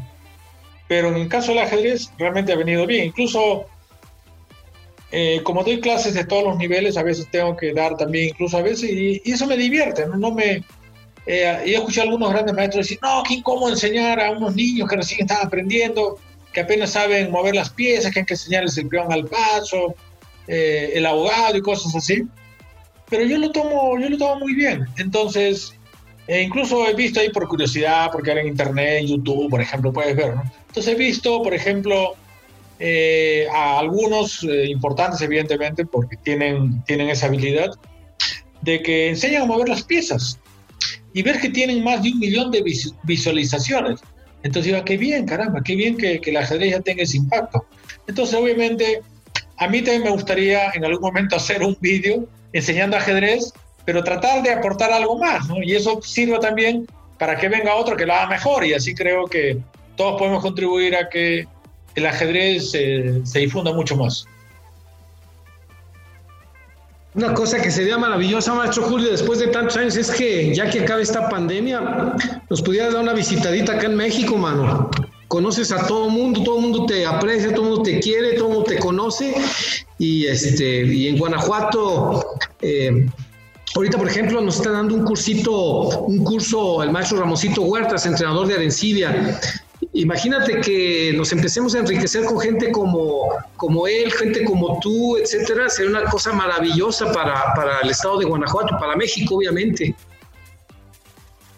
Pero 0.88 1.08
en 1.08 1.16
el 1.16 1.28
caso 1.28 1.52
del 1.52 1.60
ajedrez 1.60 2.10
realmente 2.18 2.52
ha 2.52 2.56
venido 2.56 2.86
bien, 2.86 3.06
incluso 3.06 3.66
eh, 5.12 5.40
como 5.42 5.64
doy 5.64 5.80
clases 5.80 6.14
de 6.14 6.24
todos 6.24 6.44
los 6.44 6.56
niveles, 6.56 6.96
a 6.96 7.02
veces 7.02 7.28
tengo 7.30 7.56
que 7.56 7.72
dar 7.72 7.96
también, 7.96 8.28
incluso 8.28 8.56
a 8.56 8.62
veces, 8.62 8.90
y, 8.90 9.20
eso 9.24 9.46
me 9.46 9.56
divierte, 9.56 10.06
no, 10.06 10.16
no 10.16 10.30
me... 10.32 10.64
Eh, 11.26 11.62
he 11.64 11.74
escuchado 11.74 12.08
a 12.08 12.10
algunos 12.10 12.32
grandes 12.32 12.54
maestros 12.54 12.86
decir, 12.86 12.98
no, 13.02 13.22
qué 13.26 13.34
incómodo 13.34 13.70
enseñar 13.70 14.20
a 14.20 14.30
unos 14.30 14.54
niños 14.54 14.88
que 14.88 14.96
recién 14.96 15.20
están 15.20 15.46
aprendiendo, 15.46 16.18
que 16.52 16.60
apenas 16.60 16.92
saben 16.92 17.30
mover 17.30 17.54
las 17.54 17.70
piezas, 17.70 18.12
que 18.12 18.20
hay 18.20 18.26
que 18.26 18.34
enseñarles 18.34 18.76
el 18.78 18.88
peón 18.88 19.12
al 19.12 19.26
paso, 19.26 19.94
eh, 20.48 20.92
el 20.94 21.06
abogado 21.06 21.56
y 21.56 21.60
cosas 21.60 21.94
así. 21.94 22.24
Pero 23.08 23.24
yo 23.24 23.38
lo 23.38 23.50
tomo, 23.52 23.98
yo 23.98 24.08
lo 24.08 24.16
tomo 24.16 24.40
muy 24.40 24.54
bien. 24.54 24.86
Entonces, 24.96 25.74
eh, 26.26 26.42
incluso 26.42 26.86
he 26.88 26.94
visto 26.94 27.20
ahí 27.20 27.28
por 27.30 27.46
curiosidad, 27.48 28.10
porque 28.10 28.30
ahora 28.30 28.42
en 28.42 28.48
internet, 28.48 29.00
en 29.00 29.08
YouTube, 29.08 29.50
por 29.50 29.60
ejemplo, 29.60 29.92
puedes 29.92 30.16
ver, 30.16 30.34
¿no? 30.34 30.42
Entonces 30.68 30.94
he 30.94 30.96
visto, 30.96 31.42
por 31.42 31.54
ejemplo, 31.54 32.14
eh, 32.82 33.46
a 33.52 33.78
algunos 33.78 34.42
eh, 34.42 34.66
importantes, 34.70 35.20
evidentemente, 35.20 35.84
porque 35.84 36.16
tienen, 36.16 36.82
tienen 36.84 37.10
esa 37.10 37.26
habilidad, 37.26 37.70
de 38.62 38.82
que 38.82 39.10
enseñan 39.10 39.42
a 39.42 39.46
mover 39.46 39.68
las 39.68 39.82
piezas 39.82 40.38
y 41.12 41.22
ver 41.22 41.40
que 41.40 41.50
tienen 41.50 41.84
más 41.84 42.02
de 42.02 42.12
un 42.12 42.18
millón 42.18 42.50
de 42.50 42.64
visualizaciones. 43.04 44.00
Entonces 44.42 44.72
digo, 44.72 44.84
qué 44.84 44.96
bien, 44.96 45.26
caramba, 45.26 45.60
qué 45.62 45.76
bien 45.76 45.96
que, 45.96 46.20
que 46.20 46.32
la 46.32 46.40
ajedrez 46.40 46.70
ya 46.70 46.80
tenga 46.80 47.02
ese 47.02 47.18
impacto. 47.18 47.66
Entonces, 48.06 48.34
obviamente, 48.34 49.02
a 49.58 49.68
mí 49.68 49.82
también 49.82 50.04
me 50.04 50.10
gustaría 50.10 50.70
en 50.72 50.84
algún 50.84 51.02
momento 51.02 51.36
hacer 51.36 51.62
un 51.62 51.76
vídeo 51.80 52.26
enseñando 52.54 52.96
ajedrez, 52.96 53.52
pero 53.84 54.02
tratar 54.02 54.42
de 54.42 54.52
aportar 54.52 54.90
algo 54.90 55.18
más, 55.18 55.46
¿no? 55.48 55.62
Y 55.62 55.74
eso 55.74 56.00
sirve 56.02 56.38
también 56.38 56.86
para 57.18 57.36
que 57.36 57.50
venga 57.50 57.74
otro 57.74 57.96
que 57.96 58.06
lo 58.06 58.14
haga 58.14 58.26
mejor 58.26 58.64
y 58.64 58.72
así 58.72 58.94
creo 58.94 59.26
que 59.26 59.58
todos 59.96 60.18
podemos 60.18 60.42
contribuir 60.42 60.96
a 60.96 61.10
que 61.10 61.46
el 61.94 62.06
ajedrez 62.06 62.70
se 62.70 63.38
difunda 63.38 63.72
mucho 63.72 63.96
más. 63.96 64.26
Una 67.12 67.34
cosa 67.34 67.60
que 67.60 67.72
sería 67.72 67.98
maravillosa, 67.98 68.54
maestro 68.54 68.84
Julio, 68.84 69.10
después 69.10 69.40
de 69.40 69.48
tantos 69.48 69.76
años, 69.76 69.96
es 69.96 70.12
que 70.12 70.54
ya 70.54 70.70
que 70.70 70.80
acabe 70.80 71.02
esta 71.02 71.28
pandemia, 71.28 72.14
nos 72.48 72.62
pudiera 72.62 72.88
dar 72.90 73.02
una 73.02 73.14
visitadita 73.14 73.72
acá 73.72 73.86
en 73.86 73.96
México, 73.96 74.36
mano. 74.36 74.88
Conoces 75.26 75.72
a 75.72 75.86
todo 75.88 76.08
mundo, 76.08 76.44
todo 76.44 76.60
mundo 76.60 76.86
te 76.86 77.04
aprecia, 77.04 77.52
todo 77.52 77.64
mundo 77.64 77.82
te 77.82 77.98
quiere, 77.98 78.34
todo 78.34 78.48
mundo 78.48 78.64
te 78.64 78.78
conoce. 78.78 79.34
Y, 79.98 80.26
este, 80.26 80.84
y 80.84 81.08
en 81.08 81.18
Guanajuato, 81.18 82.24
eh, 82.62 83.06
ahorita, 83.74 83.98
por 83.98 84.08
ejemplo, 84.08 84.40
nos 84.40 84.58
está 84.58 84.70
dando 84.70 84.94
un 84.94 85.04
cursito, 85.04 85.52
un 86.06 86.22
curso 86.22 86.80
el 86.80 86.92
maestro 86.92 87.18
Ramosito 87.18 87.62
Huertas, 87.62 88.06
entrenador 88.06 88.46
de 88.46 88.54
Arencibia 88.54 89.40
imagínate 89.92 90.60
que 90.60 91.12
nos 91.16 91.32
empecemos 91.32 91.74
a 91.74 91.80
enriquecer 91.80 92.24
con 92.24 92.38
gente 92.40 92.70
como, 92.70 93.28
como 93.56 93.86
él, 93.86 94.12
gente 94.12 94.44
como 94.44 94.78
tú, 94.80 95.16
etcétera, 95.16 95.68
sería 95.68 95.90
una 95.90 96.04
cosa 96.04 96.32
maravillosa 96.32 97.12
para, 97.12 97.52
para 97.54 97.80
el 97.80 97.90
estado 97.90 98.18
de 98.18 98.26
Guanajuato, 98.26 98.76
para 98.78 98.96
México, 98.96 99.36
obviamente. 99.36 99.94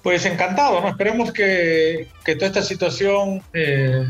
Pues 0.02 0.24
encantado, 0.24 0.80
¿no? 0.80 0.88
Esperemos 0.88 1.32
que, 1.32 2.08
que 2.24 2.34
toda 2.34 2.48
esta 2.48 2.62
situación 2.62 3.42
eh, 3.52 4.08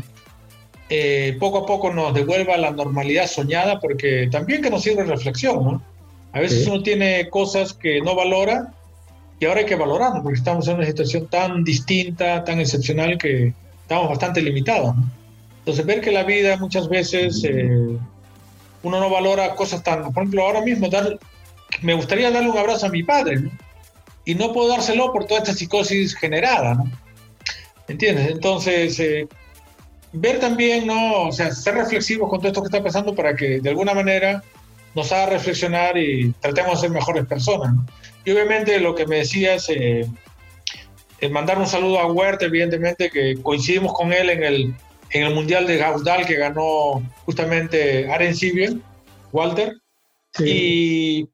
eh, 0.89 1.37
poco 1.39 1.59
a 1.59 1.65
poco 1.65 1.93
nos 1.93 2.13
devuelva 2.13 2.57
la 2.57 2.71
normalidad 2.71 3.27
soñada, 3.27 3.79
porque 3.79 4.27
también 4.31 4.61
que 4.61 4.69
nos 4.69 4.83
sirva 4.83 5.03
reflexión, 5.03 5.63
¿no? 5.63 5.83
A 6.31 6.39
veces 6.39 6.65
uno 6.65 6.81
tiene 6.81 7.29
cosas 7.29 7.73
que 7.73 8.01
no 8.01 8.15
valora 8.15 8.73
y 9.39 9.45
ahora 9.45 9.59
hay 9.59 9.65
que 9.67 9.75
valorarlo, 9.75 10.23
porque 10.23 10.39
estamos 10.39 10.67
en 10.67 10.77
una 10.77 10.85
situación 10.85 11.27
tan 11.27 11.63
distinta, 11.63 12.43
tan 12.43 12.59
excepcional 12.59 13.19
que, 13.19 13.53
estamos 13.83 14.09
bastante 14.09 14.41
limitados. 14.41 14.95
Entonces, 15.59 15.85
ver 15.85 16.01
que 16.01 16.11
la 16.11 16.23
vida 16.23 16.57
muchas 16.57 16.89
veces 16.89 17.43
eh, 17.43 17.97
uno 18.81 18.99
no 18.99 19.09
valora 19.09 19.55
cosas 19.55 19.83
tan. 19.83 20.11
Por 20.11 20.23
ejemplo, 20.23 20.43
ahora 20.43 20.61
mismo 20.61 20.89
dar, 20.89 21.17
me 21.81 21.93
gustaría 21.93 22.31
darle 22.31 22.49
un 22.49 22.57
abrazo 22.57 22.87
a 22.87 22.89
mi 22.89 23.03
padre, 23.03 23.39
¿no? 23.39 23.51
Y 24.25 24.35
no 24.35 24.53
puedo 24.53 24.69
dárselo 24.69 25.11
por 25.11 25.25
toda 25.25 25.41
esta 25.41 25.53
psicosis 25.53 26.15
generada, 26.15 26.75
¿no? 26.75 26.91
¿Entiendes? 27.87 28.31
Entonces, 28.31 28.99
eh, 28.99 29.27
ver 30.13 30.39
también, 30.39 30.87
¿no? 30.87 31.27
O 31.27 31.31
sea, 31.31 31.51
ser 31.51 31.75
reflexivos 31.75 32.29
con 32.29 32.39
todo 32.39 32.47
esto 32.47 32.61
que 32.61 32.67
está 32.67 32.83
pasando 32.83 33.13
para 33.13 33.35
que 33.35 33.59
de 33.59 33.69
alguna 33.69 33.93
manera 33.93 34.43
nos 34.95 35.11
haga 35.11 35.27
reflexionar 35.27 35.97
y 35.97 36.31
tratemos 36.39 36.75
de 36.75 36.87
ser 36.87 36.91
mejores 36.91 37.25
personas. 37.25 37.73
¿no? 37.73 37.85
Y 38.25 38.31
obviamente 38.31 38.79
lo 38.79 38.95
que 38.95 39.07
me 39.07 39.17
decías, 39.17 39.69
eh, 39.69 40.07
mandar 41.29 41.59
un 41.59 41.67
saludo 41.67 41.99
a 41.99 42.11
Huerta, 42.11 42.45
evidentemente, 42.45 43.09
que 43.09 43.37
coincidimos 43.41 43.93
con 43.93 44.13
él 44.13 44.29
en 44.29 44.43
el, 44.43 44.75
en 45.11 45.23
el 45.23 45.33
Mundial 45.33 45.67
de 45.67 45.77
Gaudal 45.77 46.25
que 46.25 46.35
ganó 46.35 47.01
justamente 47.25 48.11
Arencibia, 48.11 48.73
Walter. 49.31 49.75
Y, 50.39 51.27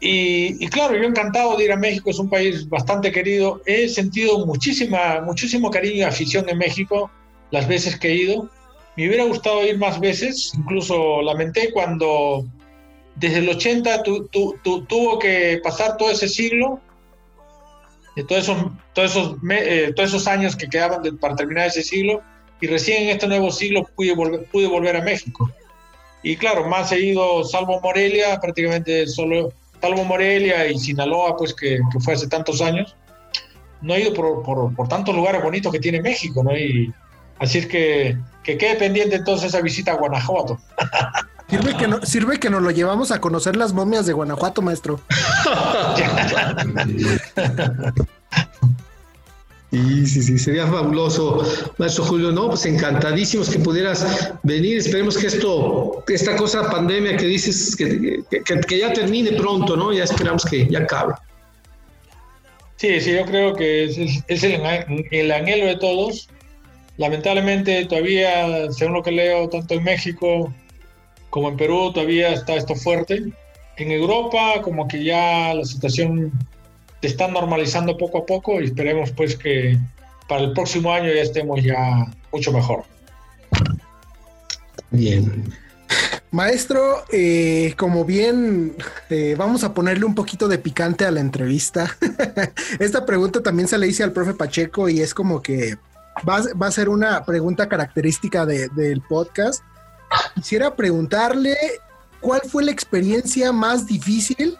y, 0.00 0.66
claro, 0.68 0.96
yo 0.96 1.04
encantado 1.04 1.56
de 1.56 1.64
ir 1.64 1.72
a 1.72 1.76
México, 1.76 2.10
es 2.10 2.18
un 2.18 2.28
país 2.28 2.68
bastante 2.68 3.12
querido. 3.12 3.62
He 3.66 3.88
sentido 3.88 4.44
muchísima, 4.46 5.20
muchísimo 5.20 5.70
cariño 5.70 5.96
y 5.96 6.02
afición 6.02 6.48
en 6.48 6.58
México 6.58 7.10
las 7.50 7.68
veces 7.68 7.98
que 7.98 8.08
he 8.08 8.14
ido. 8.14 8.48
Me 8.96 9.06
hubiera 9.06 9.24
gustado 9.24 9.64
ir 9.64 9.78
más 9.78 10.00
veces, 10.00 10.52
incluso 10.56 11.22
lamenté 11.22 11.72
cuando 11.72 12.44
desde 13.14 13.38
el 13.38 13.48
80 13.48 14.02
tuvo 14.02 15.18
que 15.18 15.60
pasar 15.62 15.96
todo 15.96 16.10
ese 16.10 16.28
siglo 16.28 16.80
todos 18.24 18.44
esos, 18.44 18.56
todos 18.92 19.10
esos, 19.10 19.36
eh, 19.50 19.92
todos 19.94 20.10
esos 20.10 20.26
años 20.26 20.56
que 20.56 20.68
quedaban 20.68 21.02
para 21.18 21.36
terminar 21.36 21.66
ese 21.66 21.82
siglo 21.82 22.22
y 22.60 22.66
recién 22.66 23.04
en 23.04 23.08
este 23.10 23.26
nuevo 23.28 23.50
siglo 23.50 23.88
pude 23.94 24.14
volver, 24.14 24.44
pude 24.46 24.66
volver 24.66 24.96
a 24.96 25.02
México. 25.02 25.50
Y 26.22 26.36
claro, 26.36 26.66
más 26.66 26.90
he 26.92 27.00
ido, 27.00 27.44
salvo 27.44 27.80
Morelia, 27.80 28.40
prácticamente 28.40 29.06
solo, 29.06 29.52
salvo 29.80 30.04
Morelia 30.04 30.66
y 30.66 30.78
Sinaloa, 30.78 31.36
pues 31.36 31.54
que, 31.54 31.78
que 31.92 32.00
fue 32.00 32.14
hace 32.14 32.26
tantos 32.26 32.60
años, 32.60 32.96
no 33.80 33.94
he 33.94 34.00
ido 34.00 34.12
por, 34.12 34.42
por, 34.42 34.74
por, 34.74 34.88
tantos 34.88 35.14
lugares 35.14 35.42
bonitos 35.42 35.72
que 35.72 35.78
tiene 35.78 36.02
México, 36.02 36.42
¿no? 36.42 36.56
Y, 36.56 36.92
Así 37.40 37.58
es 37.58 37.66
que 37.66 38.18
que 38.48 38.56
quede 38.56 38.76
pendiente 38.76 39.16
entonces 39.16 39.48
esa 39.48 39.60
visita 39.60 39.92
a 39.92 39.96
Guanajuato. 39.96 40.58
Sirve 41.48 41.76
que, 41.76 41.88
no, 41.88 42.04
sirve 42.04 42.38
que 42.38 42.50
nos 42.50 42.62
lo 42.62 42.70
llevamos 42.70 43.10
a 43.10 43.20
conocer 43.20 43.56
las 43.56 43.72
momias 43.72 44.04
de 44.06 44.12
Guanajuato, 44.12 44.62
maestro. 44.62 45.00
Sí, 49.70 50.06
sí, 50.06 50.22
sí, 50.22 50.38
sería 50.38 50.66
fabuloso, 50.66 51.44
maestro 51.76 52.04
Julio. 52.04 52.32
No, 52.32 52.48
pues 52.48 52.64
encantadísimos 52.64 53.50
que 53.50 53.58
pudieras 53.58 54.32
venir. 54.42 54.78
Esperemos 54.78 55.18
que 55.18 55.26
esto, 55.26 56.02
esta 56.08 56.36
cosa 56.36 56.70
pandemia 56.70 57.18
que 57.18 57.26
dices, 57.26 57.76
que, 57.76 58.24
que, 58.30 58.78
ya 58.78 58.94
termine 58.94 59.32
pronto, 59.32 59.76
¿no? 59.76 59.92
Ya 59.92 60.04
esperamos 60.04 60.46
que 60.46 60.66
ya 60.68 60.80
acabe. 60.80 61.12
Sí, 62.76 62.98
sí, 63.00 63.12
yo 63.12 63.26
creo 63.26 63.54
que 63.54 63.84
es, 63.84 64.24
es 64.26 64.42
el, 64.42 64.62
el, 65.10 65.32
anhelo 65.32 65.66
de 65.66 65.76
todos. 65.76 66.30
Lamentablemente 66.96 67.84
todavía, 67.84 68.72
según 68.72 68.94
lo 68.94 69.02
que 69.02 69.12
leo, 69.12 69.50
tanto 69.50 69.74
en 69.74 69.84
México 69.84 70.50
como 71.30 71.48
en 71.48 71.56
Perú, 71.56 71.92
todavía 71.92 72.32
está 72.32 72.54
esto 72.54 72.74
fuerte. 72.74 73.22
En 73.76 73.90
Europa, 73.90 74.60
como 74.62 74.88
que 74.88 75.04
ya 75.04 75.54
la 75.54 75.64
situación 75.64 76.32
te 77.00 77.08
están 77.08 77.32
normalizando 77.32 77.96
poco 77.96 78.18
a 78.18 78.26
poco 78.26 78.60
y 78.60 78.64
esperemos 78.64 79.12
pues 79.12 79.36
que 79.36 79.78
para 80.28 80.42
el 80.42 80.52
próximo 80.52 80.92
año 80.92 81.12
ya 81.12 81.22
estemos 81.22 81.62
ya 81.62 82.06
mucho 82.32 82.52
mejor. 82.52 82.84
Bien. 84.90 85.44
Maestro, 86.30 87.04
eh, 87.10 87.74
como 87.78 88.04
bien 88.04 88.76
eh, 89.08 89.34
vamos 89.38 89.64
a 89.64 89.72
ponerle 89.72 90.04
un 90.04 90.14
poquito 90.14 90.46
de 90.46 90.58
picante 90.58 91.06
a 91.06 91.10
la 91.10 91.20
entrevista. 91.20 91.96
Esta 92.78 93.06
pregunta 93.06 93.42
también 93.42 93.68
se 93.68 93.78
le 93.78 93.86
hice 93.86 94.02
al 94.02 94.12
profe 94.12 94.34
Pacheco 94.34 94.88
y 94.88 95.00
es 95.00 95.14
como 95.14 95.40
que 95.40 95.76
va, 96.28 96.66
a 96.66 96.70
ser 96.70 96.90
una 96.90 97.24
pregunta 97.24 97.68
característica 97.68 98.44
del 98.44 99.00
podcast. 99.08 99.62
Quisiera 100.34 100.74
preguntarle 100.74 101.56
cuál 102.20 102.42
fue 102.48 102.64
la 102.64 102.70
experiencia 102.70 103.52
más 103.52 103.86
difícil 103.86 104.56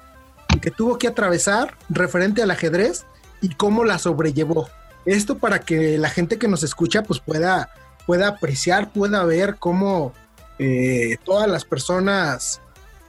que 0.61 0.71
tuvo 0.71 0.99
que 0.99 1.09
atravesar 1.09 1.77
referente 1.89 2.43
al 2.43 2.51
ajedrez 2.51 3.05
y 3.41 3.51
cómo 3.51 3.85
la 3.85 3.99
sobrellevó. 3.99 4.69
Esto 5.05 5.39
para 5.39 5.61
que 5.61 5.99
la 5.99 6.11
gente 6.11 6.39
que 6.39 6.49
nos 6.49 6.63
escucha 6.63 7.03
pues 7.03 7.21
pueda, 7.21 7.71
pueda 8.07 8.29
apreciar, 8.29 8.93
pueda 8.93 9.25
ver 9.25 9.57
cómo 9.59 10.13
eh, 10.59 11.17
todas 11.25 11.49
las 11.49 11.65
personas 11.65 12.61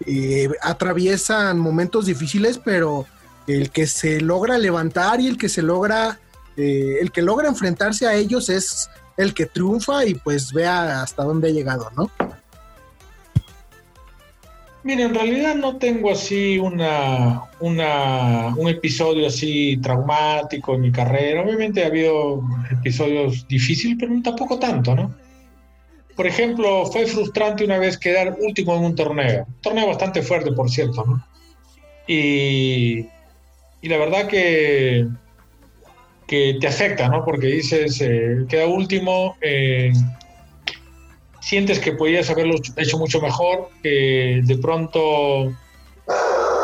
eh, 0.06 0.50
atraviesan 0.62 1.60
momentos 1.60 2.06
difíciles, 2.06 2.60
pero 2.64 3.06
el 3.48 3.72
que 3.72 3.88
se 3.88 4.22
logra 4.22 4.58
levantar 4.58 5.20
y 5.20 5.28
el 5.28 5.38
que 5.38 5.50
se 5.50 5.62
logra, 5.62 6.20
eh, 6.56 6.98
el 7.02 7.12
que 7.12 7.22
logra 7.22 7.48
enfrentarse 7.48 8.08
a 8.08 8.14
ellos 8.14 8.50
es 8.50 8.90
el 9.18 9.34
que 9.34 9.46
triunfa 9.46 10.06
y 10.06 10.14
pues 10.14 10.54
vea 10.54 11.02
hasta 11.02 11.24
dónde 11.24 11.50
ha 11.50 11.52
llegado, 11.52 11.92
¿no? 11.98 12.10
Mira, 14.82 15.04
en 15.04 15.14
realidad 15.14 15.56
no 15.56 15.78
tengo 15.78 16.12
así 16.12 16.58
una, 16.58 17.44
un 17.60 18.70
episodio 18.70 19.28
así 19.28 19.78
traumático 19.82 20.76
en 20.76 20.82
mi 20.82 20.92
carrera. 20.92 21.42
Obviamente 21.42 21.84
ha 21.84 21.88
habido 21.88 22.42
episodios 22.72 23.46
difíciles, 23.48 23.98
pero 24.00 24.14
tampoco 24.24 24.58
tanto, 24.58 24.96
¿no? 24.96 25.14
Por 26.16 26.28
ejemplo, 26.28 26.86
fue 26.86 27.06
frustrante 27.08 27.66
una 27.66 27.78
vez 27.78 27.98
quedar 27.98 28.38
último 28.40 28.76
en 28.76 28.84
un 28.84 28.96
torneo. 28.96 29.48
Torneo 29.62 29.88
bastante 29.88 30.22
fuerte, 30.22 30.52
por 30.54 30.70
cierto, 30.70 31.06
¿no? 31.06 31.26
Y, 32.08 33.06
la 33.84 33.98
verdad 33.98 34.28
que, 34.28 35.08
que 36.28 36.58
te 36.60 36.68
afecta, 36.68 37.08
¿no? 37.10 37.24
Porque 37.24 37.48
dices, 37.48 38.02
eh, 38.02 38.46
queda 38.50 38.68
último, 38.68 39.38
eh, 39.42 39.92
sientes 41.42 41.80
que 41.80 41.94
podías 41.94 42.30
haberlo 42.30 42.56
hecho 42.78 42.98
mucho 42.98 43.22
mejor, 43.22 43.70
que 43.82 44.42
de 44.44 44.58
pronto 44.58 45.54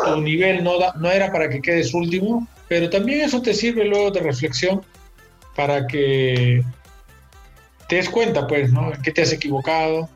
tu 0.04 0.20
nivel 0.20 0.62
no, 0.64 0.72
no 0.98 1.10
era 1.10 1.32
para 1.32 1.48
que 1.48 1.60
quedes 1.60 1.94
último, 1.94 2.46
pero 2.68 2.90
también 2.90 3.20
eso 3.20 3.40
te 3.42 3.54
sirve 3.54 3.84
luego 3.84 4.10
de 4.10 4.20
reflexión 4.20 4.82
para 5.54 5.86
que 5.86 6.62
te 7.88 7.96
des 7.96 8.08
cuenta, 8.08 8.46
pues, 8.46 8.72
¿no? 8.72 8.92
Qué 9.02 9.12
te 9.12 9.22
has 9.22 9.32
equivocado. 9.32 10.08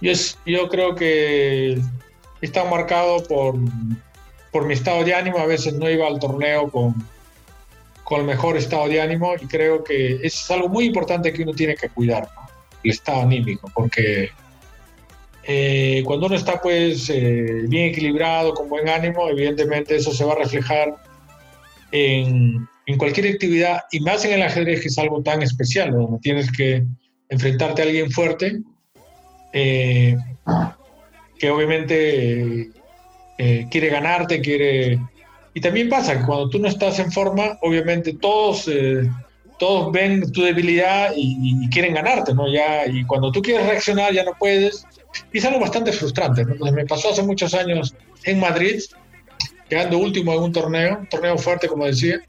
Yo, 0.00 0.12
yo 0.44 0.68
creo 0.68 0.94
que 0.94 1.78
está 2.40 2.64
marcado 2.64 3.22
por, 3.24 3.54
por 4.50 4.66
mi 4.66 4.74
estado 4.74 5.04
de 5.04 5.14
ánimo. 5.14 5.38
A 5.38 5.46
veces 5.46 5.74
no 5.74 5.88
iba 5.88 6.06
al 6.06 6.18
torneo 6.18 6.70
con, 6.70 6.94
con 8.04 8.20
el 8.20 8.26
mejor 8.26 8.56
estado 8.56 8.88
de 8.88 9.00
ánimo 9.00 9.34
y 9.40 9.46
creo 9.46 9.82
que 9.84 10.18
es 10.22 10.50
algo 10.50 10.68
muy 10.68 10.86
importante 10.86 11.32
que 11.32 11.42
uno 11.42 11.52
tiene 11.52 11.76
que 11.76 11.88
cuidar. 11.88 12.28
¿no? 12.34 12.45
El 12.86 12.92
estado 12.92 13.22
anímico, 13.22 13.70
porque 13.74 14.30
eh, 15.42 16.02
cuando 16.04 16.26
uno 16.26 16.36
está 16.36 16.60
pues 16.60 17.10
eh, 17.10 17.64
bien 17.68 17.90
equilibrado, 17.90 18.54
con 18.54 18.68
buen 18.68 18.88
ánimo, 18.88 19.28
evidentemente 19.28 19.96
eso 19.96 20.12
se 20.12 20.24
va 20.24 20.32
a 20.32 20.38
reflejar 20.38 20.96
en, 21.92 22.66
en, 22.86 22.98
cualquier 22.98 23.34
actividad 23.34 23.82
y 23.90 24.00
más 24.00 24.24
en 24.24 24.32
el 24.32 24.42
ajedrez 24.42 24.80
que 24.80 24.88
es 24.88 24.98
algo 24.98 25.22
tan 25.22 25.42
especial, 25.42 25.92
donde 25.92 26.18
tienes 26.20 26.50
que 26.50 26.84
enfrentarte 27.28 27.82
a 27.82 27.84
alguien 27.84 28.10
fuerte, 28.10 28.60
eh, 29.52 30.16
que 31.38 31.50
obviamente 31.50 32.70
quiere 33.70 33.88
ganarte, 33.88 34.40
quiere... 34.40 34.98
Y 35.52 35.60
también 35.60 35.90
pasa 35.90 36.18
que 36.18 36.24
cuando 36.24 36.48
tú 36.48 36.58
no 36.58 36.68
estás 36.68 36.98
en 36.98 37.12
forma, 37.12 37.58
obviamente 37.60 38.14
todos 38.14 38.68
todos 39.58 39.92
ven 39.92 40.30
tu 40.32 40.42
debilidad 40.42 41.12
y, 41.16 41.68
quieren 41.70 41.94
ganarte, 41.94 42.34
¿no? 42.34 42.48
Ya, 42.48 42.86
y 42.86 43.04
cuando 43.04 43.32
tú 43.32 43.42
quieres 43.42 43.66
reaccionar 43.66 44.12
ya 44.12 44.24
no 44.24 44.32
puedes. 44.38 44.86
Y 45.32 45.38
es 45.38 45.44
algo 45.44 45.60
bastante 45.60 45.92
frustrante, 45.92 46.44
¿no? 46.44 46.72
me 46.72 46.84
pasó 46.84 47.10
hace 47.10 47.22
muchos 47.22 47.54
años 47.54 47.94
en 48.24 48.38
Madrid, 48.38 48.82
quedando 49.68 49.98
último 49.98 50.32
en 50.34 50.42
un 50.42 50.52
torneo, 50.52 50.98
un 51.00 51.08
torneo 51.08 51.38
fuerte, 51.38 51.68
como 51.68 51.86
decía. 51.86 52.20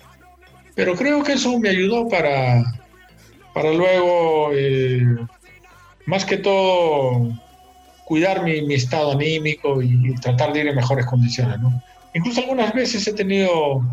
Pero 0.76 0.96
creo 0.96 1.24
que 1.24 1.34
eso 1.34 1.58
me 1.60 1.70
ayudó 1.70 2.08
para, 2.08 2.64
para 3.54 3.74
luego, 3.74 4.52
eh, 4.54 5.04
más 6.06 6.24
que 6.24 6.38
todo, 6.38 7.30
cuidar 8.06 8.44
mi, 8.44 8.62
mi 8.62 8.76
estado 8.76 9.12
anímico 9.12 9.82
y, 9.82 10.12
y, 10.12 10.16
tratar 10.16 10.54
de 10.54 10.62
ir 10.62 10.68
en 10.68 10.76
mejores 10.76 11.06
condiciones, 11.06 11.60
¿no? 11.60 11.82
Incluso 12.14 12.42
algunas 12.42 12.74
veces 12.74 13.06
he 13.08 13.14
tenido 13.14 13.84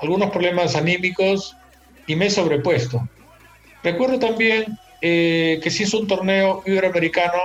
algunos 0.00 0.30
problemas 0.30 0.74
anímicos 0.74 1.56
y 2.06 2.16
me 2.16 2.26
he 2.26 2.30
sobrepuesto. 2.30 3.08
Recuerdo 3.82 4.18
también 4.18 4.78
eh, 5.00 5.58
que 5.62 5.70
se 5.70 5.82
hizo 5.82 5.98
un 5.98 6.06
torneo 6.06 6.62
iberoamericano 6.64 7.38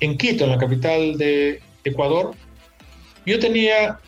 en 0.00 0.16
Quito, 0.16 0.44
en 0.44 0.50
la 0.50 0.58
capital 0.58 1.18
de 1.18 1.60
Ecuador. 1.84 2.34
Yo 3.26 3.38
tenía 3.38 3.98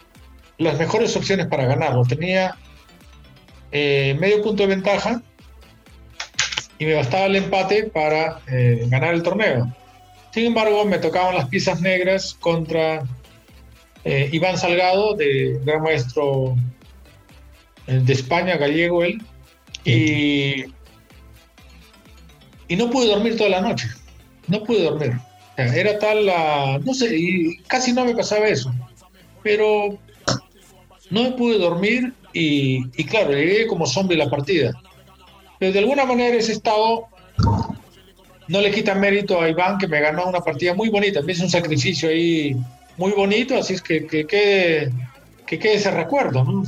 las 0.59 0.79
mejores 0.79 1.15
opciones 1.17 1.47
para 1.47 1.67
ganarlo. 1.67 2.05
Tenía 2.05 2.57
eh, 3.73 4.17
medio 4.19 4.43
punto 4.43 4.63
de 4.63 4.69
ventaja 4.71 5.23
y 6.79 6.87
me 6.87 6.95
bastaba 6.95 7.27
el 7.27 7.37
empate 7.37 7.85
para 7.85 8.41
eh, 8.51 8.87
ganar 8.89 9.15
el 9.15 9.23
torneo. 9.23 9.71
Sin 10.33 10.47
embargo, 10.47 10.85
me 10.85 10.99
tocaban 10.99 11.35
las 11.35 11.49
piezas 11.49 11.81
negras 11.81 12.35
contra 12.35 13.03
Iván 14.05 14.57
Salgado, 14.57 15.15
de 15.17 15.59
gran 15.65 15.83
maestro 15.83 16.55
de 17.89 18.13
España, 18.13 18.57
gallego 18.57 19.03
él, 19.03 19.21
y, 19.87 20.65
y 22.69 22.77
no 22.77 22.91
pude 22.91 23.09
dormir 23.09 23.37
toda 23.37 23.51
la 23.51 23.61
noche. 23.61 23.89
No 24.49 24.63
pude 24.63 24.83
dormir. 24.83 25.13
Era 25.57 25.99
tal 25.99 26.27
la. 26.27 26.79
No 26.85 26.93
sé, 26.93 27.17
y 27.17 27.59
casi 27.67 27.93
no 27.93 28.05
me 28.05 28.15
pasaba 28.15 28.47
eso. 28.47 28.73
Pero 29.43 29.99
no 31.11 31.23
me 31.23 31.33
pude 31.33 31.59
dormir 31.59 32.13
y, 32.33 32.85
y 33.01 33.05
claro, 33.05 33.33
llegué 33.33 33.67
como 33.67 33.87
zombie 33.87 34.17
la 34.17 34.29
partida. 34.29 34.73
Pero 35.59 35.73
de 35.73 35.79
alguna 35.79 36.05
manera 36.05 36.37
ese 36.37 36.53
estado 36.53 37.07
no 38.49 38.61
le 38.61 38.71
quita 38.71 38.95
mérito 38.95 39.41
a 39.41 39.49
Iván, 39.49 39.79
que 39.79 39.89
me 39.89 40.01
ganó 40.01 40.27
una 40.27 40.41
partida 40.41 40.75
muy 40.75 40.89
bonita. 40.91 41.23
Me 41.23 41.33
hizo 41.33 41.45
un 41.45 41.51
sacrificio 41.51 42.09
ahí 42.09 42.57
muy 42.97 43.13
bonito, 43.13 43.57
así 43.57 43.75
es 43.75 43.83
que, 43.83 44.07
que, 44.07 44.27
quede, 44.27 44.93
que 45.47 45.59
quede 45.59 45.75
ese 45.75 45.91
recuerdo. 45.91 46.45
¿no? 46.45 46.63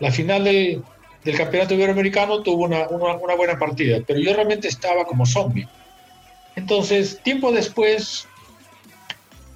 la 0.00 0.12
final 0.12 0.44
del, 0.44 0.82
del 1.26 1.36
campeonato 1.36 1.74
iberoamericano 1.74 2.40
tuvo 2.40 2.64
una, 2.64 2.86
una, 2.88 3.34
buena 3.34 3.58
partida, 3.58 3.98
pero 4.06 4.20
yo 4.20 4.32
realmente 4.32 4.68
estaba 4.68 5.04
como 5.04 5.26
zombie. 5.26 5.66
Entonces, 6.54 7.20
tiempo 7.24 7.50
después, 7.50 8.28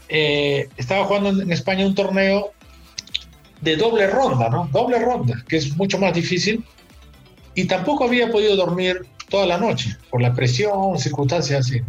eh, 0.08 0.68
estaba 0.76 1.04
jugando 1.04 1.42
en 1.42 1.52
España 1.52 1.86
un 1.86 1.94
torneo 1.94 2.50
de 3.60 3.76
doble 3.76 4.08
ronda, 4.08 4.48
¿no? 4.48 4.68
Doble 4.72 4.98
ronda, 4.98 5.44
que 5.48 5.58
es 5.58 5.76
mucho 5.76 5.96
más 5.98 6.12
difícil. 6.12 6.64
Y 7.54 7.66
tampoco 7.66 8.02
había 8.02 8.32
podido 8.32 8.56
dormir 8.56 9.06
toda 9.28 9.46
la 9.46 9.56
noche 9.56 9.96
por 10.10 10.20
la 10.20 10.34
presión, 10.34 10.98
circunstancias 10.98 11.66
así. 11.66 11.82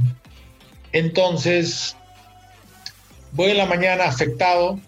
Entonces, 0.92 1.98
voy 3.32 3.50
en 3.50 3.58
la 3.58 3.66
mañana 3.66 4.04
afectado 4.04 4.80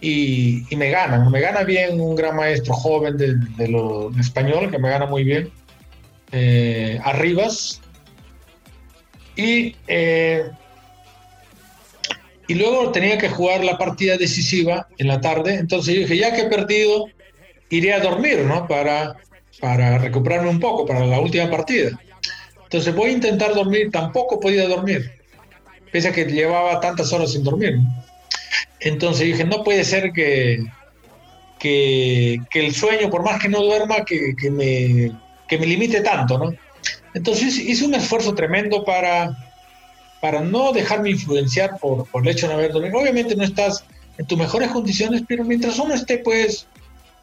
y, 0.00 0.64
me 0.76 0.90
gana, 0.90 1.28
me 1.30 1.40
gana 1.40 1.62
bien 1.64 2.00
un 2.00 2.14
gran 2.14 2.36
maestro 2.36 2.74
joven 2.74 3.16
de, 3.16 3.68
lo 3.68 4.10
español, 4.18 4.70
que 4.70 4.78
me 4.78 4.90
gana 4.90 5.06
muy 5.06 5.24
bien, 5.24 5.50
eh, 6.32 7.00
Arribas, 7.02 7.80
Y, 9.36 9.76
eh, 9.86 10.50
y 12.48 12.54
luego 12.54 12.92
tenía 12.92 13.18
que 13.18 13.28
jugar 13.28 13.64
la 13.64 13.76
partida 13.76 14.16
decisiva 14.16 14.86
en 14.98 15.08
la 15.08 15.20
tarde. 15.20 15.54
Entonces 15.54 15.94
yo 15.94 16.00
dije, 16.02 16.16
ya 16.16 16.32
que 16.34 16.42
he 16.42 16.48
perdido, 16.48 17.06
iré 17.70 17.92
a 17.92 18.00
dormir, 18.00 18.40
¿no? 18.40 18.66
Para, 18.66 19.16
para 19.60 19.98
recuperarme 19.98 20.48
un 20.48 20.60
poco 20.60 20.86
para 20.86 21.04
la 21.04 21.20
última 21.20 21.50
partida. 21.50 21.98
Entonces 22.64 22.94
voy 22.94 23.10
a 23.10 23.14
intentar 23.14 23.54
dormir, 23.54 23.90
tampoco 23.90 24.40
podía 24.40 24.68
dormir, 24.68 25.10
pese 25.92 26.08
a 26.08 26.12
que 26.12 26.24
llevaba 26.24 26.80
tantas 26.80 27.12
horas 27.12 27.32
sin 27.32 27.44
dormir. 27.44 27.78
Entonces 28.80 29.26
dije, 29.26 29.44
no 29.44 29.64
puede 29.64 29.84
ser 29.84 30.12
que, 30.12 30.64
que, 31.58 32.40
el 32.54 32.74
sueño, 32.74 33.10
por 33.10 33.22
más 33.22 33.40
que 33.40 33.48
no 33.48 33.62
duerma, 33.62 34.04
que, 34.04 34.34
que, 34.40 34.50
me, 34.50 35.12
que 35.48 35.58
me 35.58 35.66
limite 35.66 36.00
tanto, 36.00 36.38
¿no? 36.38 36.54
Entonces 37.14 37.58
hice 37.58 37.84
un 37.84 37.94
esfuerzo 37.94 38.34
tremendo 38.34 38.84
para, 38.84 39.36
para 40.20 40.42
no 40.42 40.72
dejarme 40.72 41.10
influenciar 41.10 41.78
por, 41.80 42.06
por 42.10 42.22
el 42.22 42.28
hecho 42.28 42.46
de 42.46 42.52
no 42.52 42.58
haber 42.58 42.72
dormido. 42.72 42.98
Obviamente 42.98 43.34
no 43.34 43.44
estás 43.44 43.84
en 44.18 44.26
tus 44.26 44.38
mejores 44.38 44.70
condiciones, 44.70 45.22
pero 45.26 45.44
mientras 45.44 45.78
uno 45.78 45.94
esté 45.94 46.18
pues 46.18 46.66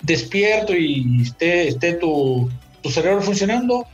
despierto 0.01 0.75
y 0.75 1.21
esté, 1.21 1.67
esté 1.67 1.93
tu, 1.93 2.49
tu 2.81 2.89
cerebro 2.89 3.21
funcionando, 3.21 3.85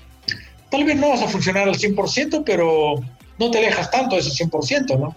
tal 0.70 0.84
vez 0.84 0.96
no 0.98 1.10
vas 1.10 1.22
a 1.22 1.28
funcionar 1.28 1.68
al 1.68 1.76
100%, 1.76 2.44
pero 2.46 2.96
no 3.38 3.52
te 3.52 3.60
alejas 3.60 3.92
tanto 3.92 4.16
de 4.16 4.22
ese 4.22 4.46
100%, 4.46 5.00
¿no? 5.00 5.16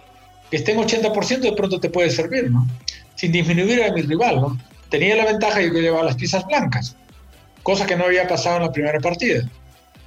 Que 0.53 0.57
esté 0.57 0.73
en 0.73 0.77
80% 0.77 1.39
de 1.39 1.53
pronto 1.53 1.79
te 1.79 1.89
puede 1.89 2.11
servir, 2.11 2.51
¿no? 2.51 2.67
Sin 3.15 3.31
disminuir 3.31 3.81
a 3.81 3.91
mi 3.91 4.03
rival, 4.03 4.35
¿no? 4.35 4.59
Tenía 4.87 5.15
la 5.15 5.25
ventaja 5.25 5.57
de 5.57 5.71
que 5.71 5.81
llevaba 5.81 6.03
las 6.03 6.15
piezas 6.15 6.45
blancas, 6.45 6.95
cosa 7.63 7.87
que 7.87 7.95
no 7.95 8.03
había 8.03 8.27
pasado 8.27 8.57
en 8.57 8.61
la 8.61 8.71
primera 8.71 8.99
partida. 8.99 9.49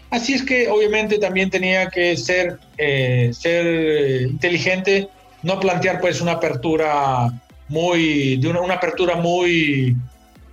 Así 0.08 0.34
es 0.34 0.44
que 0.44 0.68
obviamente 0.68 1.18
también 1.18 1.50
tenía 1.50 1.88
que 1.88 2.16
ser, 2.16 2.60
eh, 2.78 3.32
ser 3.36 3.66
eh, 3.66 4.22
inteligente, 4.30 5.08
no 5.42 5.58
plantear 5.58 6.00
pues 6.00 6.20
una 6.20 6.34
apertura 6.34 7.28
muy, 7.66 8.36
de 8.36 8.46
una, 8.46 8.74
apertura 8.74 9.16
muy, 9.16 9.96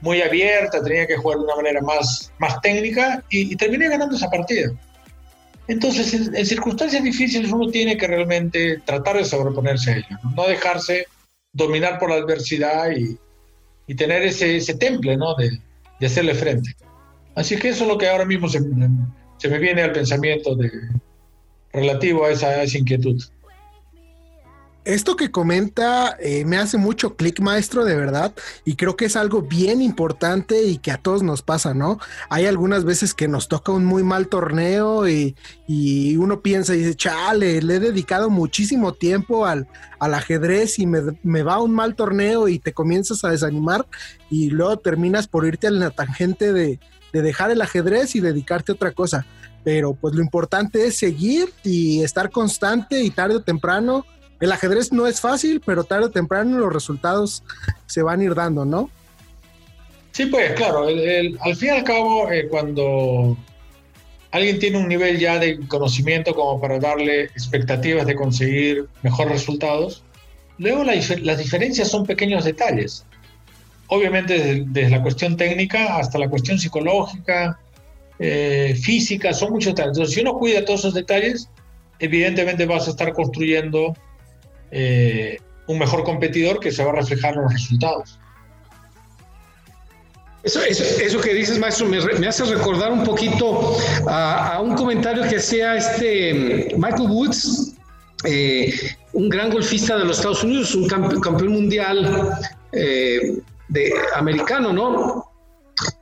muy 0.01 0.23
abierta, 0.23 0.83
tenía 0.83 1.05
que 1.05 1.17
jugar 1.17 1.37
de 1.37 1.43
una 1.43 1.55
manera 1.57 1.81
más, 1.81 2.31
más 2.39 2.59
técnica 2.61 3.23
y, 3.29 3.55
terminé 3.57 3.89
ganando 3.89 4.15
esa 4.15 4.31
partida. 4.31 4.71
Entonces, 5.67 6.13
en, 6.33 6.45
circunstancias 6.45 7.03
difíciles 7.03 7.51
uno 7.51 7.69
tiene 7.69 7.97
que 7.97 8.07
realmente 8.07 8.81
tratar 8.85 9.17
de 9.17 9.25
sobreponerse 9.25 9.91
a 9.91 9.97
ello, 9.97 10.19
no, 10.35 10.47
dejarse 10.47 11.07
dominar 11.53 11.99
por 11.99 12.09
la 12.09 12.17
adversidad 12.17 12.91
y, 12.91 13.17
y 13.87 13.95
tener 13.95 14.23
ese, 14.23 14.57
ese 14.57 14.75
temple 14.75 15.15
¿no? 15.15 15.35
de, 15.35 15.59
de, 15.99 16.05
hacerle 16.05 16.35
frente. 16.35 16.75
Así 17.35 17.57
que 17.57 17.69
eso 17.69 17.83
es 17.83 17.89
lo 17.89 17.97
que 17.97 18.09
ahora 18.09 18.25
mismo 18.25 18.49
se, 18.49 18.59
se 19.37 19.47
me 19.47 19.59
viene 19.59 19.83
al 19.83 19.93
pensamiento 19.93 20.55
de, 20.55 20.69
relativo 21.73 22.25
a 22.25 22.31
esa, 22.31 22.63
inquietud. 22.77 23.21
Esto 24.85 25.15
que 25.15 25.31
comenta 25.31 26.17
eh, 26.19 26.43
me 26.43 26.57
hace 26.57 26.77
mucho 26.77 27.15
clic, 27.15 27.39
maestro, 27.39 27.85
de 27.85 27.95
verdad, 27.95 28.33
y 28.65 28.75
creo 28.75 28.97
que 28.97 29.05
es 29.05 29.15
algo 29.15 29.41
bien 29.41 29.81
importante 29.81 30.63
y 30.63 30.77
que 30.77 30.91
a 30.91 30.97
todos 30.97 31.23
nos 31.23 31.41
pasa, 31.41 31.73
¿no? 31.73 31.99
Hay 32.29 32.47
algunas 32.47 32.83
veces 32.83 33.13
que 33.13 33.29
nos 33.29 33.47
toca 33.47 33.71
un 33.71 33.85
muy 33.85 34.03
mal 34.03 34.27
torneo 34.27 35.07
y, 35.07 35.35
uno 36.17 36.41
piensa 36.41 36.75
y 36.75 36.79
dice, 36.79 36.95
chale, 36.95 37.61
le 37.61 37.75
he 37.75 37.79
dedicado 37.79 38.29
muchísimo 38.29 38.93
tiempo 38.93 39.45
al, 39.45 39.67
al 39.99 40.13
ajedrez 40.13 40.77
y 40.79 40.85
me, 40.85 41.01
me, 41.23 41.43
va 41.43 41.61
un 41.61 41.71
mal 41.71 41.95
torneo 41.95 42.47
y 42.47 42.59
te 42.59 42.73
comienzas 42.73 43.23
a 43.23 43.29
desanimar 43.29 43.87
y 44.29 44.49
luego 44.49 44.77
terminas 44.77 45.27
por 45.27 45.45
irte 45.45 45.67
a 45.67 45.71
la 45.71 45.89
tangente 45.89 46.53
de, 46.53 46.79
de 47.13 47.21
dejar 47.21 47.51
el 47.51 47.61
ajedrez 47.61 48.15
y 48.15 48.19
dedicarte 48.19 48.71
a 48.71 48.75
otra 48.75 48.91
cosa. 48.91 49.25
Pero 49.63 49.93
pues 49.93 50.13
lo 50.13 50.21
importante 50.21 50.85
es 50.85 50.97
seguir 50.97 51.53
y 51.63 52.03
estar 52.03 52.31
constante 52.31 53.01
y 53.01 53.11
tarde 53.11 53.35
o 53.35 53.41
temprano. 53.41 54.05
El 54.43 54.51
ajedrez 54.51 54.91
no 54.91 55.07
es 55.07 55.21
fácil, 55.21 55.61
pero 55.65 55.85
tarde 55.85 56.07
o 56.07 56.11
temprano 56.11 56.57
los 56.57 56.73
resultados 56.73 57.43
se 57.85 58.01
van 58.01 58.19
a 58.19 58.23
ir 58.25 58.35
dando, 58.35 58.65
¿no? 58.65 58.89
Sí, 60.11 60.25
pues 60.25 60.51
claro, 60.51 60.87
al 60.87 61.55
fin 61.55 61.69
y 61.69 61.71
al 61.71 61.83
cabo, 61.85 62.29
eh, 62.29 62.49
cuando 62.49 63.37
alguien 64.31 64.59
tiene 64.59 64.79
un 64.79 64.89
nivel 64.89 65.17
ya 65.17 65.39
de 65.39 65.65
conocimiento 65.69 66.35
como 66.35 66.59
para 66.59 66.77
darle 66.77 67.21
expectativas 67.21 68.05
de 68.05 68.15
conseguir 68.15 68.89
mejores 69.01 69.31
resultados, 69.31 70.03
luego 70.57 70.83
las 70.83 71.37
diferencias 71.37 71.87
son 71.87 72.05
pequeños 72.05 72.43
detalles 72.43 73.05
obviamente 73.87 74.65
desde, 74.65 74.89
la 74.89 75.01
cuestión 75.01 75.37
técnica 75.37 75.97
hasta 75.97 76.17
la 76.17 76.27
cuestión 76.27 76.59
psicológica, 76.59 77.59
eh, 78.19 78.77
física, 78.81 79.33
son 79.33 79.51
muchos 79.51 79.73
detalles. 79.73 79.91
Entonces, 79.91 80.15
si 80.15 80.21
uno 80.21 80.33
cuida 80.37 80.65
todos 80.65 80.81
esos 80.81 80.93
detalles, 80.95 81.49
evidentemente 81.99 82.65
vas 82.65 82.87
a 82.87 82.91
estar 82.91 83.13
construyendo 83.13 83.95
eh, 84.73 85.37
un 85.67 85.79
mejor 85.79 86.03
competidor 86.03 86.59
que 86.59 86.71
se 86.71 86.83
va 86.83 86.91
a 86.91 86.95
reflejar 86.95 87.35
en 87.35 87.43
los 87.43 87.53
resultados. 87.53 88.19
Eso, 90.43 91.21
que 91.21 91.33
dices, 91.33 91.57
maestro, 91.57 91.87
me, 91.87 92.27
hace 92.27 92.43
recordar 92.43 92.91
un 92.91 93.05
poquito 93.05 93.77
a, 94.07 94.59
un 94.61 94.75
comentario 94.75 95.23
que 95.23 95.37
hacía 95.37 95.77
este 95.77 96.73
Michael 96.75 97.09
Woods, 97.09 97.75
eh, 98.25 98.73
un 99.13 99.29
gran 99.29 99.51
golfista 99.51 99.97
de 99.97 100.03
los 100.03 100.17
Estados 100.17 100.43
Unidos, 100.43 100.75
un 100.75 100.87
campeón 100.87 101.53
mundial 101.53 102.37
de 102.71 103.93
americano, 104.15 104.73
¿no? 104.73 105.22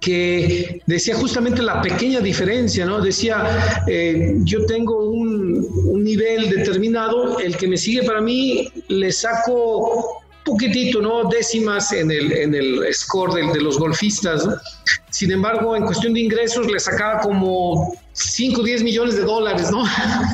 Que 0.01 0.81
decía 0.87 1.15
justamente 1.15 1.61
la 1.61 1.79
pequeña 1.81 2.19
diferencia, 2.19 2.85
¿no? 2.85 2.99
Decía, 2.99 3.83
eh, 3.87 4.33
yo 4.43 4.65
tengo 4.65 5.11
un, 5.11 6.03
nivel 6.03 6.49
determinado, 6.49 7.39
el 7.39 7.55
que 7.55 7.67
me 7.67 7.77
sigue 7.77 8.01
para 8.01 8.19
mí 8.19 8.67
le 8.87 9.11
saco 9.11 10.23
poquitito, 10.43 10.99
¿no? 10.99 11.29
Décimas 11.29 11.93
en 11.93 12.09
el, 12.09 12.31
en 12.31 12.55
el 12.55 12.91
score 12.91 13.35
de, 13.35 13.53
de 13.53 13.61
los 13.61 13.77
golfistas. 13.77 14.47
Sin 15.11 15.31
embargo, 15.31 15.75
en 15.75 15.85
cuestión 15.85 16.15
de 16.15 16.21
ingresos 16.21 16.69
le 16.69 16.79
sacaba 16.79 17.19
como 17.19 17.93
5 18.13 18.59
o 18.59 18.63
10 18.63 18.81
millones 18.81 19.15
de 19.15 19.21
dólares, 19.21 19.69
¿no? 19.69 19.83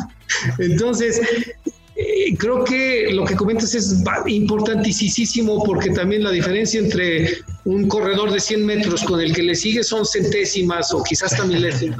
Entonces, 0.59 1.22
eh, 2.00 2.38
creo 2.38 2.64
que 2.64 3.12
lo 3.12 3.26
que 3.26 3.36
comentas 3.36 3.74
es 3.74 4.04
importantísimo 4.28 5.64
porque 5.64 5.89
también 5.89 6.24
la 6.24 6.30
diferencia 6.30 6.80
entre 6.80 7.39
un 7.66 7.88
corredor 7.88 8.32
de 8.32 8.39
100 8.39 8.64
metros 8.64 9.04
con 9.04 9.20
el 9.20 9.34
que 9.34 9.41
le 9.41 9.56
sigue 9.56 9.84
son 9.84 10.06
centésimas 10.06 10.93
o 10.93 11.02
quizás 11.04 11.34
hasta 11.34 11.45
milésimas. 11.45 11.98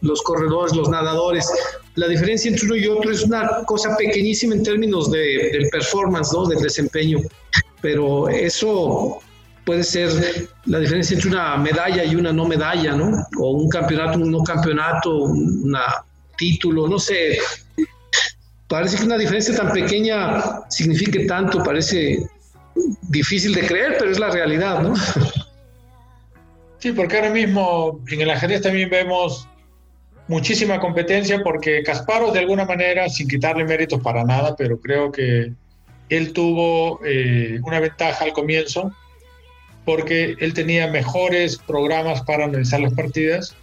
Los 0.00 0.20
corredores, 0.22 0.74
los 0.74 0.88
nadadores. 0.88 1.48
La 1.94 2.08
diferencia 2.08 2.50
entre 2.50 2.66
uno 2.66 2.76
y 2.76 2.88
otro 2.88 3.12
es 3.12 3.22
una 3.22 3.62
cosa 3.66 3.96
pequeñísima 3.96 4.54
en 4.54 4.64
términos 4.64 5.12
de, 5.12 5.50
del 5.52 5.68
performance, 5.70 6.32
¿no? 6.32 6.46
del 6.46 6.60
desempeño. 6.60 7.20
Pero 7.82 8.28
eso 8.28 9.20
puede 9.64 9.84
ser 9.84 10.48
la 10.64 10.80
diferencia 10.80 11.14
entre 11.14 11.30
una 11.30 11.56
medalla 11.56 12.02
y 12.02 12.16
una 12.16 12.32
no 12.32 12.46
medalla, 12.46 12.96
¿no? 12.96 13.24
O 13.38 13.52
un 13.52 13.68
campeonato, 13.68 14.18
un 14.18 14.32
no 14.32 14.42
campeonato, 14.42 15.18
un 15.18 15.76
título, 16.36 16.88
no 16.88 16.98
sé 16.98 17.38
parece 18.70 18.96
que 18.96 19.04
una 19.04 19.18
diferencia 19.18 19.54
tan 19.54 19.72
pequeña 19.72 20.62
signifique 20.70 21.26
tanto, 21.26 21.62
parece 21.62 22.18
difícil 23.08 23.52
de 23.52 23.66
creer, 23.66 23.96
pero 23.98 24.12
es 24.12 24.18
la 24.20 24.30
realidad, 24.30 24.80
¿no? 24.80 24.94
Sí, 26.78 26.92
porque 26.92 27.16
ahora 27.16 27.30
mismo 27.30 28.00
en 28.08 28.20
el 28.20 28.30
ajedrez 28.30 28.62
también 28.62 28.88
vemos 28.88 29.48
muchísima 30.28 30.78
competencia 30.78 31.42
porque 31.42 31.82
Kasparov 31.82 32.32
de 32.32 32.38
alguna 32.38 32.64
manera, 32.64 33.08
sin 33.08 33.26
quitarle 33.28 33.64
méritos 33.64 34.00
para 34.00 34.24
nada, 34.24 34.54
pero 34.56 34.80
creo 34.80 35.10
que 35.10 35.52
él 36.08 36.32
tuvo 36.32 37.00
eh, 37.04 37.58
una 37.64 37.80
ventaja 37.80 38.24
al 38.24 38.32
comienzo 38.32 38.92
porque 39.84 40.36
él 40.38 40.54
tenía 40.54 40.86
mejores 40.86 41.58
programas 41.58 42.22
para 42.22 42.44
analizar 42.44 42.80
las 42.80 42.94
partidas 42.94 43.56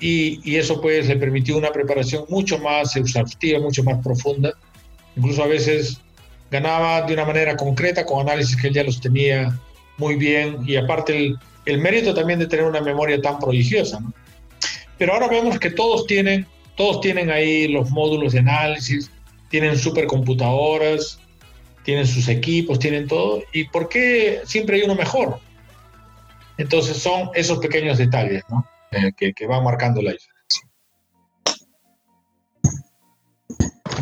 y, 0.00 0.56
eso 0.56 0.80
pues 0.80 1.08
le 1.08 1.16
permitió 1.16 1.56
una 1.56 1.72
preparación 1.72 2.24
mucho 2.28 2.58
más 2.58 2.96
exhaustiva, 2.96 3.60
mucho 3.60 3.82
más 3.82 4.02
profunda. 4.02 4.52
Incluso 5.16 5.42
a 5.42 5.46
veces 5.46 6.00
ganaba 6.50 7.02
de 7.02 7.14
una 7.14 7.24
manera 7.24 7.56
concreta 7.56 8.04
con 8.04 8.20
análisis 8.20 8.56
que 8.56 8.68
él 8.68 8.74
ya 8.74 8.84
los 8.84 9.00
tenía 9.00 9.58
muy 9.96 10.16
bien 10.16 10.58
y 10.66 10.76
aparte 10.76 11.16
el, 11.16 11.38
el 11.64 11.78
mérito 11.78 12.12
también 12.14 12.38
de 12.38 12.46
tener 12.46 12.66
una 12.66 12.80
memoria 12.80 13.20
tan 13.20 13.38
prodigiosa. 13.38 13.98
Pero 14.98 15.14
ahora 15.14 15.28
vemos 15.28 15.58
que 15.58 15.70
todos 15.70 16.06
tienen, 16.06 16.46
todos 16.76 17.00
tienen 17.00 17.30
ahí 17.30 17.68
los 17.68 17.90
módulos 17.90 18.34
de 18.34 18.40
análisis, 18.40 19.10
tienen 19.48 19.78
supercomputadoras, 19.78 21.18
tienen 21.84 22.06
sus 22.06 22.28
equipos, 22.28 22.78
tienen 22.78 23.06
todo. 23.06 23.42
¿Y 23.52 23.64
por 23.64 23.88
qué 23.88 24.42
siempre 24.44 24.76
hay 24.76 24.82
uno 24.82 24.94
mejor? 24.94 25.38
Entonces 26.58 26.96
son 26.98 27.30
esos 27.34 27.58
pequeños 27.58 27.98
detalles, 27.98 28.42
¿no? 28.50 28.66
Eh, 28.92 29.12
que, 29.34 29.46
va 29.46 29.60
marcando 29.60 30.00
la 30.00 30.12
diferencia. 30.12 30.68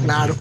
Claro. 0.04 0.34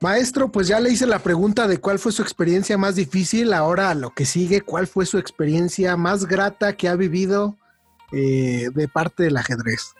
Maestro, 0.00 0.50
pues 0.50 0.68
ya 0.68 0.78
le 0.78 0.90
hice 0.90 1.06
la 1.06 1.18
pregunta 1.18 1.66
de 1.66 1.78
cuál 1.78 1.98
fue 1.98 2.12
su 2.12 2.22
experiencia 2.22 2.78
más 2.78 2.94
difícil. 2.94 3.52
Ahora 3.52 3.94
lo 3.94 4.10
que 4.10 4.24
sigue, 4.24 4.60
¿cuál 4.60 4.86
fue 4.86 5.06
su 5.06 5.18
experiencia 5.18 5.96
más 5.96 6.26
grata 6.26 6.76
que 6.76 6.88
ha 6.88 6.94
vivido 6.94 7.56
eh, 8.12 8.68
de 8.72 8.88
parte 8.88 9.24
del 9.24 9.36
ajedrez? 9.36 9.94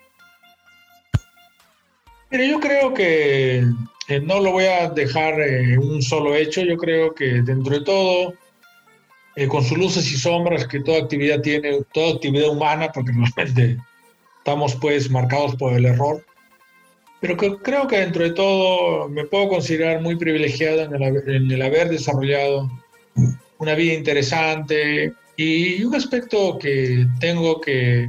Mire, 2.31 2.49
yo 2.49 2.61
creo 2.61 2.95
que 2.95 3.65
eh, 4.09 4.21
no 4.21 4.41
lo 4.41 4.53
voy 4.53 4.65
a 4.65 4.89
dejar 4.91 5.41
en 5.41 5.79
un 5.79 6.03
solo 6.03 6.35
hecho. 6.35 6.63
Yo 6.63 6.77
creo 6.77 7.15
que 7.15 7.43
dentro 7.43 7.79
de 7.79 7.85
todo, 7.85 8.35
eh, 9.39 9.47
con 9.47 9.65
sus 9.65 9.79
luces 9.79 10.11
y 10.11 10.17
sombras 10.17 10.67
que 10.67 10.81
toda 10.81 10.99
actividad 10.99 11.41
tiene, 11.41 11.79
toda 11.95 12.15
actividad 12.15 12.49
humana, 12.49 12.91
porque 12.93 13.13
realmente 13.37 13.79
estamos 14.39 14.75
pues 14.75 15.09
marcados 15.11 15.55
por 15.55 15.75
el 15.75 15.87
error. 15.87 16.25
Pero 17.21 17.37
creo 17.37 17.87
que 17.87 18.01
dentro 18.01 18.25
de 18.25 18.33
todo 18.33 19.09
me 19.09 19.25
puedo 19.27 19.49
considerar 19.49 20.01
muy 20.03 20.17
privilegiado 20.17 20.83
en 20.83 21.53
el, 21.53 21.63
haber 21.63 21.89
desarrollado 21.89 22.69
una 23.59 23.77
vida 23.77 23.95
interesante 23.95 25.13
y 25.37 25.85
un 25.85 25.95
aspecto 25.95 26.59
que 26.59 27.07
tengo 27.21 27.61
que 27.61 28.09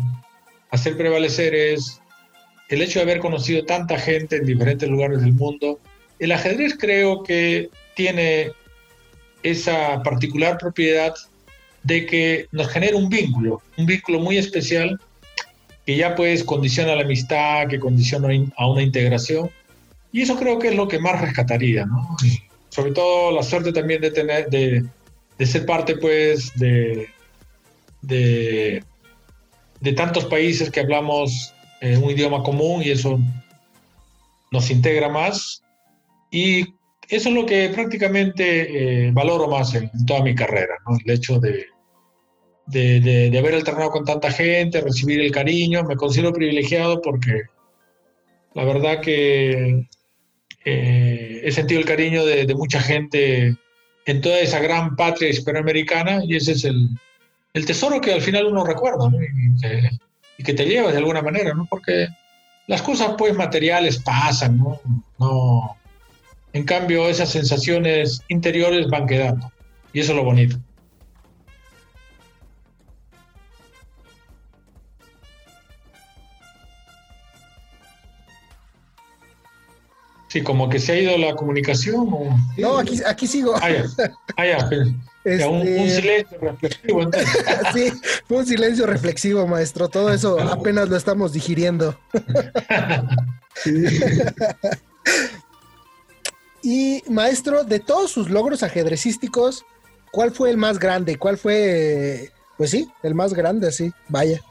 hacer 0.72 0.98
prevalecer 0.98 1.54
es 1.54 2.02
el 2.70 2.82
hecho 2.82 2.98
de 2.98 3.04
haber 3.04 3.20
conocido 3.20 3.66
tanta 3.66 4.00
gente 4.00 4.38
en 4.38 4.48
diferentes 4.48 4.90
lugares 4.90 5.22
del 5.22 5.34
mundo. 5.34 5.80
El 6.18 6.32
ajedrez 6.32 6.76
creo 6.76 7.22
que 7.22 7.70
tiene 7.96 8.52
esa 9.44 10.02
particular 10.04 10.58
propiedad 10.58 11.14
de 11.84 12.06
que 12.06 12.48
nos 12.52 12.68
genera 12.68 12.98
un 12.98 13.10
vínculo, 13.10 13.62
un 13.78 13.86
vínculo 13.86 14.20
muy 14.20 14.38
especial 14.38 15.00
que 15.86 15.96
ya 15.96 16.16
pues 16.16 16.44
condiciona 16.44 16.96
la 16.96 17.02
amistad, 17.02 17.68
que 17.68 17.80
condiciona 17.80 18.30
a 18.58 18.70
una 18.70 18.84
integración. 18.84 19.50
Y 20.12 20.22
eso 20.22 20.38
creo 20.38 20.60
que 20.60 20.70
es 20.70 20.76
lo 20.76 20.88
que 20.88 21.00
más 21.00 21.20
rescataría, 21.20 21.86
¿no? 21.86 22.16
Sobre 22.70 22.92
todo 22.92 23.32
la 23.32 23.44
suerte 23.44 23.74
también 23.74 24.02
de 24.02 24.12
tener, 24.12 24.50
de, 24.50 24.86
ser 25.46 25.66
parte 25.66 25.96
pues 25.96 26.52
de, 26.60 27.10
de, 28.02 28.84
tantos 29.96 30.26
países 30.26 30.70
que 30.70 30.80
hablamos 30.80 31.54
eh, 31.82 31.98
un 31.98 32.12
idioma 32.12 32.44
común 32.44 32.84
y 32.84 32.92
eso 32.92 33.20
nos 34.52 34.70
integra 34.70 35.10
más. 35.10 35.64
Y 36.30 36.74
eso 37.10 37.30
es 37.30 37.36
lo 37.36 37.46
que 37.46 37.70
prácticamente 37.70 39.08
eh, 39.08 39.12
valoro 39.12 39.48
más 39.48 39.74
en, 39.74 39.90
toda 40.06 40.22
mi 40.22 40.36
carrera, 40.36 40.76
¿no? 40.88 40.96
El 41.04 41.12
hecho 41.12 41.40
de, 41.40 41.66
de, 42.68 43.36
haber 43.38 43.56
alternado 43.56 43.90
con 43.90 44.06
tanta 44.06 44.32
gente, 44.32 44.80
recibir 44.80 45.20
el 45.20 45.32
cariño. 45.32 45.84
Me 45.84 45.96
considero 45.96 46.32
privilegiado 46.32 47.02
porque 47.02 47.44
la 48.54 48.64
verdad 48.64 49.02
que 49.02 49.88
eh, 50.66 51.42
he 51.44 51.52
sentido 51.52 51.80
el 51.80 51.88
cariño 51.88 52.24
de, 52.24 52.54
mucha 52.54 52.80
gente 52.80 53.56
en 54.06 54.22
toda 54.22 54.40
esa 54.40 54.60
gran 54.60 54.96
patria 54.96 55.30
hispanoamericana 55.30 56.22
y 56.24 56.36
ese 56.36 56.52
es 56.52 56.64
el, 56.64 56.90
tesoro 57.66 58.00
que 58.00 58.14
al 58.14 58.22
final 58.22 58.46
uno 58.46 58.64
recuerda 58.64 59.10
y, 60.38 60.44
que, 60.44 60.54
te 60.54 60.66
llevas 60.66 60.92
de 60.94 61.00
alguna 61.00 61.22
manera, 61.22 61.54
porque 61.70 62.08
las 62.68 62.82
cosas 62.84 63.16
pues 63.18 63.36
materiales 63.36 63.98
pasan, 63.98 64.58
no 65.18 65.79
en 66.54 66.64
cambio 66.64 67.08
esas 67.08 67.30
sensaciones 67.30 68.22
interiores 68.28 68.88
van 68.88 69.08
quedando 69.08 69.52
y 69.94 70.00
eso 70.00 70.12
es 70.12 70.18
lo 70.18 70.24
bonito. 70.24 70.58
Sí, 80.30 80.42
como 80.44 80.70
que 80.70 80.80
se 80.80 80.92
ha 80.92 81.00
ido 81.00 81.18
la 81.18 81.36
comunicación. 81.36 82.08
No, 82.56 82.78
aquí, 82.78 83.02
aquí 83.04 83.26
sigo. 83.26 83.56
Ah, 83.60 83.72
ya. 83.72 83.84
Ah, 84.38 84.70
un, 85.48 85.66
este, 85.68 86.02
silencio 86.02 86.38
reflexivo. 86.40 87.10
sí, 87.74 87.92
fue 88.28 88.38
un 88.38 88.46
silencio 88.46 88.86
reflexivo, 88.86 89.48
maestro. 89.48 89.90
Todo 89.90 90.14
eso 90.14 90.40
apenas 90.52 90.88
lo 90.88 90.98
estamos 90.98 91.34
digiriendo. 91.34 92.00
y, 96.62 97.04
maestro, 97.10 97.64
de 97.64 97.80
todos 97.80 98.12
sus 98.12 98.30
logros 98.30 98.64
ajedrecísticos, 98.64 99.66
¿cuál 100.12 100.32
fue 100.32 100.50
el 100.50 100.58
más 100.58 100.80
grande? 100.80 101.18
¿Cuál 101.18 101.38
fue, 101.38 102.32
pues 102.58 102.72
sí, 102.72 102.90
el 103.04 103.16
más 103.16 103.34
grande, 103.34 103.72
sí, 103.72 103.92
vaya? 104.08 104.42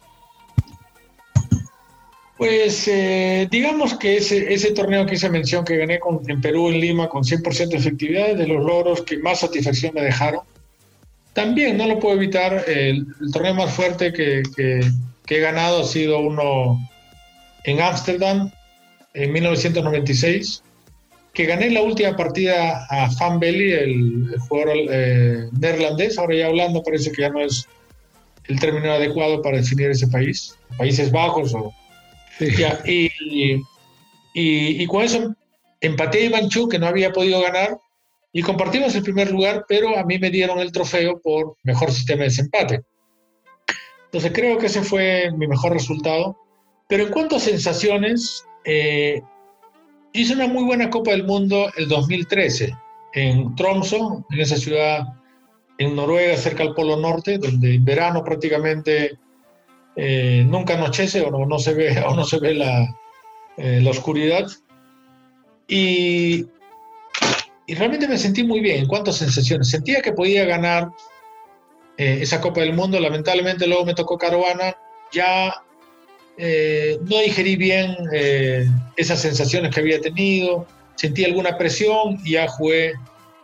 Pues 2.38 2.86
eh, 2.86 3.48
digamos 3.50 3.98
que 3.98 4.16
ese, 4.16 4.54
ese 4.54 4.70
torneo 4.70 5.04
que 5.04 5.16
hice 5.16 5.28
mención 5.28 5.64
que 5.64 5.76
gané 5.76 5.98
con, 5.98 6.20
en 6.30 6.40
Perú, 6.40 6.68
en 6.68 6.80
Lima, 6.80 7.08
con 7.08 7.24
100% 7.24 7.70
de 7.70 7.76
efectividad, 7.76 8.36
de 8.36 8.46
los 8.46 8.64
logros 8.64 9.02
que 9.02 9.18
más 9.18 9.40
satisfacción 9.40 9.92
me 9.92 10.02
dejaron. 10.02 10.42
También 11.32 11.76
no 11.76 11.86
lo 11.86 11.98
puedo 11.98 12.14
evitar, 12.14 12.64
el, 12.68 13.06
torneo 13.32 13.54
más 13.54 13.74
fuerte 13.74 14.12
que, 14.12 14.42
que, 14.56 14.80
he 15.28 15.40
ganado 15.40 15.82
ha 15.82 15.84
sido 15.84 16.20
uno 16.20 16.78
en 17.64 17.80
Ámsterdam 17.80 18.50
en 19.14 19.32
1996, 19.32 20.62
que 21.38 21.46
gané 21.46 21.70
la 21.70 21.82
última 21.82 22.16
partida 22.16 22.84
a 22.90 23.08
Fan 23.12 23.38
Belly, 23.38 23.70
el, 23.70 24.34
jugador 24.48 24.76
eh, 24.90 25.48
neerlandés, 25.52 26.18
ahora 26.18 26.34
ya 26.34 26.46
hablando 26.48 26.82
parece 26.82 27.12
que 27.12 27.22
ya 27.22 27.28
no 27.28 27.40
es 27.40 27.64
el 28.48 28.58
término 28.58 28.90
adecuado 28.90 29.40
para 29.40 29.58
definir 29.58 29.88
ese 29.88 30.08
país, 30.08 30.58
Países 30.76 31.12
Bajos 31.12 31.54
o 31.54 31.72
y, 32.84 33.12
y, 34.34 34.86
con 34.88 35.04
eso 35.04 35.32
empaté 35.80 36.18
a 36.18 36.24
Iván 36.24 36.48
Chu, 36.48 36.68
que 36.68 36.80
no 36.80 36.88
había 36.88 37.12
podido 37.12 37.40
ganar, 37.40 37.78
y 38.32 38.42
compartimos 38.42 38.96
el 38.96 39.04
primer 39.04 39.30
lugar, 39.30 39.64
pero 39.68 39.96
a 39.96 40.02
mí 40.02 40.18
me 40.18 40.30
dieron 40.30 40.58
el 40.58 40.72
trofeo 40.72 41.20
por 41.20 41.54
mejor 41.62 41.92
sistema 41.92 42.22
de 42.22 42.30
desempate. 42.30 42.82
Entonces 44.06 44.32
creo 44.34 44.58
que 44.58 44.66
ese 44.66 44.82
fue 44.82 45.30
mi 45.36 45.46
mejor 45.46 45.72
resultado. 45.72 46.36
Pero 46.88 47.04
en 47.04 47.12
cuanto 47.12 47.36
a 47.36 47.40
sensaciones, 47.40 48.44
eh, 48.64 49.22
hice 50.12 50.34
una 50.34 50.48
muy 50.48 50.64
buena 50.64 50.90
Copa 50.90 51.12
del 51.12 51.24
Mundo 51.24 51.70
el 51.76 51.88
2013 51.88 52.76
en 53.14 53.54
Tromsø, 53.56 54.24
en 54.30 54.40
esa 54.40 54.56
ciudad 54.56 55.14
en 55.78 55.94
Noruega, 55.94 56.36
cerca 56.36 56.64
al 56.64 56.74
Polo 56.74 56.96
Norte, 56.96 57.38
donde 57.38 57.76
en 57.76 57.84
verano 57.84 58.24
prácticamente 58.24 59.18
eh, 59.96 60.44
nunca 60.46 60.74
anochece 60.74 61.22
o 61.22 61.46
no, 61.46 61.58
se 61.58 61.74
ve, 61.74 62.00
o 62.06 62.14
no 62.14 62.24
se 62.24 62.38
ve 62.38 62.54
la, 62.54 62.96
eh, 63.56 63.80
la 63.80 63.90
oscuridad. 63.90 64.46
Y, 65.68 66.46
y, 67.66 67.74
realmente 67.74 68.08
me 68.08 68.18
sentí 68.18 68.42
muy 68.42 68.60
bien 68.60 68.80
en 68.80 68.86
cuanto 68.86 69.10
a 69.10 69.14
sensaciones. 69.14 69.68
Sentía 69.68 70.00
que 70.00 70.12
podía 70.12 70.44
ganar 70.44 70.90
eh, 71.96 72.18
esa 72.22 72.40
Copa 72.40 72.60
del 72.60 72.74
Mundo. 72.74 72.98
Lamentablemente 72.98 73.66
luego 73.66 73.84
me 73.84 73.94
tocó 73.94 74.18
Caruana. 74.18 74.76
Ya 75.12 75.54
no 76.38 77.18
digerí 77.18 77.56
bien 77.56 77.96
esas 78.96 79.20
sensaciones 79.20 79.74
que 79.74 79.80
había 79.80 80.00
tenido. 80.00 80.66
Sentí 80.94 81.24
alguna 81.24 81.58
presión 81.58 82.18
y 82.24 82.32
ya 82.32 82.48
jugué 82.48 82.92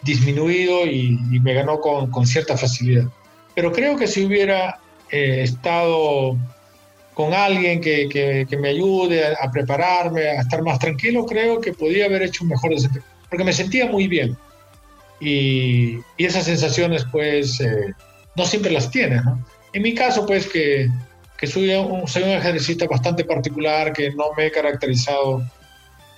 disminuido 0.03 0.86
y, 0.86 1.18
me 1.42 1.55
ganó 1.55 1.80
con, 1.80 2.11
con 2.11 2.26
cierta 2.26 2.57
facilidad. 2.57 3.05
Pero 3.55 3.72
creo 3.72 3.97
que 3.97 4.07
si 4.07 4.24
hubiera 4.24 4.78
he 5.11 5.42
estado 5.42 6.36
con 7.14 7.32
alguien 7.32 7.80
que, 7.80 8.09
que, 8.49 8.57
me 8.57 8.70
ayude 8.70 9.24
a, 9.24 9.51
prepararme, 9.53 10.22
a 10.22 10.40
estar 10.40 10.62
más 10.62 10.78
tranquilo, 10.80 11.24
creo 11.24 11.61
que 11.61 11.72
podía 11.72 12.07
haber 12.07 12.22
hecho 12.22 12.42
un 12.42 12.51
mejor 12.51 12.72
desempeño, 12.72 13.05
porque 13.30 13.45
me 13.45 13.53
sentía 13.53 13.86
muy 13.86 14.09
bien. 14.09 14.36
Y, 15.20 16.01
y 16.16 16.24
esas 16.24 16.45
sensaciones, 16.45 17.07
pues, 17.12 17.61
eh, 17.61 17.95
no 18.34 18.45
siempre 18.45 18.72
las 18.72 18.90
tienes. 18.90 19.22
En 19.72 19.82
mi 19.82 19.95
caso, 19.95 20.26
pues, 20.26 20.49
que, 20.49 20.88
que 21.39 21.47
soy, 21.47 21.74
un, 21.74 22.07
soy 22.07 22.22
un 22.22 22.30
ejercista 22.30 22.87
bastante 22.87 23.24
particular, 23.24 23.93
que 23.93 24.11
no 24.12 24.26
me 24.37 24.47
he 24.47 24.51
caracterizado 24.51 25.43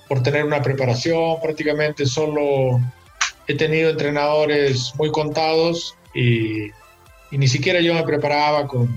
por 0.08 0.22
tener 0.22 0.44
una 0.44 0.62
preparación, 0.62 1.40
prácticamente 1.42 2.06
solo 2.06 2.80
he 3.48 3.54
tenido 3.54 3.90
entrenadores 3.90 4.92
muy 4.96 5.10
contados 5.10 5.96
y 6.14 6.70
y 7.30 7.38
ni 7.38 7.48
siquiera 7.48 7.80
yo 7.80 7.94
me 7.94 8.02
preparaba 8.02 8.66
con, 8.66 8.88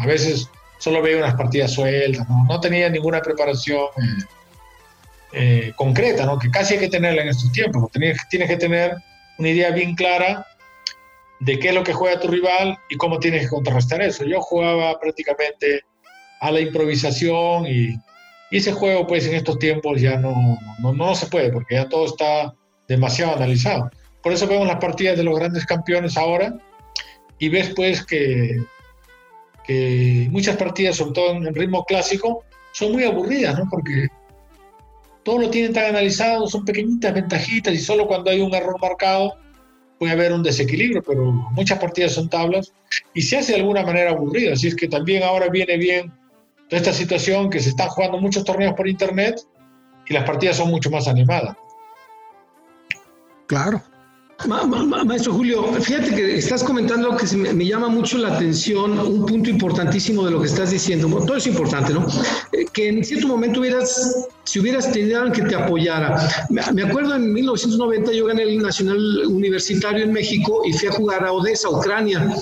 a 0.00 0.06
veces 0.06 0.48
solo 0.78 1.02
veía 1.02 1.18
unas 1.18 1.34
partidas 1.34 1.72
sueltas, 1.72 2.26
no, 2.28 2.60
tenía 2.60 2.88
ninguna 2.88 3.20
preparación 3.20 3.84
eh, 3.96 4.24
eh, 5.32 5.72
concreta, 5.76 6.24
¿no? 6.26 6.38
que 6.38 6.50
casi 6.50 6.74
hay 6.74 6.80
que 6.80 6.88
tenerla 6.88 7.22
en 7.22 7.28
estos 7.28 7.50
tiempos, 7.52 7.90
tienes, 7.92 8.18
tienes 8.28 8.48
que 8.48 8.56
tener 8.56 8.96
una 9.38 9.48
idea 9.48 9.70
bien 9.70 9.94
clara 9.94 10.46
de 11.40 11.58
qué 11.58 11.68
es 11.68 11.74
lo 11.74 11.84
que 11.84 11.92
juega 11.92 12.20
tu 12.20 12.28
rival 12.28 12.78
y 12.88 12.96
cómo 12.96 13.18
tienes 13.18 13.42
que 13.42 13.48
contrarrestar 13.48 14.02
eso. 14.02 14.24
Yo 14.24 14.40
jugaba 14.40 14.98
prácticamente 14.98 15.82
a 16.40 16.50
la 16.50 16.60
improvisación 16.60 17.66
y, 17.66 17.94
ese 18.50 18.70
juego 18.70 19.04
pues 19.04 19.26
en 19.26 19.34
estos 19.34 19.58
tiempos 19.58 20.00
ya 20.00 20.16
no, 20.16 20.56
no, 20.78 20.92
no, 20.92 21.14
se 21.16 21.26
puede 21.26 21.50
porque 21.50 21.74
ya 21.74 21.88
todo 21.88 22.06
está 22.06 22.54
demasiado 22.86 23.34
analizado. 23.34 23.90
Por 24.22 24.32
eso 24.32 24.46
vemos 24.46 24.68
las 24.68 24.76
partidas 24.76 25.16
de 25.16 25.24
los 25.24 25.36
grandes 25.36 25.66
campeones 25.66 26.16
ahora, 26.16 26.56
y 27.38 27.48
ves 27.48 27.72
pues 27.74 28.04
que, 28.04 28.62
muchas 30.30 30.56
partidas, 30.56 30.96
sobre 30.96 31.12
todo 31.12 31.32
en 31.32 31.54
ritmo 31.54 31.84
clásico, 31.84 32.44
son 32.72 32.92
muy 32.92 33.04
aburridas. 33.04 33.60
Porque 33.70 34.08
todo 35.22 35.38
lo 35.38 35.50
tienen 35.50 35.72
tan 35.72 35.86
analizado, 35.86 36.46
son 36.46 36.64
pequeñitas 36.64 37.14
ventajitas 37.14 37.74
y 37.74 37.78
solo 37.78 38.06
cuando 38.06 38.30
hay 38.30 38.40
un 38.40 38.54
error 38.54 38.80
marcado 38.80 39.34
puede 40.04 40.12
haber 40.12 40.32
un 40.34 40.42
desequilibrio, 40.42 41.02
pero 41.02 41.32
muchas 41.32 41.78
partidas 41.78 42.12
son 42.12 42.28
tablas 42.28 42.74
y 43.14 43.22
se 43.22 43.38
hace 43.38 43.52
de 43.52 43.60
alguna 43.60 43.82
manera 43.82 44.10
aburrido. 44.10 44.52
Así 44.52 44.68
es 44.68 44.76
que 44.76 44.86
también 44.86 45.22
ahora 45.22 45.48
viene 45.48 45.78
bien 45.78 46.12
toda 46.68 46.82
esta 46.82 46.92
situación 46.92 47.48
que 47.48 47.58
se 47.58 47.70
están 47.70 47.88
jugando 47.88 48.18
muchos 48.18 48.44
torneos 48.44 48.74
por 48.74 48.86
internet 48.86 49.40
y 50.06 50.12
las 50.12 50.24
partidas 50.24 50.58
son 50.58 50.68
mucho 50.68 50.90
más 50.90 51.08
animadas. 51.08 51.56
Claro. 53.46 53.82
Maestro 54.46 55.32
Julio, 55.32 55.64
fíjate 55.80 56.14
que 56.14 56.36
estás 56.36 56.62
comentando 56.62 57.16
que 57.16 57.36
me, 57.36 57.64
llama 57.64 57.88
mucho 57.88 58.18
la 58.18 58.34
atención 58.34 58.98
un 58.98 59.26
punto 59.26 59.50
importantísimo 59.50 60.24
de 60.24 60.30
lo 60.30 60.40
que 60.40 60.46
estás 60.46 60.70
diciendo. 60.70 61.08
todo 61.26 61.36
es 61.36 61.46
importante, 61.46 61.92
¿no? 61.92 62.06
Eh, 62.52 62.66
que 62.72 62.88
en 62.88 63.04
cierto 63.04 63.28
momento 63.28 63.60
hubieras, 63.60 64.28
si 64.44 64.60
hubieras 64.60 64.90
tenido 64.92 65.22
alguien 65.22 65.44
que 65.44 65.50
te 65.50 65.56
apoyara. 65.56 66.46
Me, 66.50 66.82
acuerdo 66.82 67.14
en 67.14 67.32
1990 67.32 68.12
yo 68.12 68.26
gané 68.26 68.42
el 68.42 68.58
Nacional 68.58 68.98
Universitario 69.26 70.04
en 70.04 70.12
México 70.12 70.62
y 70.64 70.72
fui 70.72 70.88
a 70.88 70.92
jugar 70.92 71.24
a 71.24 71.32
Odessa, 71.32 71.68
Ucrania, 71.70 72.34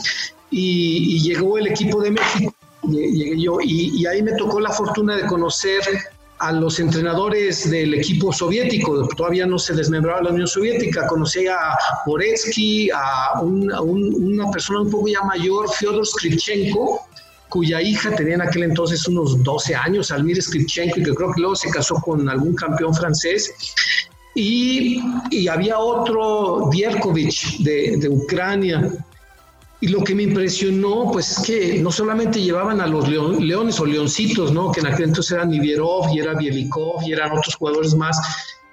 y, 0.50 1.20
llegó 1.22 1.56
el 1.58 1.68
equipo 1.68 2.02
de 2.02 2.10
México. 2.10 2.54
Llegué 2.88 3.40
yo, 3.40 3.58
y, 3.62 4.00
y 4.00 4.06
ahí 4.06 4.22
me 4.22 4.32
tocó 4.32 4.60
la 4.60 4.70
fortuna 4.70 5.16
de 5.16 5.26
conocer 5.26 5.80
a 6.42 6.50
los 6.50 6.80
entrenadores 6.80 7.70
del 7.70 7.94
equipo 7.94 8.32
soviético, 8.32 9.06
todavía 9.16 9.46
no 9.46 9.60
se 9.60 9.74
desmembraba 9.74 10.22
la 10.22 10.30
Unión 10.30 10.48
Soviética, 10.48 11.06
conocí 11.06 11.46
a 11.46 11.78
Boretsky, 12.04 12.90
a, 12.90 13.40
una 13.40 14.50
persona 14.50 14.80
un 14.80 14.90
poco 14.90 15.06
ya 15.06 15.22
mayor, 15.22 15.72
Fyodor 15.72 16.04
Skripchenko, 16.04 17.06
cuya 17.48 17.80
hija 17.80 18.16
tenía 18.16 18.34
en 18.34 18.42
aquel 18.42 18.64
entonces 18.64 19.06
unos 19.06 19.40
12 19.44 19.76
años, 19.76 20.10
Almir 20.10 20.42
Skripchenko, 20.42 20.98
y 20.98 21.04
que 21.04 21.14
creo 21.14 21.32
que 21.32 21.42
luego 21.42 21.54
se 21.54 21.70
casó 21.70 21.94
con 21.94 22.28
algún 22.28 22.56
campeón 22.56 22.92
francés. 22.92 23.54
Y, 24.34 25.00
había 25.48 25.78
otro, 25.78 26.70
Dierkovich, 26.72 27.58
de, 27.58 27.98
de 27.98 28.08
Ucrania, 28.08 28.90
y 29.82 29.88
lo 29.88 30.04
que 30.04 30.14
me 30.14 30.22
impresionó, 30.22 31.10
pues 31.10 31.32
es 31.32 31.44
que 31.44 31.78
no 31.80 31.90
solamente 31.90 32.40
llevaban 32.40 32.80
a 32.80 32.86
los 32.86 33.08
leones 33.08 33.80
o 33.80 33.84
leoncitos, 33.84 34.52
¿no? 34.52 34.70
Que 34.70 34.78
en 34.78 34.86
aquel 34.86 35.06
entonces 35.06 35.32
eran 35.32 35.50
Nivierov 35.50 36.08
y 36.14 36.20
era 36.20 36.34
Bielikov 36.34 37.02
y 37.04 37.12
eran 37.12 37.32
otros 37.32 37.56
jugadores 37.56 37.92
más, 37.96 38.16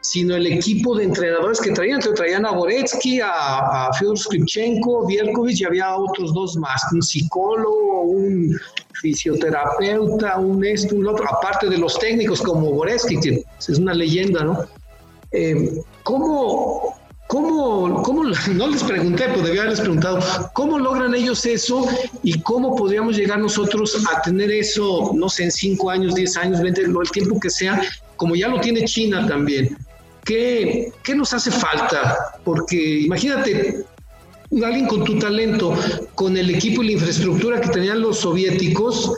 sino 0.01 0.35
el 0.35 0.45
equipo 0.45 0.95
de 0.95 1.05
entrenadores 1.05 1.59
que 1.61 1.71
traían. 1.71 1.95
Entonces 1.95 2.19
traían 2.19 2.45
a 2.45 2.51
Boretsky, 2.51 3.21
a, 3.21 3.87
a 3.87 3.93
Fyodor 3.93 4.19
Skripchenko, 4.19 5.07
Bierkovich 5.07 5.61
y 5.61 5.65
había 5.65 5.95
otros 5.95 6.31
dos 6.31 6.55
más, 6.57 6.79
un 6.93 7.01
psicólogo, 7.01 8.03
un 8.03 8.55
fisioterapeuta, 9.01 10.37
un 10.37 10.63
esto, 10.63 10.93
un 10.95 11.07
otro, 11.07 11.25
aparte 11.27 11.69
de 11.69 11.79
los 11.79 11.97
técnicos 11.97 12.39
como 12.39 12.71
Boretsky, 12.71 13.19
que 13.19 13.43
es 13.57 13.79
una 13.79 13.95
leyenda, 13.95 14.43
¿no? 14.43 14.59
Eh, 15.31 15.81
¿Cómo 16.03 16.88
¿Cómo, 17.29 18.01
¿Cómo, 18.01 18.23
no 18.23 18.67
les 18.69 18.83
pregunté, 18.83 19.25
pero 19.27 19.43
debía 19.43 19.61
haberles 19.61 19.81
preguntado, 19.81 20.19
cómo 20.53 20.79
logran 20.79 21.13
ellos 21.13 21.45
eso 21.45 21.87
y 22.23 22.41
cómo 22.41 22.75
podríamos 22.75 23.15
llegar 23.15 23.37
nosotros 23.37 24.03
a 24.11 24.19
tener 24.23 24.49
eso, 24.49 25.11
no 25.13 25.29
sé, 25.29 25.43
en 25.43 25.51
5 25.51 25.91
años, 25.91 26.15
10 26.15 26.37
años, 26.37 26.59
20, 26.59 26.81
el 26.81 27.11
tiempo 27.11 27.39
que 27.39 27.51
sea, 27.51 27.83
como 28.15 28.35
ya 28.35 28.47
lo 28.47 28.59
tiene 28.59 28.83
China 28.85 29.27
también? 29.27 29.77
¿Qué, 30.25 30.91
qué 31.03 31.13
nos 31.13 31.31
hace 31.31 31.51
falta? 31.51 32.17
Porque 32.43 33.01
imagínate, 33.01 33.85
alguien 34.65 34.87
con 34.87 35.03
tu 35.03 35.19
talento, 35.19 35.75
con 36.15 36.35
el 36.35 36.49
equipo 36.49 36.81
y 36.81 36.87
la 36.87 36.91
infraestructura 36.93 37.61
que 37.61 37.69
tenían 37.69 38.01
los 38.01 38.21
soviéticos, 38.21 39.13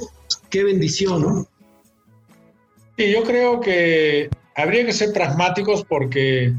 qué 0.49 0.65
bendición, 0.65 1.21
¿no? 1.21 1.47
Sí, 2.97 3.09
yo 3.09 3.23
creo 3.23 3.61
que 3.61 4.29
habría 4.57 4.85
que 4.85 4.91
ser 4.91 5.13
pragmáticos 5.13 5.85
porque 5.87 6.53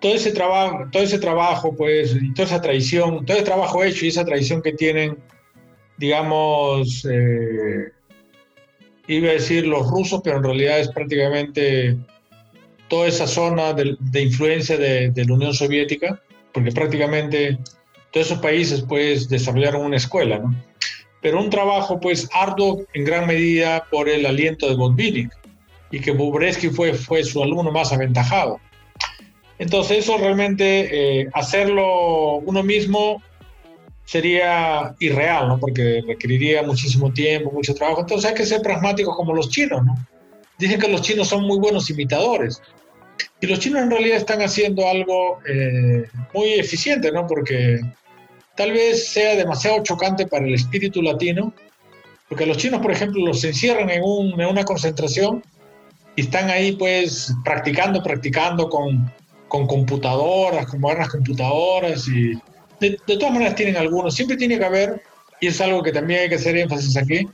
todo 0.00 0.14
ese 0.14 0.32
trabajo, 0.32 0.86
todo 0.92 1.02
ese 1.02 1.18
trabajo, 1.18 1.74
pues, 1.76 2.16
y 2.20 2.32
toda 2.32 2.46
esa 2.46 2.60
tradición, 2.60 3.24
todo 3.24 3.36
el 3.36 3.44
trabajo 3.44 3.82
hecho 3.82 4.04
y 4.04 4.08
esa 4.08 4.24
tradición 4.24 4.62
que 4.62 4.72
tienen, 4.72 5.18
digamos, 5.96 7.06
eh, 7.10 7.90
iba 9.08 9.30
a 9.30 9.32
decir 9.32 9.66
los 9.66 9.88
rusos, 9.90 10.20
pero 10.22 10.36
en 10.36 10.44
realidad 10.44 10.78
es 10.78 10.88
prácticamente 10.88 11.96
toda 12.88 13.08
esa 13.08 13.26
zona 13.26 13.72
de, 13.72 14.22
influencia 14.22 14.76
de, 14.76 15.12
la 15.14 15.34
Unión 15.34 15.52
Soviética, 15.52 16.20
porque 16.52 16.72
prácticamente 16.72 17.58
todos 18.12 18.26
esos 18.26 18.38
países, 18.38 18.84
pues, 18.88 19.28
desarrollaron 19.28 19.84
una 19.84 19.96
escuela, 19.96 20.38
¿no? 20.38 20.54
Pero 21.20 21.40
un 21.40 21.50
trabajo, 21.50 21.98
pues, 21.98 22.28
arduo 22.32 22.84
en 22.94 23.04
gran 23.04 23.26
medida 23.26 23.84
por 23.90 24.08
el 24.08 24.24
aliento 24.24 24.68
de 24.68 24.76
Botvinnik, 24.76 25.30
y 25.90 26.00
que 26.00 26.12
Bubreski 26.12 26.68
fue, 26.68 26.94
fue 26.94 27.24
su 27.24 27.42
alumno 27.42 27.72
más 27.72 27.92
aventajado. 27.92 28.60
Entonces 29.58 29.98
eso 29.98 30.16
realmente 30.18 31.20
eh, 31.20 31.28
hacerlo 31.32 32.36
uno 32.36 32.62
mismo 32.62 33.22
sería 34.04 34.94
irreal, 35.00 35.48
¿no? 35.48 35.58
Porque 35.58 36.02
requeriría 36.06 36.62
muchísimo 36.62 37.12
tiempo, 37.12 37.50
mucho 37.50 37.74
trabajo. 37.74 38.00
Entonces 38.00 38.30
hay 38.30 38.36
que 38.36 38.46
ser 38.46 38.62
pragmáticos 38.62 39.14
como 39.16 39.34
los 39.34 39.50
chinos, 39.50 39.84
¿no? 39.84 39.94
Dicen 40.58 40.80
que 40.80 40.88
los 40.88 41.02
chinos 41.02 41.28
son 41.28 41.44
muy 41.44 41.58
buenos 41.58 41.90
imitadores. 41.90 42.62
Y 43.40 43.46
los 43.46 43.58
chinos 43.58 43.82
en 43.82 43.90
realidad 43.90 44.16
están 44.16 44.40
haciendo 44.40 44.88
algo 44.88 45.40
eh, 45.46 46.08
muy 46.32 46.54
eficiente, 46.54 47.12
¿no? 47.12 47.26
Porque 47.26 47.80
tal 48.56 48.72
vez 48.72 49.08
sea 49.08 49.36
demasiado 49.36 49.82
chocante 49.82 50.26
para 50.26 50.46
el 50.46 50.54
espíritu 50.54 51.02
latino, 51.02 51.52
porque 52.28 52.46
los 52.46 52.56
chinos, 52.56 52.80
por 52.80 52.92
ejemplo, 52.92 53.24
los 53.24 53.44
encierran 53.44 53.90
en, 53.90 54.02
un, 54.02 54.40
en 54.40 54.48
una 54.48 54.64
concentración 54.64 55.42
y 56.16 56.22
están 56.22 56.50
ahí 56.50 56.72
pues 56.72 57.32
practicando, 57.44 58.02
practicando 58.02 58.68
con 58.68 59.12
con 59.48 59.66
computadoras, 59.66 60.66
con 60.66 60.80
modernas 60.80 61.08
computadoras 61.08 62.06
y 62.08 62.34
de, 62.80 62.96
todas 63.06 63.32
maneras 63.32 63.54
tienen 63.54 63.76
algunos. 63.76 64.14
Siempre 64.14 64.36
tiene 64.36 64.58
que 64.58 64.64
haber, 64.64 65.02
y 65.40 65.48
es 65.48 65.60
algo 65.60 65.82
que 65.82 65.92
también 65.92 66.20
hay 66.20 66.28
que 66.28 66.36
hacer 66.36 66.56
énfasis 66.56 66.96
aquí, 66.96 67.26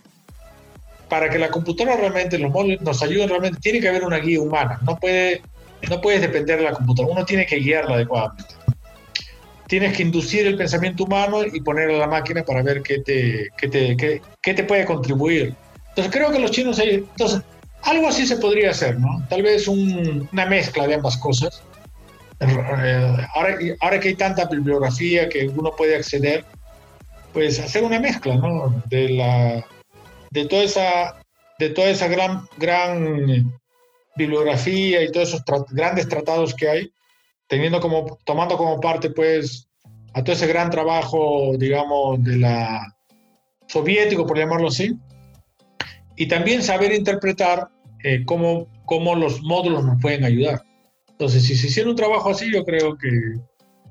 para 1.09 1.29
que 1.29 1.39
la 1.39 1.51
computadora 1.51 1.97
realmente, 1.97 2.39
los 2.39 2.51
móviles 2.51 2.81
nos 2.81 3.03
ayuden 3.03 3.29
realmente, 3.29 3.61
tiene 3.61 3.81
que 3.81 3.89
haber 3.89 4.05
una 4.05 4.19
guía 4.19 4.41
humana. 4.41 4.79
No, 4.83 4.97
puede, 4.97 5.43
no 5.89 6.01
puedes 6.01 6.21
depender 6.21 6.59
de 6.59 6.65
la 6.65 6.73
computadora, 6.73 7.15
uno 7.15 7.25
tiene 7.25 7.47
que 7.47 7.57
guiarla 7.57 7.97
adecuadamente. 7.97 8.55
Tienes 9.67 9.97
que 9.97 10.03
inducir 10.03 10.47
el 10.47 10.57
pensamiento 10.57 11.05
humano 11.05 11.43
y 11.45 11.61
poner 11.61 11.91
a 11.91 11.99
la 11.99 12.07
máquina 12.07 12.43
para 12.43 12.63
ver 12.63 12.83
qué 12.83 12.99
te, 12.99 13.49
qué 13.57 13.69
te, 13.69 14.21
qué, 14.43 14.55
te 14.55 14.65
puede 14.65 14.85
contribuir. 14.85 15.55
Entonces 15.89 16.13
creo 16.13 16.31
que 16.31 16.39
los 16.39 16.51
chinos, 16.51 16.79
entonces, 16.79 17.41
algo 17.83 18.09
así 18.09 18.27
se 18.27 18.37
podría 18.37 18.71
hacer, 18.71 18.99
¿no? 18.99 19.25
Tal 19.29 19.43
vez 19.43 19.69
una 19.69 20.47
mezcla 20.47 20.87
de 20.87 20.95
ambas 20.95 21.17
cosas 21.17 21.63
ahora, 22.41 23.59
ahora 23.81 24.01
que 24.01 24.09
hay 24.09 24.15
tanta 24.17 24.47
bibliografía 24.47 25.29
que 25.29 25.49
uno 25.49 25.71
puede 25.77 25.97
acceder, 25.97 26.45
pues 27.33 27.59
hacer 27.59 27.85
una 27.85 28.01
mezcla, 28.01 28.37
¿no? 28.37 28.83
De 28.87 29.09
la 29.11 29.65
de 30.31 30.47
toda 30.47 30.63
esa 30.63 31.21
de 31.59 31.71
toda 31.71 31.89
esa 31.89 32.09
gran 32.09 32.47
gran 32.57 33.61
bibliografía 34.17 35.03
y 35.03 35.11
todos 35.11 35.29
esos 35.29 35.43
grandes 35.71 36.09
tratados 36.09 36.55
que 36.55 36.69
hay, 36.69 36.93
teniendo 37.49 37.81
como 37.81 38.19
tomando 38.25 38.57
como 38.57 38.81
parte 38.81 39.11
pues 39.11 39.69
a 40.13 40.23
todo 40.23 40.35
ese 40.35 40.47
gran 40.47 40.71
trabajo, 40.71 41.53
digamos, 41.59 42.23
de 42.23 42.39
la 42.39 42.95
soviético 43.67 44.27
por 44.27 44.39
llamarlo 44.39 44.69
así, 44.69 44.97
y 46.17 46.29
también 46.29 46.63
saber 46.63 46.93
interpretar 46.93 47.69
eh, 48.05 48.25
cómo, 48.25 48.69
cómo 48.87 49.17
los 49.17 49.43
módulos 49.43 49.85
nos 49.85 50.01
pueden 50.01 50.25
ayudar. 50.25 50.63
Entonces, 51.15 51.45
si 51.45 51.55
se 51.57 51.69
hiciera 51.69 51.89
un 51.89 51.97
trabajo 51.97 52.31
así, 52.31 52.53
yo 52.53 52.65
creo 52.65 52.97
que 52.99 53.09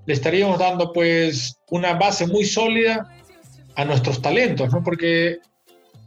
le 0.06 0.14
estaríamos 0.14 0.60
dando 0.60 0.92
pues 0.92 1.58
una 1.70 1.94
base 1.94 2.28
muy 2.28 2.44
sólida 2.44 3.10
a 3.76 3.86
nuestros 3.86 4.22
talentos, 4.22 4.72
¿no? 4.74 4.84
Porque 4.84 5.38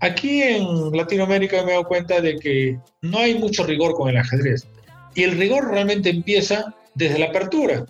aquí 0.01 0.43
en 0.43 0.93
Latinoamérica 0.93 1.63
me 1.63 1.71
he 1.71 1.75
dado 1.75 1.85
cuenta 1.85 2.21
de 2.21 2.37
que 2.37 2.79
no 3.01 3.19
hay 3.19 3.35
mucho 3.35 3.65
rigor 3.65 3.95
con 3.95 4.11
el 4.11 4.19
ajedrez. 4.19 4.67
Y 5.15 5.23
el 5.23 5.39
rigor 5.39 5.71
realmente 5.71 6.11
empieza 6.11 6.75
desde 6.95 7.19
la 7.19 7.27
apertura. 7.27 7.87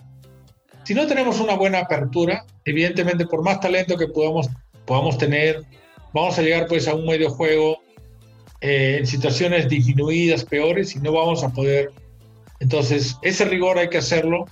Si 0.85 0.93
no 0.93 1.05
tenemos 1.05 1.41
una 1.41 1.55
buena 1.55 1.79
apertura, 1.79 2.45
evidentemente 2.63 3.25
por 3.25 3.43
más 3.43 3.59
talento 3.59 3.97
que 3.97 4.07
podamos, 4.07 4.47
podamos 4.85 5.17
tener, 5.17 5.63
vamos 6.13 6.39
a 6.39 6.41
llegar 6.41 6.67
pues 6.67 6.87
a 6.87 6.95
un 6.95 7.05
medio 7.05 7.29
juego 7.29 7.79
eh, 8.61 8.97
en 8.99 9.05
situaciones 9.05 9.67
disminuidas, 9.67 10.45
peores, 10.45 10.95
y 10.95 10.99
no 10.99 11.11
vamos 11.11 11.43
a 11.43 11.49
poder 11.49 11.91
entonces, 12.59 13.17
ese 13.21 13.45
rigor 13.45 13.77
hay 13.77 13.89
que 13.89 13.99
hacerlo 13.99 14.45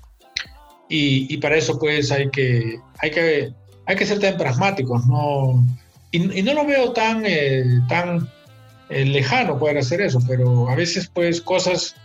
y, 0.87 1.37
para 1.37 1.57
eso 1.57 1.79
pues 1.79 2.11
hay 2.11 2.29
que, 2.29 2.79
hay 2.99 3.11
que, 3.11 3.53
hay 3.87 3.95
que 3.95 4.05
ser 4.05 4.19
tan 4.19 4.37
pragmáticos, 4.37 5.05
¿no? 5.07 5.63
Y, 6.11 6.19
no 6.19 6.53
lo 6.53 6.65
veo 6.65 6.93
tan, 6.93 7.23
eh, 7.25 7.63
tan 7.89 8.29
eh, 8.89 9.05
lejano 9.05 9.57
poder 9.57 9.79
hacer 9.79 10.01
eso, 10.01 10.19
pero 10.27 10.69
a 10.69 10.75
veces 10.75 11.09
pues 11.13 11.41
cosas 11.41 11.95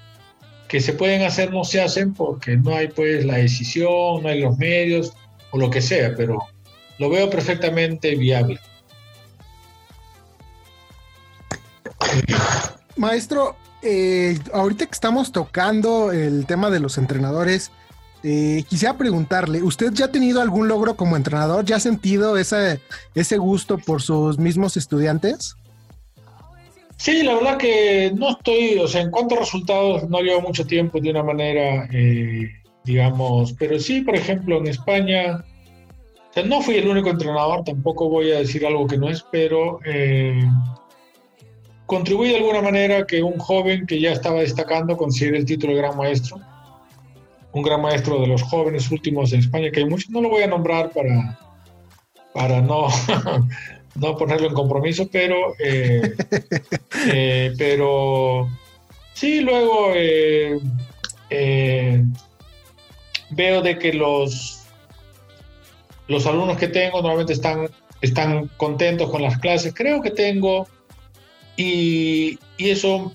que 0.68 0.80
se 0.80 0.94
pueden 0.94 1.22
hacer 1.22 1.53
no 1.53 1.64
se 1.64 1.80
hacen 1.80 2.14
porque 2.14 2.57
no 2.57 2.74
hay 2.74 2.88
pues 2.88 3.24
la 3.24 3.36
decisión, 3.36 4.22
no 4.22 4.28
hay 4.28 4.40
los 4.40 4.57
medios 4.57 5.12
o 5.51 5.59
lo 5.59 5.68
que 5.68 5.82
sea, 5.82 6.14
pero 6.16 6.38
lo 6.98 7.11
veo 7.11 7.28
perfectamente 7.28 8.14
viable. 8.16 8.59
Maestro, 12.96 13.57
eh, 13.83 14.39
ahorita 14.53 14.87
que 14.87 14.93
estamos 14.93 15.33
tocando 15.33 16.12
el 16.12 16.47
tema 16.47 16.70
de 16.70 16.81
los 16.81 16.99
entrenadores, 16.99 17.70
eh, 18.22 18.64
quisiera 18.68 18.99
preguntarle, 18.99 19.62
¿usted 19.62 19.93
ya 19.93 20.07
ha 20.07 20.12
tenido 20.12 20.43
algún 20.43 20.68
logro 20.68 20.95
como 20.95 21.16
entrenador? 21.16 21.64
¿Ya 21.64 21.76
ha 21.76 21.81
sentido 21.81 22.37
ese, 22.37 22.81
ese 23.14 23.39
gusto 23.39 23.78
por 23.78 24.03
sus 24.03 24.39
mismos 24.39 24.76
estudiantes? 24.76 25.57
Sí, 26.97 27.22
la 27.22 27.35
verdad 27.35 27.57
que 27.57 28.12
no 28.14 28.31
estoy, 28.31 28.78
o 28.78 28.87
sea, 28.87 29.01
en 29.01 29.11
cuanto 29.11 29.37
a 29.37 29.39
resultados, 29.39 30.07
no 30.11 30.20
llevo 30.20 30.43
mucho 30.43 30.66
tiempo 30.66 31.01
de 31.01 31.11
una 31.11 31.22
manera, 31.22 31.89
eh, 31.91 32.51
digamos, 32.85 33.55
pero 33.55 33.78
sí, 33.78 34.03
por 34.03 34.14
ejemplo, 34.14 34.59
en 34.59 34.66
España, 34.66 35.43
o 36.31 36.35
sea, 36.35 36.45
no 36.45 36.61
fui 36.61 36.74
el 36.74 36.89
único 36.89 37.09
entrenador, 37.09 37.64
tampoco 37.64 38.11
voy 38.11 38.33
a 38.33 38.41
decir 38.41 38.66
algo 38.66 38.87
que 38.87 38.99
no 38.99 39.09
es, 39.09 39.24
pero 39.33 39.81
contribuí 41.91 42.28
de 42.28 42.36
alguna 42.36 42.62
manera 42.62 43.05
que 43.05 43.20
un 43.20 43.36
joven 43.36 43.84
que 43.84 44.01
ya 44.01 44.12
estaba 44.12 44.43
destacando 44.43 44.97
consiga 44.97 45.36
el 45.36 45.45
título 45.45 45.72
de 45.72 45.80
gran 45.80 45.97
maestro, 45.97 46.38
un 47.51 47.62
gran 47.64 47.82
maestro 47.82 48.20
de 48.20 48.28
los 48.28 48.43
jóvenes 48.43 48.88
últimos 48.93 49.32
en 49.32 49.41
España, 49.41 49.72
que 49.72 49.80
hay 49.80 49.86
muchos, 49.86 50.09
no 50.11 50.20
lo 50.20 50.28
voy 50.28 50.45
a 50.45 50.47
nombrar 50.47 50.91
para, 50.91 51.36
para 52.32 52.61
no, 52.61 52.86
no 53.97 54.16
ponerlo 54.16 54.47
en 54.47 54.55
compromiso, 54.55 55.09
pero, 55.11 55.57
eh, 55.59 56.14
eh, 57.12 57.53
pero 57.59 58.49
sí, 59.14 59.41
luego 59.41 59.88
veo 63.30 63.62
de 63.62 63.78
que 63.80 63.93
los 63.95 64.61
los 66.07 66.24
alumnos 66.26 66.57
que 66.57 66.68
tengo 66.68 67.03
normalmente 67.03 67.32
están, 67.32 67.68
están 68.01 68.49
contentos 68.57 69.11
con 69.11 69.22
las 69.22 69.38
clases. 69.38 69.72
Creo 69.74 70.01
que 70.03 70.11
tengo 70.11 70.68
y, 71.61 72.38
y 72.56 72.70
eso, 72.70 73.12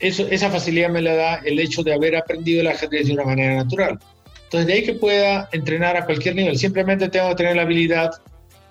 eso, 0.00 0.26
esa 0.28 0.50
facilidad 0.50 0.90
me 0.90 1.00
la 1.00 1.14
da 1.14 1.34
el 1.44 1.60
hecho 1.60 1.84
de 1.84 1.94
haber 1.94 2.16
aprendido 2.16 2.60
el 2.60 2.66
ajedrez 2.66 3.06
de 3.06 3.12
una 3.12 3.24
manera 3.24 3.54
natural. 3.54 4.00
Entonces, 4.44 4.66
de 4.66 4.72
ahí 4.72 4.84
que 4.84 4.94
pueda 4.94 5.48
entrenar 5.52 5.96
a 5.96 6.04
cualquier 6.04 6.34
nivel. 6.34 6.58
Simplemente 6.58 7.08
tengo 7.08 7.28
que 7.28 7.36
tener 7.36 7.54
la 7.54 7.62
habilidad 7.62 8.10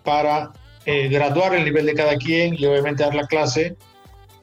para 0.03 0.51
eh, 0.85 1.07
graduar 1.07 1.55
el 1.55 1.63
nivel 1.63 1.85
de 1.85 1.93
cada 1.93 2.17
quien 2.17 2.55
y 2.57 2.65
obviamente 2.65 3.03
dar 3.03 3.15
la 3.15 3.27
clase 3.27 3.77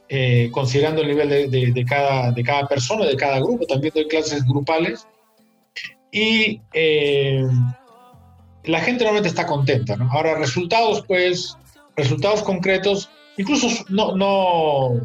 eh, 0.09 0.49
considerando 0.51 1.03
el 1.03 1.09
nivel 1.09 1.29
de, 1.29 1.73
de, 1.73 1.85
cada, 1.85 2.33
de 2.33 2.43
cada 2.43 2.67
persona, 2.67 3.05
de 3.05 3.17
cada 3.17 3.39
grupo. 3.39 3.67
También 3.67 3.93
doy 3.95 4.09
clases 4.09 4.45
grupales. 4.47 5.07
Y 6.11 6.61
eh, 6.73 7.45
la 8.65 8.81
gente 8.81 9.05
realmente 9.05 9.29
está 9.29 9.47
contenta. 9.47 9.97
¿no? 9.97 10.11
Ahora, 10.11 10.37
resultados, 10.37 11.05
pues, 11.07 11.57
resultados 11.97 12.43
concretos, 12.43 13.11
incluso 13.37 13.69
no, 13.89 14.17
no 14.17 15.01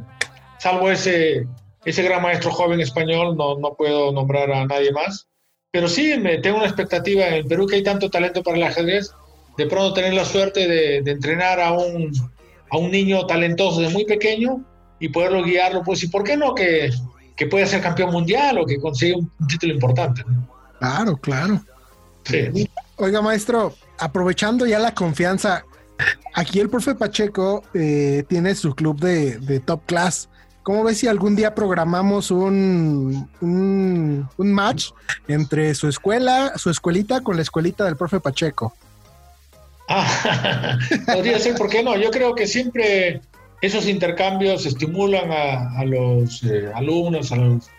salvo 0.59 0.91
ese, 0.91 1.47
ese 1.85 2.03
gran 2.03 2.21
maestro 2.21 2.51
joven 2.51 2.79
español, 2.79 3.35
no, 3.37 3.57
no 3.57 3.73
puedo 3.75 4.11
nombrar 4.11 4.51
a 4.51 4.65
nadie 4.65 4.91
más, 4.91 5.27
pero 5.71 5.87
sí 5.87 6.17
me 6.17 6.37
tengo 6.39 6.57
una 6.57 6.67
expectativa 6.67 7.27
en 7.27 7.33
el 7.35 7.45
Perú 7.45 7.67
que 7.67 7.75
hay 7.75 7.83
tanto 7.83 8.09
talento 8.09 8.43
para 8.43 8.57
el 8.57 8.63
ajedrez, 8.63 9.11
de 9.57 9.65
pronto 9.65 9.93
tener 9.93 10.13
la 10.13 10.25
suerte 10.25 10.67
de, 10.67 11.01
de 11.01 11.11
entrenar 11.11 11.59
a 11.59 11.71
un, 11.73 12.11
a 12.69 12.77
un 12.77 12.91
niño 12.91 13.25
talentoso 13.25 13.81
de 13.81 13.89
muy 13.89 14.05
pequeño 14.05 14.63
y 14.99 15.09
poderlo 15.09 15.43
guiarlo, 15.43 15.83
pues, 15.83 16.03
y 16.03 16.07
por 16.07 16.23
qué 16.23 16.37
no 16.37 16.53
que, 16.55 16.89
que 17.35 17.47
pueda 17.47 17.65
ser 17.65 17.81
campeón 17.81 18.11
mundial 18.11 18.57
o 18.57 18.65
que 18.65 18.79
consiga 18.79 19.17
un, 19.17 19.31
título 19.47 19.73
importante. 19.73 20.23
Claro, 20.79 21.17
claro. 21.17 21.61
Sí. 22.23 22.69
Oiga, 22.97 23.21
maestro, 23.21 23.75
aprovechando 23.99 24.65
ya 24.65 24.79
la 24.79 24.93
confianza, 24.93 25.63
aquí 26.33 26.59
el 26.59 26.69
profe 26.69 26.95
Pacheco 26.95 27.63
eh, 27.73 28.23
tiene 28.27 28.55
su 28.55 28.75
club 28.75 28.99
de, 28.99 29.59
top 29.59 29.85
class. 29.85 30.29
¿Cómo 30.63 30.83
ves 30.83 30.97
si 30.99 31.07
algún 31.07 31.35
día 31.35 31.55
programamos 31.55 32.29
un, 32.29 33.29
un, 33.39 34.27
match 34.37 34.89
entre 35.27 35.73
su 35.75 35.87
escuela, 35.87 36.53
su 36.57 36.69
escuelita 36.69 37.21
con 37.21 37.37
la 37.37 37.41
escuelita 37.41 37.85
del 37.85 37.95
profe 37.95 38.19
Pacheco? 38.19 38.75
Ah, 39.87 40.77
podría 41.05 41.39
ser, 41.39 41.55
¿por 41.55 41.69
qué 41.69 41.83
no? 41.83 41.95
Yo 41.95 42.11
creo 42.11 42.35
que 42.35 42.47
siempre 42.47 43.21
esos 43.61 43.87
intercambios 43.87 44.65
estimulan 44.65 45.31
a, 45.31 45.83
los 45.85 46.43
eh, 46.43 46.69
alumnos, 46.75 47.31
a 47.31 47.37
los, 47.37 47.69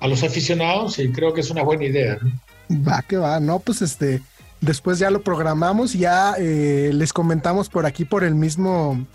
a 0.00 0.06
los 0.06 0.22
aficionados 0.22 0.98
y 0.98 1.10
creo 1.10 1.32
que 1.32 1.40
es 1.40 1.50
una 1.50 1.62
buena 1.62 1.84
idea. 1.84 2.18
Va, 2.70 3.02
que 3.02 3.16
va, 3.16 3.40
no, 3.40 3.58
pues 3.58 3.82
este, 3.82 4.22
Después 4.60 4.98
ya 4.98 5.10
lo 5.10 5.22
programamos, 5.22 5.94
ya 5.94 6.34
eh, 6.38 6.90
les 6.92 7.12
comentamos 7.12 7.68
por 7.68 7.86
aquí 7.86 8.04
por 8.04 8.24
el 8.24 8.34
mismo 8.34 9.06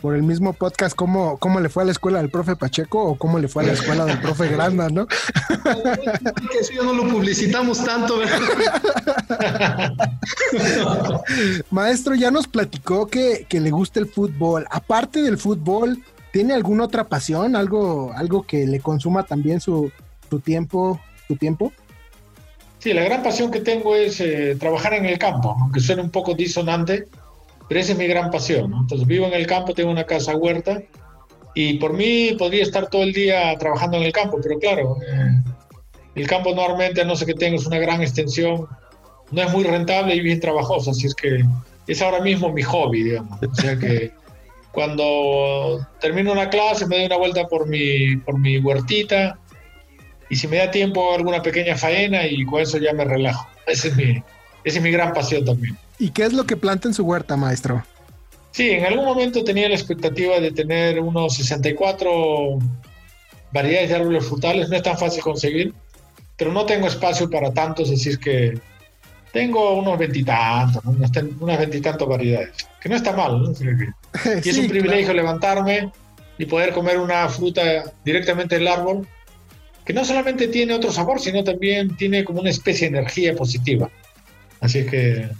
por 0.00 0.14
el 0.14 0.22
mismo 0.22 0.52
podcast 0.52 0.94
cómo, 0.94 1.38
cómo 1.38 1.58
le 1.58 1.68
fue 1.68 1.82
a 1.82 1.86
la 1.86 1.92
escuela 1.92 2.18
del 2.18 2.30
profe 2.30 2.54
Pacheco 2.54 3.02
o 3.02 3.16
cómo 3.16 3.38
le 3.38 3.48
fue 3.48 3.64
a 3.64 3.66
la 3.66 3.72
escuela 3.72 4.04
del 4.04 4.20
profe 4.20 4.48
Granda, 4.52 4.88
¿no? 4.88 5.06
que 5.06 6.58
eso 6.60 6.72
ya 6.74 6.82
no 6.82 6.92
lo 6.92 7.08
publicitamos 7.08 7.82
tanto, 7.84 8.20
Maestro, 11.70 12.14
ya 12.14 12.30
nos 12.30 12.46
platicó 12.46 13.06
que, 13.06 13.46
que, 13.48 13.58
le 13.58 13.70
gusta 13.70 14.00
el 14.00 14.06
fútbol. 14.06 14.66
Aparte 14.70 15.22
del 15.22 15.38
fútbol, 15.38 16.02
¿tiene 16.30 16.54
alguna 16.54 16.84
otra 16.84 17.04
pasión? 17.04 17.56
¿Algo, 17.56 18.12
algo 18.14 18.42
que 18.42 18.66
le 18.66 18.80
consuma 18.80 19.24
también 19.24 19.60
su, 19.60 19.90
su 20.28 20.40
tiempo, 20.40 21.00
su 21.26 21.36
tiempo? 21.36 21.72
Sí, 22.78 22.92
la 22.92 23.04
gran 23.04 23.22
pasión 23.22 23.50
que 23.50 23.60
tengo 23.60 23.96
es 23.96 24.20
eh, 24.20 24.56
trabajar 24.58 24.94
en 24.94 25.06
el 25.06 25.18
campo, 25.18 25.56
aunque 25.60 25.80
suene 25.80 26.02
un 26.02 26.10
poco 26.10 26.34
disonante, 26.34 27.08
pero 27.68 27.80
esa 27.80 27.92
es 27.92 27.98
mi 27.98 28.06
gran 28.06 28.30
pasión. 28.30 28.72
Entonces 28.72 29.06
vivo 29.06 29.26
en 29.26 29.34
el 29.34 29.46
campo, 29.46 29.74
tengo 29.74 29.90
una 29.90 30.04
casa 30.04 30.36
huerta 30.36 30.82
y 31.54 31.78
por 31.78 31.94
mí 31.94 32.36
podría 32.38 32.62
estar 32.62 32.88
todo 32.88 33.02
el 33.02 33.12
día 33.12 33.56
trabajando 33.58 33.96
en 33.96 34.04
el 34.04 34.12
campo, 34.12 34.38
pero 34.42 34.58
claro, 34.58 34.96
eh, 35.06 35.42
el 36.14 36.26
campo 36.26 36.54
normalmente, 36.54 37.00
a 37.00 37.04
no 37.04 37.16
ser 37.16 37.28
que 37.28 37.34
tengas 37.34 37.66
una 37.66 37.78
gran 37.78 38.02
extensión, 38.02 38.66
no 39.30 39.42
es 39.42 39.52
muy 39.52 39.64
rentable 39.64 40.14
y 40.14 40.20
bien 40.20 40.38
trabajoso, 40.38 40.90
así 40.90 41.06
es 41.06 41.14
que 41.14 41.44
es 41.86 42.02
ahora 42.02 42.20
mismo 42.20 42.52
mi 42.52 42.62
hobby, 42.62 43.02
digamos. 43.04 43.38
O 43.42 43.54
sea 43.54 43.78
que 43.78 44.12
cuando 44.72 45.86
termino 46.00 46.32
una 46.32 46.50
clase 46.50 46.86
me 46.86 46.96
doy 46.96 47.06
una 47.06 47.16
vuelta 47.16 47.46
por 47.48 47.66
mi, 47.66 48.16
por 48.18 48.38
mi 48.38 48.58
huertita, 48.58 49.38
y 50.28 50.36
si 50.36 50.48
me 50.48 50.58
da 50.58 50.70
tiempo 50.70 51.14
alguna 51.14 51.42
pequeña 51.42 51.76
faena 51.76 52.26
y 52.26 52.44
con 52.44 52.60
eso 52.60 52.78
ya 52.78 52.92
me 52.92 53.04
relajo. 53.04 53.48
Esa 53.66 53.88
es 53.88 53.96
mi, 53.96 54.22
esa 54.64 54.78
es 54.78 54.82
mi 54.82 54.90
gran 54.90 55.12
pasión 55.12 55.44
también. 55.44 55.76
¿Y 55.98 56.10
qué 56.10 56.24
es 56.24 56.32
lo 56.32 56.44
que 56.44 56.56
planta 56.56 56.88
en 56.88 56.94
su 56.94 57.04
huerta, 57.04 57.36
maestro? 57.36 57.84
Sí, 58.50 58.70
en 58.70 58.86
algún 58.86 59.04
momento 59.04 59.44
tenía 59.44 59.68
la 59.68 59.74
expectativa 59.74 60.40
de 60.40 60.50
tener 60.50 60.98
unos 61.00 61.36
64 61.36 62.58
variedades 63.52 63.90
de 63.90 63.94
árboles 63.94 64.26
frutales. 64.26 64.68
No 64.68 64.76
es 64.76 64.82
tan 64.82 64.98
fácil 64.98 65.22
conseguir, 65.22 65.74
pero 66.36 66.52
no 66.52 66.66
tengo 66.66 66.86
espacio 66.86 67.28
para 67.30 67.52
tantos, 67.52 67.90
así 67.90 68.10
es 68.10 68.18
que 68.18 68.58
tengo 69.32 69.74
unos 69.74 69.98
veintitantos, 69.98 70.82
unas 70.84 71.58
veintitantas 71.58 72.08
variedades, 72.08 72.66
que 72.80 72.88
no 72.88 72.96
está 72.96 73.12
mal. 73.12 73.42
¿no? 73.42 73.52
Y 74.44 74.48
es 74.48 74.58
un 74.58 74.68
privilegio 74.68 75.12
levantarme 75.12 75.90
y 76.38 76.46
poder 76.46 76.72
comer 76.72 76.98
una 76.98 77.28
fruta 77.28 77.92
directamente 78.04 78.56
del 78.56 78.68
árbol 78.68 79.06
que 79.86 79.92
no 79.92 80.04
solamente 80.04 80.48
tiene 80.48 80.74
otro 80.74 80.90
sabor, 80.90 81.20
sino 81.20 81.44
también 81.44 81.96
tiene 81.96 82.24
como 82.24 82.40
una 82.40 82.50
especie 82.50 82.90
de 82.90 82.98
energía 82.98 83.36
positiva. 83.36 83.88
Así 84.60 84.80
es 84.80 84.90
que 84.90 85.16
eh, 85.18 85.30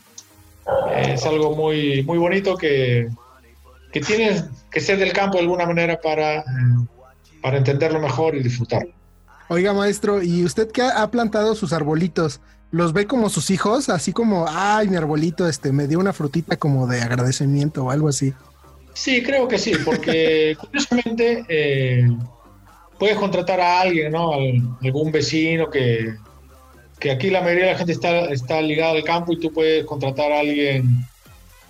es 1.14 1.26
algo 1.26 1.56
muy, 1.56 2.04
muy 2.04 2.16
bonito 2.16 2.56
que, 2.56 3.08
que 3.92 4.00
tienes 4.00 4.44
que 4.70 4.80
ser 4.80 4.98
del 4.98 5.12
campo 5.12 5.36
de 5.36 5.42
alguna 5.42 5.66
manera 5.66 6.00
para, 6.00 6.44
para 7.42 7.58
entenderlo 7.58 7.98
mejor 7.98 8.36
y 8.36 8.42
disfrutarlo. 8.42 8.92
Oiga, 9.48 9.72
maestro, 9.72 10.22
¿y 10.22 10.44
usted 10.44 10.70
que 10.70 10.82
ha 10.82 11.10
plantado 11.10 11.56
sus 11.56 11.72
arbolitos? 11.72 12.40
¿Los 12.70 12.92
ve 12.92 13.06
como 13.06 13.30
sus 13.30 13.50
hijos? 13.50 13.88
Así 13.88 14.12
como, 14.12 14.46
ay, 14.48 14.88
mi 14.88 14.96
arbolito 14.96 15.48
este, 15.48 15.72
me 15.72 15.88
dio 15.88 15.98
una 15.98 16.12
frutita 16.12 16.56
como 16.56 16.86
de 16.86 17.00
agradecimiento 17.00 17.84
o 17.84 17.90
algo 17.90 18.08
así. 18.08 18.32
Sí, 18.92 19.22
creo 19.24 19.48
que 19.48 19.58
sí, 19.58 19.72
porque 19.84 20.56
curiosamente 20.60 21.44
eh, 21.48 22.08
puedes 22.98 23.16
contratar 23.16 23.60
a 23.60 23.80
alguien, 23.80 24.12
¿no? 24.12 24.32
algún 24.82 25.12
vecino 25.12 25.70
que, 25.70 26.14
que 26.98 27.10
aquí 27.10 27.30
la 27.30 27.40
mayoría 27.40 27.66
de 27.66 27.72
la 27.72 27.78
gente 27.78 27.92
está, 27.92 28.26
está 28.26 28.60
ligada 28.60 28.92
al 28.92 29.04
campo 29.04 29.32
y 29.32 29.40
tú 29.40 29.52
puedes 29.52 29.84
contratar 29.84 30.32
a 30.32 30.40
alguien 30.40 31.04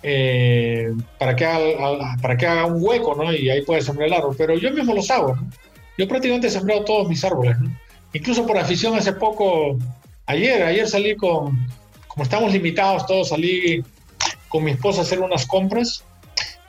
eh, 0.03 0.93
para, 1.17 1.35
que 1.35 1.45
haga, 1.45 2.15
para 2.21 2.37
que 2.37 2.47
haga 2.47 2.65
un 2.65 2.77
hueco, 2.81 3.15
¿no? 3.15 3.33
Y 3.33 3.49
ahí 3.49 3.61
puedes 3.63 3.85
sembrar 3.85 4.07
el 4.07 4.13
árbol. 4.13 4.35
Pero 4.37 4.57
yo 4.57 4.71
mismo 4.71 4.93
los 4.93 5.09
hago, 5.11 5.35
¿no? 5.35 5.49
Yo 5.97 6.07
prácticamente 6.07 6.47
he 6.47 6.51
sembrado 6.51 6.85
todos 6.85 7.09
mis 7.09 7.23
árboles, 7.23 7.59
¿no? 7.59 7.71
Incluso 8.13 8.45
por 8.45 8.57
afición 8.57 8.95
hace 8.95 9.13
poco, 9.13 9.77
ayer, 10.27 10.63
ayer 10.63 10.87
salí 10.87 11.15
con, 11.15 11.67
como 12.07 12.23
estamos 12.23 12.53
limitados 12.53 13.05
todos, 13.05 13.29
salí 13.29 13.83
con 14.47 14.63
mi 14.63 14.71
esposa 14.71 15.01
a 15.01 15.03
hacer 15.03 15.19
unas 15.19 15.45
compras 15.45 16.03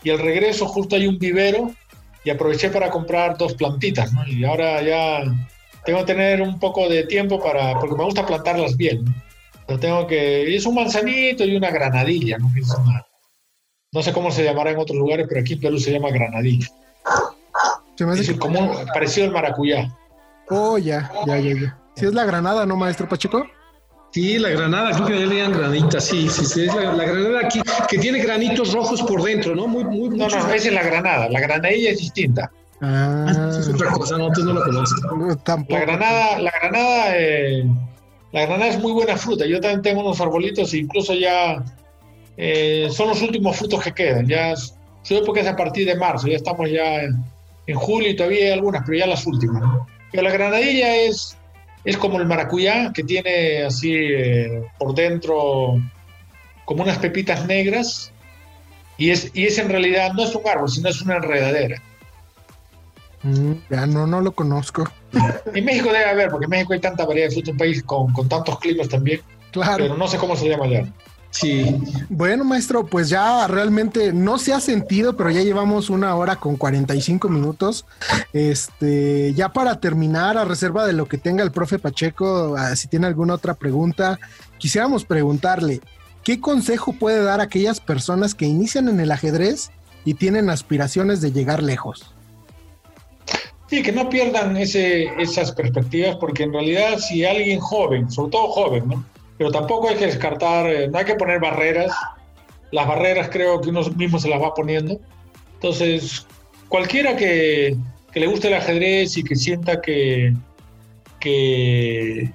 y 0.03 0.11
al 0.11 0.19
regreso 0.19 0.67
justo 0.67 0.97
hay 0.97 1.07
un 1.07 1.19
vivero 1.19 1.73
y 2.29 2.31
aproveché 2.31 2.69
para 2.69 2.91
comprar 2.91 3.39
dos 3.39 3.55
plantitas, 3.55 4.13
¿no? 4.13 4.27
Y 4.29 4.45
ahora 4.45 4.83
ya 4.83 5.23
tengo 5.87 6.01
que 6.01 6.05
tener 6.05 6.43
un 6.43 6.61
poco 6.61 6.87
de 6.87 7.05
tiempo 7.05 7.43
para, 7.43 7.81
porque 7.81 7.97
me 7.97 8.05
gusta 8.05 8.27
plantarlas 8.27 8.77
bien. 8.77 9.03
¿no? 9.67 9.79
tengo 9.79 10.07
que, 10.07 10.55
es 10.55 10.67
un 10.67 10.75
manzanito 10.75 11.43
y 11.45 11.57
una 11.57 11.71
granadilla, 11.71 12.37
¿no? 12.37 12.51
no 13.93 14.03
sé 14.03 14.13
cómo 14.13 14.31
se 14.31 14.45
llamará 14.45 14.73
en 14.73 14.79
otros 14.79 14.99
lugares, 14.99 15.25
pero 15.27 15.41
aquí 15.41 15.55
en 15.55 15.61
Perú 15.61 15.79
se 15.79 15.91
llama 15.91 16.11
granadilla. 16.11 16.67
Se 17.97 18.05
me 18.05 18.13
hace 18.13 18.33
es 18.33 18.39
como 18.39 18.73
parecido 18.93 19.29
al 19.29 19.33
maracuyá. 19.33 19.91
Oh, 20.51 20.77
ya, 20.77 21.11
ya, 21.27 21.39
ya, 21.39 21.55
ya. 21.55 21.79
Si 21.97 22.05
es 22.05 22.13
la 22.13 22.27
granada, 22.27 22.67
¿no, 22.67 22.77
maestro 22.77 23.09
Pacheco? 23.09 23.47
Sí, 24.11 24.39
la 24.39 24.49
granada, 24.51 24.93
creo 24.93 25.07
que 25.07 25.15
le 25.15 25.35
digan 25.35 25.53
granita, 25.53 26.01
sí, 26.01 26.29
sí, 26.29 26.47
sí, 26.47 26.63
es 26.63 26.75
la, 26.75 27.05
granada 27.05 27.41
aquí, 27.45 27.61
que 27.89 27.99
tiene 27.99 28.19
granitos 28.21 28.73
rojos 28.73 29.03
por 29.03 29.23
dentro, 29.23 29.55
¿no? 29.55 29.67
Muy, 29.67 29.85
muy, 29.85 30.09
no, 30.11 30.27
no, 30.27 30.27
esa 30.27 30.55
es 30.55 30.73
la 30.73 30.83
granada, 30.83 31.29
la 31.29 31.41
granadilla 31.41 31.91
es 31.91 31.99
distinta. 31.99 32.51
Ah, 32.81 33.27
es 33.59 33.69
otra 33.69 33.91
cosa, 33.91 34.19
no, 34.19 34.29
no 34.29 34.53
lo 34.53 34.63
conozco. 34.63 35.37
tampoco. 35.45 35.79
La 35.79 35.81
granada, 35.81 36.39
la 36.39 36.53
granada, 36.61 37.17
eh, 37.17 37.65
la 38.33 38.43
granada 38.43 38.69
es 38.69 38.79
muy 38.79 38.93
buena 38.93 39.17
fruta. 39.17 39.47
Yo 39.47 39.61
también 39.61 39.83
tengo 39.83 40.01
unos 40.01 40.21
arbolitos, 40.21 40.75
incluso 40.75 41.15
ya 41.15 41.65
eh, 42.37 42.89
son 42.91 43.09
los 43.09 43.23
últimos 43.23 43.57
frutos 43.57 43.83
que 43.83 43.93
quedan. 43.93 44.27
Ya 44.27 44.55
su 44.57 45.17
época 45.17 45.41
es 45.41 45.47
a 45.47 45.57
partir 45.57 45.87
de 45.87 45.97
marzo, 45.97 46.29
ya 46.29 46.37
estamos 46.37 46.71
ya 46.71 47.03
en, 47.03 47.75
julio 47.75 48.11
y 48.11 48.17
todavía 48.17 48.47
hay 48.47 48.51
algunas, 48.53 48.83
pero 48.85 48.99
ya 48.99 49.07
las 49.07 49.27
últimas. 49.27 49.63
Pero 50.13 50.23
la 50.23 50.31
granadilla 50.31 50.97
es, 50.97 51.37
es 51.89 51.97
como 51.97 52.19
el 52.19 52.27
maracuyá, 52.27 52.93
que 52.93 53.03
tiene 53.03 53.63
así 53.63 53.95
eh, 53.95 54.63
por 54.79 54.95
dentro 54.95 55.81
como 56.67 56.83
unas 56.83 56.99
pepitas 56.99 57.47
negras 57.47 58.13
y 58.99 59.09
es, 59.09 59.31
y 59.33 59.47
es 59.47 59.57
en 59.57 59.71
realidad, 59.71 60.13
no 60.13 60.25
es 60.25 60.35
un 60.35 60.47
árbol, 60.47 60.69
sino 60.69 60.91
es 60.91 61.01
una 61.01 61.17
enredadera. 61.17 61.81
Mm, 63.23 63.53
ya 63.71 63.87
no, 63.87 64.07
no 64.07 64.21
lo 64.21 64.33
conozco. 64.33 64.85
En 65.55 65.65
México 65.65 65.91
debe 65.91 66.05
haber, 66.05 66.29
porque 66.29 66.45
en 66.45 66.51
México 66.51 66.75
hay 66.75 66.81
tanta 66.81 67.07
variedad 67.07 67.31
de 67.31 67.37
fruta, 67.37 67.53
un 67.53 67.57
país 67.57 67.83
con, 67.83 68.13
con 68.13 68.29
tantos 68.29 68.59
climas 68.59 68.91
también. 68.91 69.23
Claro. 69.51 69.85
Pero 69.85 69.97
no 69.97 70.07
sé 70.09 70.19
cómo 70.19 70.37
se 70.37 70.47
llama 70.47 70.67
ya. 70.67 70.85
Sí. 71.31 71.77
Bueno, 72.09 72.45
maestro, 72.45 72.87
pues 72.87 73.09
ya 73.09 73.47
realmente 73.47 74.13
no 74.13 74.39
se 74.39 74.53
ha 74.53 74.61
sentido, 74.61 75.17
pero 75.17 75.31
ya 75.31 75.43
llevamos 75.43 75.91
una 75.91 76.15
hora 76.17 76.37
con 76.37 76.57
45 76.57 77.29
minutos. 77.29 77.85
Este, 78.33 79.35
ya 79.35 79.51
para 79.53 79.79
terminar, 79.79 80.39
a 80.39 80.45
reserva 80.45 80.87
de 80.87 80.95
lo 80.95 81.07
que 81.07 81.19
tenga 81.19 81.45
el 81.45 81.53
profe 81.53 81.79
Pacheco, 81.79 82.57
ah, 82.57 82.75
si 82.77 82.89
tiene 82.89 83.07
alguna 83.07 83.35
otra 83.35 83.55
pregunta, 83.55 84.19
quisiéramos 84.59 85.05
preguntarle, 85.05 85.81
¿qué 86.25 86.41
consejo 86.41 86.95
puede 86.95 87.23
dar 87.23 87.41
a 87.41 87.45
aquellas 87.45 87.81
personas 87.81 88.35
que 88.35 88.47
inician 88.47 88.89
en 88.89 89.01
el 89.01 89.13
ajedrez 89.13 89.71
y 90.05 90.15
tienen 90.15 90.49
aspiraciones 90.51 91.21
de 91.21 91.33
llegar 91.33 91.63
lejos? 91.63 92.15
Sí, 93.69 93.83
que 93.83 93.93
no 93.93 94.09
pierdan 94.09 94.57
ese, 94.57 95.13
esas 95.21 95.53
perspectivas, 95.53 96.17
porque 96.17 96.45
en 96.45 96.55
realidad 96.55 96.99
si 96.99 97.27
alguien 97.27 97.61
joven, 97.61 98.11
sobre 98.11 98.31
todo 98.31 98.49
joven, 98.49 98.89
¿no? 98.89 99.05
Pero 99.39 99.53
tampoco 99.53 99.89
hay 99.89 99.97
que 99.97 100.07
descartar, 100.07 100.69
eh, 100.69 100.89
no 100.89 100.99
hay 100.99 101.05
que 101.05 101.15
poner 101.15 101.39
barreras. 101.41 101.93
Las 102.73 102.89
barreras 102.89 103.29
creo 103.31 103.61
que 103.61 103.71
uno 103.71 103.83
mismo 103.91 104.19
se 104.19 104.29
las 104.29 104.43
va 104.43 104.53
poniendo. 104.53 105.01
Entonces, 105.55 106.27
cualquiera 106.69 107.17
que, 107.17 107.77
le 108.15 108.27
guste 108.27 108.49
el 108.49 108.55
ajedrez 108.55 109.17
y 109.17 109.23
que 109.23 109.37
sienta 109.37 109.81
que, 109.81 110.35
que, 111.21 112.33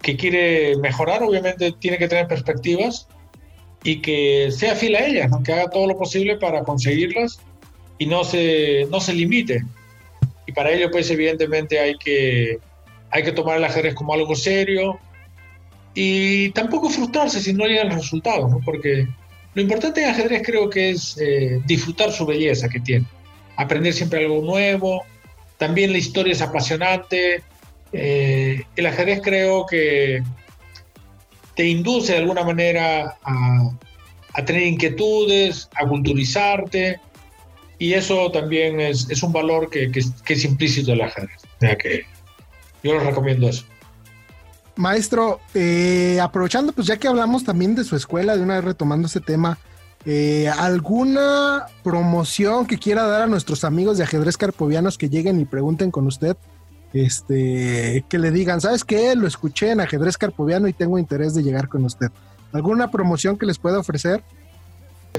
quiere 0.00 0.76
mejorar, 0.78 1.22
obviamente 1.22 1.72
tiene 1.78 1.96
que 1.96 2.08
tener 2.08 2.26
perspectivas 2.26 3.06
y 3.84 4.02
que 4.02 4.50
sea 4.50 4.74
fiel 4.74 4.96
a 4.96 5.06
ellas, 5.06 5.30
que 5.44 5.52
haga 5.52 5.70
todo 5.70 5.86
lo 5.86 5.96
posible 5.96 6.36
para 6.38 6.64
conseguirlas 6.64 7.40
y 7.98 8.06
no 8.06 8.24
se, 8.24 8.86
no 8.90 9.00
se 9.00 9.14
limite. 9.14 9.62
Y 10.46 10.52
para 10.52 10.72
ello, 10.72 10.90
pues 10.90 11.08
evidentemente 11.08 11.78
hay 11.78 11.94
que, 11.98 12.58
hay 13.10 13.22
que 13.22 13.30
tomar 13.30 13.58
el 13.58 13.64
ajedrez 13.64 13.94
como 13.94 14.12
algo 14.12 14.34
serio, 14.34 14.98
y 15.94 16.50
tampoco 16.50 16.88
frustrarse 16.88 17.40
si 17.40 17.52
no 17.52 17.66
llegan 17.66 17.88
los 17.88 17.98
resultados, 17.98 18.50
¿no? 18.50 18.60
porque 18.64 19.06
lo 19.54 19.62
importante 19.62 20.02
en 20.02 20.10
ajedrez 20.10 20.42
creo 20.44 20.70
que 20.70 20.90
es 20.90 21.18
eh, 21.20 21.60
disfrutar 21.66 22.10
su 22.12 22.24
belleza 22.24 22.68
que 22.68 22.80
tiene, 22.80 23.06
aprender 23.56 23.92
siempre 23.92 24.24
algo 24.24 24.42
nuevo, 24.42 25.04
también 25.58 25.92
la 25.92 25.98
historia 25.98 26.32
es 26.32 26.42
apasionante, 26.42 27.42
eh, 27.92 28.62
el 28.74 28.86
ajedrez 28.86 29.20
creo 29.22 29.66
que 29.66 30.22
te 31.54 31.66
induce 31.66 32.12
de 32.12 32.18
alguna 32.18 32.44
manera 32.44 33.18
a, 33.22 33.70
a 34.32 34.44
tener 34.44 34.62
inquietudes, 34.62 35.68
a 35.74 35.86
culturizarte, 35.86 36.98
y 37.78 37.94
eso 37.94 38.30
también 38.30 38.80
es, 38.80 39.10
es 39.10 39.22
un 39.22 39.32
valor 39.32 39.68
que, 39.68 39.90
que, 39.90 40.02
que, 40.24 40.34
es 40.34 40.44
implícito 40.44 40.92
en 40.92 41.00
el 41.00 41.04
ajedrez. 41.04 41.42
O 41.44 41.58
sea 41.60 41.76
que 41.76 42.02
yo 42.82 42.94
les 42.94 43.02
recomiendo 43.02 43.48
eso. 43.48 43.64
Maestro, 44.76 45.40
eh, 45.54 46.18
aprovechando, 46.20 46.72
pues 46.72 46.86
ya 46.86 46.96
que 46.96 47.08
hablamos 47.08 47.44
también 47.44 47.74
de 47.74 47.84
su 47.84 47.96
escuela, 47.96 48.36
de 48.36 48.42
una 48.42 48.56
vez 48.56 48.64
retomando 48.64 49.06
ese 49.06 49.20
tema, 49.20 49.58
eh, 50.04 50.48
¿alguna 50.48 51.66
promoción 51.84 52.66
que 52.66 52.78
quiera 52.78 53.06
dar 53.06 53.22
a 53.22 53.26
nuestros 53.26 53.64
amigos 53.64 53.98
de 53.98 54.04
ajedrez 54.04 54.36
carpovianos 54.36 54.98
que 54.98 55.08
lleguen 55.08 55.40
y 55.40 55.44
pregunten 55.44 55.90
con 55.90 56.06
usted? 56.06 56.36
Este, 56.92 58.04
que 58.08 58.18
le 58.18 58.30
digan, 58.30 58.60
¿sabes 58.60 58.84
qué? 58.84 59.14
Lo 59.14 59.26
escuché 59.26 59.70
en 59.70 59.80
ajedrez 59.80 60.18
carpoviano 60.18 60.68
y 60.68 60.72
tengo 60.72 60.98
interés 60.98 61.34
de 61.34 61.42
llegar 61.42 61.68
con 61.68 61.84
usted. 61.84 62.08
¿Alguna 62.52 62.90
promoción 62.90 63.38
que 63.38 63.46
les 63.46 63.58
pueda 63.58 63.78
ofrecer? 63.78 64.22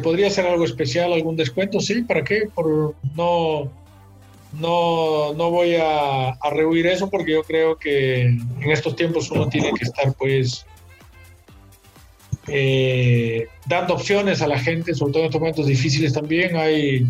¿Podría 0.01 0.29
ser 0.29 0.47
algo 0.47 0.65
especial, 0.65 1.13
algún 1.13 1.35
descuento? 1.35 1.79
Sí, 1.79 2.01
¿para 2.01 2.23
qué? 2.23 2.49
Por 2.53 2.95
no 3.15 3.71
no, 4.59 5.33
no 5.33 5.49
voy 5.49 5.75
a, 5.75 6.37
rehuir 6.51 6.87
eso 6.87 7.09
porque 7.09 7.33
yo 7.33 7.43
creo 7.43 7.77
que 7.77 8.25
en 8.25 8.71
estos 8.71 8.95
tiempos 8.95 9.31
uno 9.31 9.49
tiene 9.49 9.71
que 9.73 9.85
estar 9.85 10.13
pues 10.13 10.65
eh, 12.47 13.47
dando 13.65 13.95
opciones 13.95 14.41
a 14.41 14.47
la 14.47 14.59
gente, 14.59 14.93
sobre 14.93 15.13
todo 15.13 15.23
en 15.23 15.27
estos 15.27 15.41
momentos 15.41 15.65
difíciles 15.65 16.13
también. 16.13 16.55
Hay, 16.55 17.07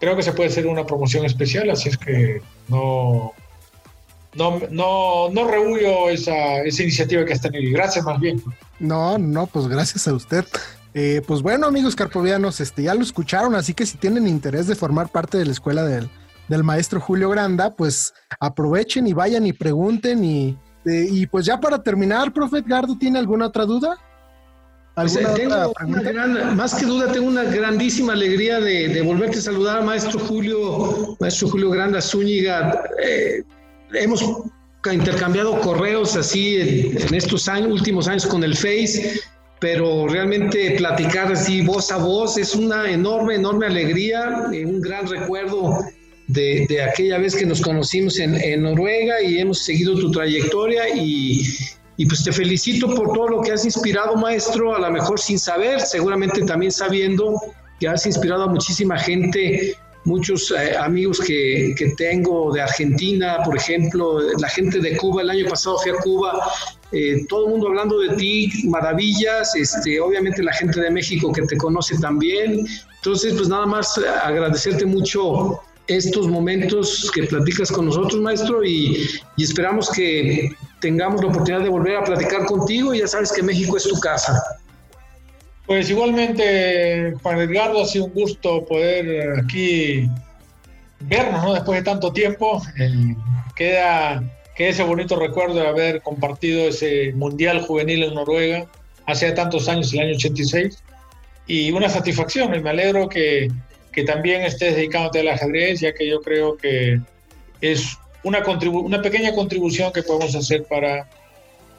creo 0.00 0.16
que 0.16 0.22
se 0.22 0.32
puede 0.32 0.50
hacer 0.50 0.66
una 0.66 0.84
promoción 0.84 1.24
especial, 1.24 1.70
así 1.70 1.90
es 1.90 1.96
que 1.96 2.42
no, 2.68 3.32
no, 4.34 4.60
no, 4.70 5.28
no 5.30 5.48
rehuyo 5.48 6.10
esa, 6.10 6.62
esa 6.62 6.82
iniciativa 6.82 7.24
que 7.24 7.34
has 7.34 7.40
tenido. 7.40 7.72
Gracias 7.72 8.04
más 8.04 8.18
bien. 8.18 8.42
No, 8.78 9.18
no, 9.18 9.46
pues 9.46 9.68
gracias 9.68 10.08
a 10.08 10.14
usted. 10.14 10.44
Eh, 10.92 11.22
pues 11.24 11.40
bueno, 11.40 11.68
amigos 11.68 11.94
carpovianos, 11.94 12.60
este, 12.60 12.82
ya 12.82 12.94
lo 12.94 13.02
escucharon, 13.02 13.54
así 13.54 13.74
que 13.74 13.86
si 13.86 13.96
tienen 13.96 14.26
interés 14.26 14.66
de 14.66 14.74
formar 14.74 15.08
parte 15.08 15.38
de 15.38 15.44
la 15.44 15.52
escuela 15.52 15.84
del, 15.84 16.10
del 16.50 16.64
maestro 16.64 17.00
Julio 17.00 17.30
Granda, 17.30 17.74
pues 17.74 18.12
aprovechen 18.40 19.06
y 19.06 19.12
vayan 19.12 19.46
y 19.46 19.52
pregunten 19.52 20.24
y, 20.24 20.58
y 20.84 21.26
pues 21.28 21.46
ya 21.46 21.60
para 21.60 21.80
terminar, 21.80 22.32
profe 22.32 22.58
Edgardo, 22.58 22.98
¿tiene 22.98 23.20
alguna 23.20 23.46
otra 23.46 23.64
duda? 23.64 23.96
Pues, 24.96 25.16
eh, 25.16 25.48
más 26.56 26.74
que 26.74 26.84
duda, 26.84 27.12
tengo 27.12 27.28
una 27.28 27.44
grandísima 27.44 28.12
alegría 28.14 28.58
de, 28.58 29.00
volverte 29.02 29.38
a 29.38 29.42
saludar, 29.42 29.84
maestro 29.84 30.18
Julio, 30.18 31.16
maestro 31.20 31.48
Julio 31.48 31.70
Granda 31.70 32.00
Zúñiga. 32.00 32.82
Eh, 33.02 33.44
hemos 33.92 34.24
intercambiado 34.92 35.60
correos 35.60 36.16
así 36.16 36.56
en, 36.56 37.14
estos 37.14 37.48
años, 37.48 37.70
últimos 37.70 38.08
años 38.08 38.26
con 38.26 38.42
el 38.42 38.56
Face, 38.56 39.20
pero 39.60 40.08
realmente 40.08 40.74
platicar 40.76 41.30
así 41.32 41.64
voz 41.64 41.92
a 41.92 41.98
voz 41.98 42.36
es 42.36 42.56
una 42.56 42.90
enorme, 42.90 43.36
enorme 43.36 43.66
alegría, 43.66 44.46
eh, 44.52 44.66
un 44.66 44.80
gran 44.80 45.06
recuerdo 45.06 45.78
de, 46.32 46.82
aquella 46.82 47.18
vez 47.18 47.34
que 47.34 47.46
nos 47.46 47.60
conocimos 47.60 48.18
en, 48.18 48.62
Noruega 48.62 49.22
y 49.22 49.38
hemos 49.38 49.58
seguido 49.58 49.94
tu 49.98 50.10
trayectoria 50.10 50.88
y, 50.94 51.44
pues 52.08 52.24
te 52.24 52.32
felicito 52.32 52.94
por 52.94 53.12
todo 53.12 53.28
lo 53.28 53.40
que 53.42 53.52
has 53.52 53.64
inspirado, 53.64 54.16
maestro, 54.16 54.74
a 54.74 54.78
lo 54.78 54.90
mejor 54.90 55.18
sin 55.18 55.38
saber, 55.38 55.80
seguramente 55.80 56.42
también 56.42 56.72
sabiendo 56.72 57.40
que 57.78 57.88
has 57.88 58.06
inspirado 58.06 58.44
a 58.44 58.46
muchísima 58.46 58.98
gente, 58.98 59.74
muchos 60.04 60.50
eh, 60.50 60.76
amigos 60.76 61.20
que, 61.20 61.74
tengo 61.96 62.52
de 62.52 62.62
Argentina, 62.62 63.38
por 63.44 63.56
ejemplo, 63.56 64.20
la 64.38 64.48
gente 64.48 64.78
de 64.80 64.96
Cuba, 64.96 65.22
el 65.22 65.30
año 65.30 65.46
pasado 65.48 65.78
fui 65.78 65.90
a 65.90 65.94
Cuba, 65.96 66.40
eh, 66.92 67.24
todo 67.28 67.46
el 67.46 67.52
mundo 67.52 67.68
hablando 67.68 67.98
de 68.00 68.16
ti, 68.16 68.50
maravillas, 68.64 69.54
este, 69.54 70.00
obviamente 70.00 70.42
la 70.42 70.52
gente 70.54 70.80
de 70.80 70.90
México 70.90 71.32
que 71.32 71.42
te 71.42 71.56
conoce 71.56 71.98
también. 71.98 72.66
Entonces, 72.96 73.34
pues 73.34 73.48
nada 73.48 73.66
más 73.66 73.98
agradecerte 74.22 74.84
mucho 74.86 75.60
estos 75.90 76.28
momentos 76.28 77.10
que 77.12 77.24
platicas 77.24 77.70
con 77.70 77.86
nosotros, 77.86 78.20
maestro, 78.20 78.64
y, 78.64 79.08
esperamos 79.36 79.90
que 79.90 80.50
tengamos 80.80 81.20
la 81.20 81.28
oportunidad 81.28 81.64
de 81.64 81.68
volver 81.68 81.96
a 81.96 82.04
platicar 82.04 82.44
contigo. 82.46 82.94
Ya 82.94 83.08
sabes 83.08 83.32
que 83.32 83.42
México 83.42 83.76
es 83.76 83.84
tu 83.84 83.98
casa. 83.98 84.40
Pues 85.66 85.90
igualmente, 85.90 87.14
Juan 87.22 87.40
Edgardo, 87.40 87.82
ha 87.82 87.86
sido 87.86 88.06
un 88.06 88.12
gusto 88.12 88.64
poder 88.64 89.40
aquí 89.40 90.08
vernos 91.00 91.44
¿no? 91.44 91.54
después 91.54 91.80
de 91.80 91.84
tanto 91.84 92.12
tiempo. 92.12 92.62
Eh, 92.78 93.14
queda, 93.56 94.22
queda 94.56 94.68
ese 94.68 94.82
bonito 94.82 95.16
recuerdo 95.16 95.54
de 95.54 95.66
haber 95.66 96.02
compartido 96.02 96.68
ese 96.68 97.12
Mundial 97.14 97.62
Juvenil 97.62 98.04
en 98.04 98.14
Noruega 98.14 98.66
hace 99.06 99.30
tantos 99.32 99.68
años, 99.68 99.92
el 99.92 100.00
año 100.00 100.14
86. 100.16 100.82
Y 101.46 101.72
una 101.72 101.88
satisfacción, 101.88 102.54
y 102.54 102.60
me 102.60 102.70
alegro 102.70 103.08
que, 103.08 103.48
que 103.92 104.04
también 104.04 104.42
estés 104.42 104.76
dedicándote 104.76 105.20
al 105.20 105.28
ajedrez, 105.28 105.80
ya 105.80 105.92
que 105.92 106.08
yo 106.08 106.20
creo 106.20 106.56
que 106.56 107.00
es 107.60 107.98
una, 108.22 108.42
una 108.72 109.02
pequeña 109.02 109.34
contribución 109.34 109.92
que 109.92 110.02
podemos 110.02 110.34
hacer 110.34 110.64
para 110.64 111.08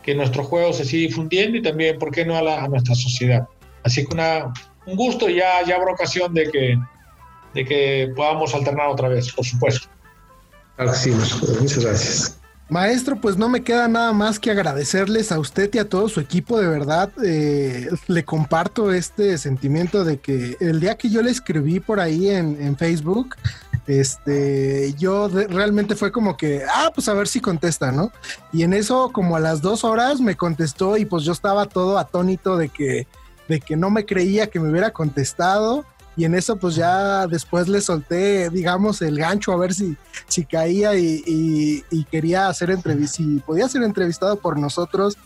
que 0.04 0.16
nuestro 0.16 0.44
juego 0.44 0.74
se 0.74 0.86
siga 0.86 1.08
difundiendo 1.08 1.58
y 1.58 1.62
también, 1.62 2.00
¿por 2.00 2.12
qué 2.12 2.26
no, 2.26 2.36
a, 2.36 2.68
nuestra 2.68 2.96
sociedad? 2.96 3.48
Así 3.84 4.06
que 4.06 4.14
una, 4.14 4.52
un 4.86 4.96
gusto 4.96 5.30
y 5.30 5.36
ya, 5.36 5.64
ya 5.66 5.76
habrá 5.76 5.94
ocasión 5.94 6.34
de 6.34 6.50
que, 6.50 6.78
de 7.54 7.66
que 7.66 8.12
podamos 8.16 8.54
alternar 8.56 8.88
otra 8.88 9.10
vez, 9.10 9.32
por 9.32 9.46
supuesto. 9.46 9.88
Claro 10.76 10.94
sí, 10.94 11.12
muchas 11.12 11.86
gracias. 11.86 12.41
Maestro, 12.72 13.20
pues 13.20 13.36
no 13.36 13.50
me 13.50 13.64
queda 13.64 13.90
nada 13.90 14.14
más 14.14 14.40
que 14.40 14.50
agradecerles 14.50 15.34
a 15.34 15.40
usted 15.40 15.70
y 15.74 15.78
a 15.78 15.90
todo 15.90 16.08
su 16.08 16.22
equipo, 16.22 16.58
de 16.58 16.70
verdad. 16.70 17.12
Eh, 17.22 17.90
le 18.08 18.24
comparto 18.24 18.94
este 18.94 19.38
sentimiento 19.38 20.06
de 20.06 20.20
que 20.20 20.56
el 20.62 20.80
día 20.80 20.96
que 20.96 21.10
yo 21.10 21.22
le 21.22 21.32
escribí 21.32 21.82
por 21.82 22.00
ahí 22.00 22.30
en, 22.30 22.78
Facebook, 22.78 23.36
este, 23.88 24.94
yo 24.94 25.28
realmente 25.28 25.98
fue 25.98 26.14
como 26.14 26.38
que, 26.38 26.64
ah, 26.74 26.92
pues 26.96 27.10
a 27.10 27.14
ver 27.14 27.28
si 27.28 27.42
contesta, 27.42 27.92
¿no? 27.92 28.10
Y 28.54 28.64
en 28.64 28.72
eso, 28.72 29.12
como 29.12 29.36
a 29.36 29.42
las 29.42 29.62
dos 29.62 29.84
horas, 29.84 30.22
me 30.22 30.38
contestó 30.38 30.96
y 30.96 31.04
pues 31.04 31.26
yo 31.26 31.34
estaba 31.34 31.66
todo 31.66 31.98
atónito 31.98 32.56
de 32.56 32.70
que, 32.70 33.06
de 33.50 33.60
que 33.60 33.76
no 33.76 33.90
me 33.90 34.06
creía 34.06 34.48
que 34.48 34.62
me 34.62 34.70
hubiera 34.70 34.92
contestado. 34.92 35.86
Y 36.16 36.26
en 36.26 36.36
eso, 36.36 36.58
pues 36.58 36.76
ya 36.76 37.26
después 37.28 37.68
le 37.68 37.80
solté, 37.80 38.50
digamos, 38.50 39.02
el 39.02 39.18
gancho 39.18 39.54
a 39.54 39.58
ver 39.58 39.74
si, 39.74 39.96
si 40.28 40.46
caía 40.46 40.96
y, 40.96 41.84
quería 42.12 42.48
hacer 42.48 42.70
entrevista, 42.72 43.18
si 43.18 43.40
podía 43.40 43.70
ser 43.70 43.84
entrevistado 43.84 44.36
por 44.36 44.60
nosotros. 44.60 45.18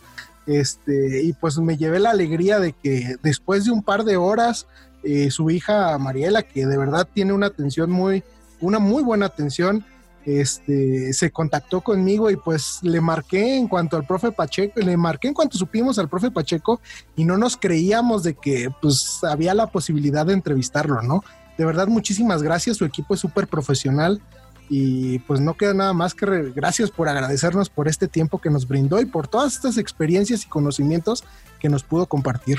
Este, 0.46 1.24
y 1.24 1.32
pues 1.32 1.58
me 1.58 1.76
llevé 1.76 1.98
la 1.98 2.10
alegría 2.10 2.60
de 2.60 2.72
que 2.72 3.16
después 3.22 3.64
de 3.64 3.72
un 3.72 3.82
par 3.82 4.04
de 4.04 4.16
horas, 4.16 4.68
eh, 5.02 5.30
su 5.32 5.50
hija 5.50 5.98
Mariela, 5.98 6.42
que 6.42 6.66
de 6.66 6.78
verdad 6.78 7.08
tiene 7.12 7.32
una 7.32 7.46
atención 7.46 7.90
muy, 7.90 8.22
una 8.60 8.78
muy 8.78 9.02
buena 9.02 9.26
atención, 9.26 9.84
este, 10.26 11.12
se 11.12 11.30
contactó 11.30 11.80
conmigo 11.80 12.30
y 12.30 12.36
pues 12.36 12.80
le 12.82 13.00
marqué 13.00 13.56
en 13.56 13.68
cuanto 13.68 13.96
al 13.96 14.04
profe 14.04 14.32
Pacheco, 14.32 14.80
le 14.80 14.96
marqué 14.96 15.28
en 15.28 15.34
cuanto 15.34 15.56
supimos 15.56 16.00
al 16.00 16.08
profe 16.08 16.32
Pacheco 16.32 16.80
y 17.14 17.24
no 17.24 17.38
nos 17.38 17.56
creíamos 17.56 18.24
de 18.24 18.34
que 18.34 18.68
pues 18.82 19.20
había 19.22 19.54
la 19.54 19.68
posibilidad 19.68 20.26
de 20.26 20.32
entrevistarlo, 20.32 21.00
¿no? 21.00 21.22
De 21.56 21.64
verdad, 21.64 21.86
muchísimas 21.86 22.42
gracias, 22.42 22.76
su 22.76 22.84
equipo 22.84 23.14
es 23.14 23.20
súper 23.20 23.46
profesional 23.46 24.20
y 24.68 25.20
pues 25.20 25.40
no 25.40 25.54
queda 25.54 25.74
nada 25.74 25.92
más 25.92 26.12
que 26.12 26.26
gracias 26.54 26.90
por 26.90 27.08
agradecernos 27.08 27.70
por 27.70 27.86
este 27.86 28.08
tiempo 28.08 28.40
que 28.40 28.50
nos 28.50 28.66
brindó 28.66 29.00
y 29.00 29.04
por 29.04 29.28
todas 29.28 29.54
estas 29.54 29.78
experiencias 29.78 30.44
y 30.44 30.48
conocimientos 30.48 31.22
que 31.60 31.68
nos 31.68 31.84
pudo 31.84 32.06
compartir. 32.06 32.58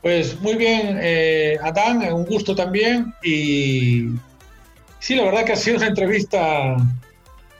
Pues 0.00 0.40
muy 0.40 0.54
bien, 0.54 0.96
eh, 1.02 1.58
Adán, 1.60 2.00
un 2.12 2.24
gusto 2.24 2.54
también 2.54 3.12
y 3.22 4.10
Sí, 5.00 5.16
la 5.16 5.24
verdad 5.24 5.44
que 5.44 5.52
ha 5.52 5.56
sido 5.56 5.78
una 5.78 5.88
entrevista 5.88 6.76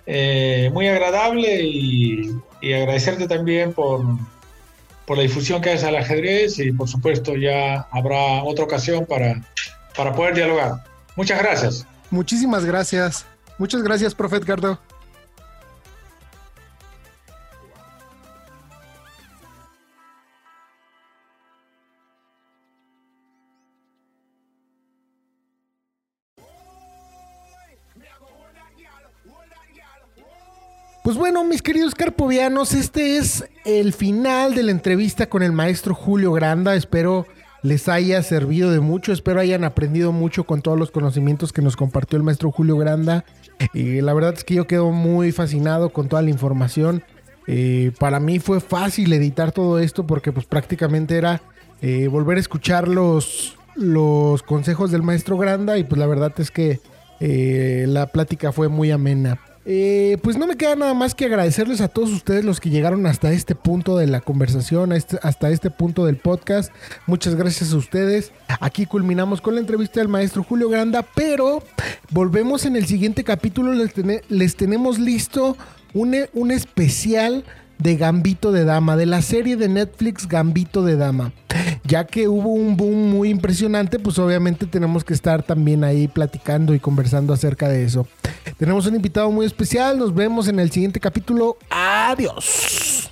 eh, 0.07 0.71
muy 0.73 0.87
agradable 0.89 1.63
y, 1.63 2.41
agradecerte 2.63 3.27
también 3.27 3.73
por, 3.73 4.05
la 5.09 5.23
difusión 5.23 5.61
que 5.61 5.71
haces 5.71 5.85
al 5.85 5.97
ajedrez 5.97 6.61
y 6.61 6.71
por 6.71 6.89
supuesto 6.89 7.35
ya 7.35 7.89
habrá 7.91 8.45
otra 8.45 8.65
ocasión 8.65 9.07
para, 9.07 9.43
para 9.97 10.13
poder 10.13 10.35
dialogar. 10.35 10.85
Muchas 11.17 11.41
gracias. 11.41 11.87
Muchísimas 12.11 12.65
gracias. 12.65 13.27
Muchas 13.59 13.83
gracias, 13.83 14.15
profe 14.15 14.37
Edgardo. 14.37 14.79
Pues 31.11 31.19
bueno, 31.19 31.43
mis 31.43 31.61
queridos 31.61 31.97
carpovianos, 31.97 32.73
este 32.73 33.17
es 33.17 33.45
el 33.65 33.93
final 33.93 34.55
de 34.55 34.63
la 34.63 34.71
entrevista 34.71 35.29
con 35.29 35.43
el 35.43 35.51
maestro 35.51 35.93
Julio 35.93 36.33
Granda. 36.33 36.77
Espero 36.77 37.27
les 37.65 37.89
haya 37.89 38.23
servido 38.23 38.71
de 38.71 38.79
mucho, 38.79 39.13
espero 39.13 39.41
hayan 39.41 39.65
aprendido 39.65 40.13
mucho 40.13 40.45
con 40.45 40.63
todos 40.63 40.79
los 40.79 40.93
conocimientos 40.93 41.53
que 41.53 41.63
nos 41.63 41.75
compartió 41.75 42.17
el 42.17 42.23
maestro 42.23 42.53
Julio 42.53 42.77
Granda. 42.77 43.25
Y 43.75 44.03
la 44.03 44.15
verdad 44.15 44.35
es 44.37 44.45
que 44.45 44.55
yo 44.55 44.69
quedo 44.69 44.93
muy 44.93 45.33
fascinado 45.33 45.93
con 45.93 46.09
toda 46.09 46.23
la 46.23 46.31
información. 46.31 47.03
Eh, 47.49 47.91
para 47.99 48.21
mí 48.21 48.39
fue 48.39 48.61
fácil 48.61 49.13
editar 49.13 49.51
todo 49.51 49.81
esto 49.81 50.07
porque 50.07 50.31
pues 50.31 50.47
prácticamente 50.47 51.17
era 51.17 51.43
eh, 51.83 52.07
volver 52.07 52.37
a 52.37 52.41
escuchar 52.41 52.87
los, 52.87 53.57
los 53.75 54.45
consejos 54.45 54.93
del 54.93 55.03
maestro 55.03 55.37
Granda 55.37 55.77
y 55.77 55.83
pues 55.83 55.99
la 55.99 56.07
verdad 56.07 56.33
es 56.39 56.53
que 56.53 56.79
eh, 57.19 57.87
la 57.89 58.07
plática 58.13 58.53
fue 58.53 58.69
muy 58.69 58.93
amena. 58.93 59.41
Eh, 59.67 60.17
pues 60.23 60.39
no 60.39 60.47
me 60.47 60.57
queda 60.57 60.75
nada 60.75 60.95
más 60.95 61.15
que 61.15 61.27
agradecerles 61.27 61.83
a 61.83 61.89
todos 61.89 62.11
ustedes 62.11 62.45
los 62.45 62.61
que 62.61 62.71
llegaron 62.71 63.05
hasta 63.07 63.31
este 63.33 63.55
punto 63.55 63.99
de 63.99 64.07
la 64.07 64.21
conversación, 64.21 64.93
este, 64.93 65.19
hasta 65.23 65.51
este 65.51 65.71
punto 65.71 66.07
del 66.07 66.17
podcast. 66.17 66.73
Muchas 67.07 67.35
gracias 67.35 67.73
a 67.73 67.77
ustedes. 67.77 68.33
Aquí 68.61 68.87
culminamos 68.87 69.41
con 69.41 69.55
la 69.55 69.61
entrevista 69.61 70.01
del 70.01 70.09
maestro 70.09 70.43
Julio 70.43 70.71
Granda, 70.71 71.03
pero 71.15 71.63
volvemos 72.11 72.65
en 72.65 72.77
el 72.77 72.87
siguiente 72.87 73.23
capítulo. 73.23 73.73
Les, 74.29 74.57
tenemos 74.57 74.99
listo 74.99 75.57
un, 75.93 76.17
un 76.33 76.51
especial 76.51 77.45
de 77.81 77.97
Gambito 77.97 78.53
de 78.53 78.65
Dama, 78.65 78.97
de 78.97 79.07
la 79.07 79.23
serie 79.23 79.57
de 79.57 79.69
Netflix 79.69 80.29
Gambito 80.29 80.83
de 80.83 80.97
Dama. 80.97 81.33
Ya 81.85 82.07
que 82.07 82.29
hubo 82.29 82.51
un 82.51 82.77
boom 82.77 83.11
muy 83.11 83.31
impresionante, 83.31 83.99
pues 83.99 84.19
obviamente 84.19 84.67
tenemos 84.67 85.03
que 85.03 85.15
estar 85.15 85.43
también 85.43 85.83
ahí 85.83 86.09
platicando 86.09 86.75
y 86.75 86.79
conversando 86.79 87.33
acerca 87.33 87.69
de 87.69 87.85
eso. 87.85 88.07
Tenemos 88.59 88.87
un 88.87 88.95
invitado 88.95 89.31
muy 89.31 89.47
especial, 89.47 89.99
nos 89.99 90.15
vemos 90.15 90.47
en 90.49 90.61
el 90.61 90.71
siguiente 90.71 91.01
capítulo. 91.01 91.57
Adiós. 91.71 93.11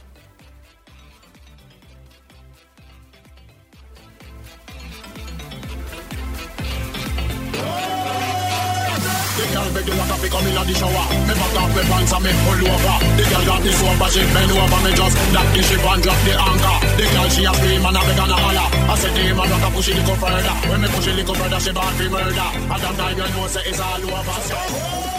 You 10.28 10.36
come 10.36 10.46
in 10.46 10.54
the 10.54 10.74
shower. 10.76 11.04
Me 11.24 11.32
back 11.32 11.56
off 11.56 11.72
me 11.72 11.82
pants 11.88 12.12
and 12.12 12.22
me 12.24 12.30
pull 12.44 12.60
over. 12.68 12.96
The 13.16 13.24
girl 13.24 13.44
got 13.48 13.60
the 13.64 13.72
soap 13.72 13.96
but 13.98 14.10
she 14.12 14.22
bend 14.32 14.52
over. 14.52 14.80
Me 14.84 14.90
just 14.92 15.16
lock 15.32 15.48
the 15.56 15.62
ship 15.64 15.84
and 15.84 16.02
drop 16.04 16.20
the 16.24 16.32
anchor. 16.36 16.76
The 17.00 17.04
girl 17.08 17.28
she 17.32 17.42
a 17.48 17.52
scream 17.56 17.86
and 17.88 17.96
a 17.96 18.00
beg 18.04 18.20
and 18.20 18.32
a 18.32 18.36
holler. 18.36 18.68
I 18.92 18.94
said 19.00 19.16
him 19.16 19.40
I 19.40 19.44
rock 19.48 19.64
a 19.64 19.68
push 19.72 19.88
it 19.88 19.96
little 19.96 20.16
further. 20.16 20.54
When 20.68 20.80
me 20.84 20.88
push 20.88 21.08
it 21.08 21.16
little 21.16 21.34
further 21.34 21.60
she 21.60 21.72
bad 21.72 21.92
for 21.96 22.08
murder. 22.12 22.48
At 22.68 22.80
that 22.84 22.94
time 22.96 23.16
you 23.16 23.24
know 23.24 23.46
say 23.48 23.62
it's 23.64 23.80
all 23.80 24.04
over. 24.04 24.38
So, 24.44 25.17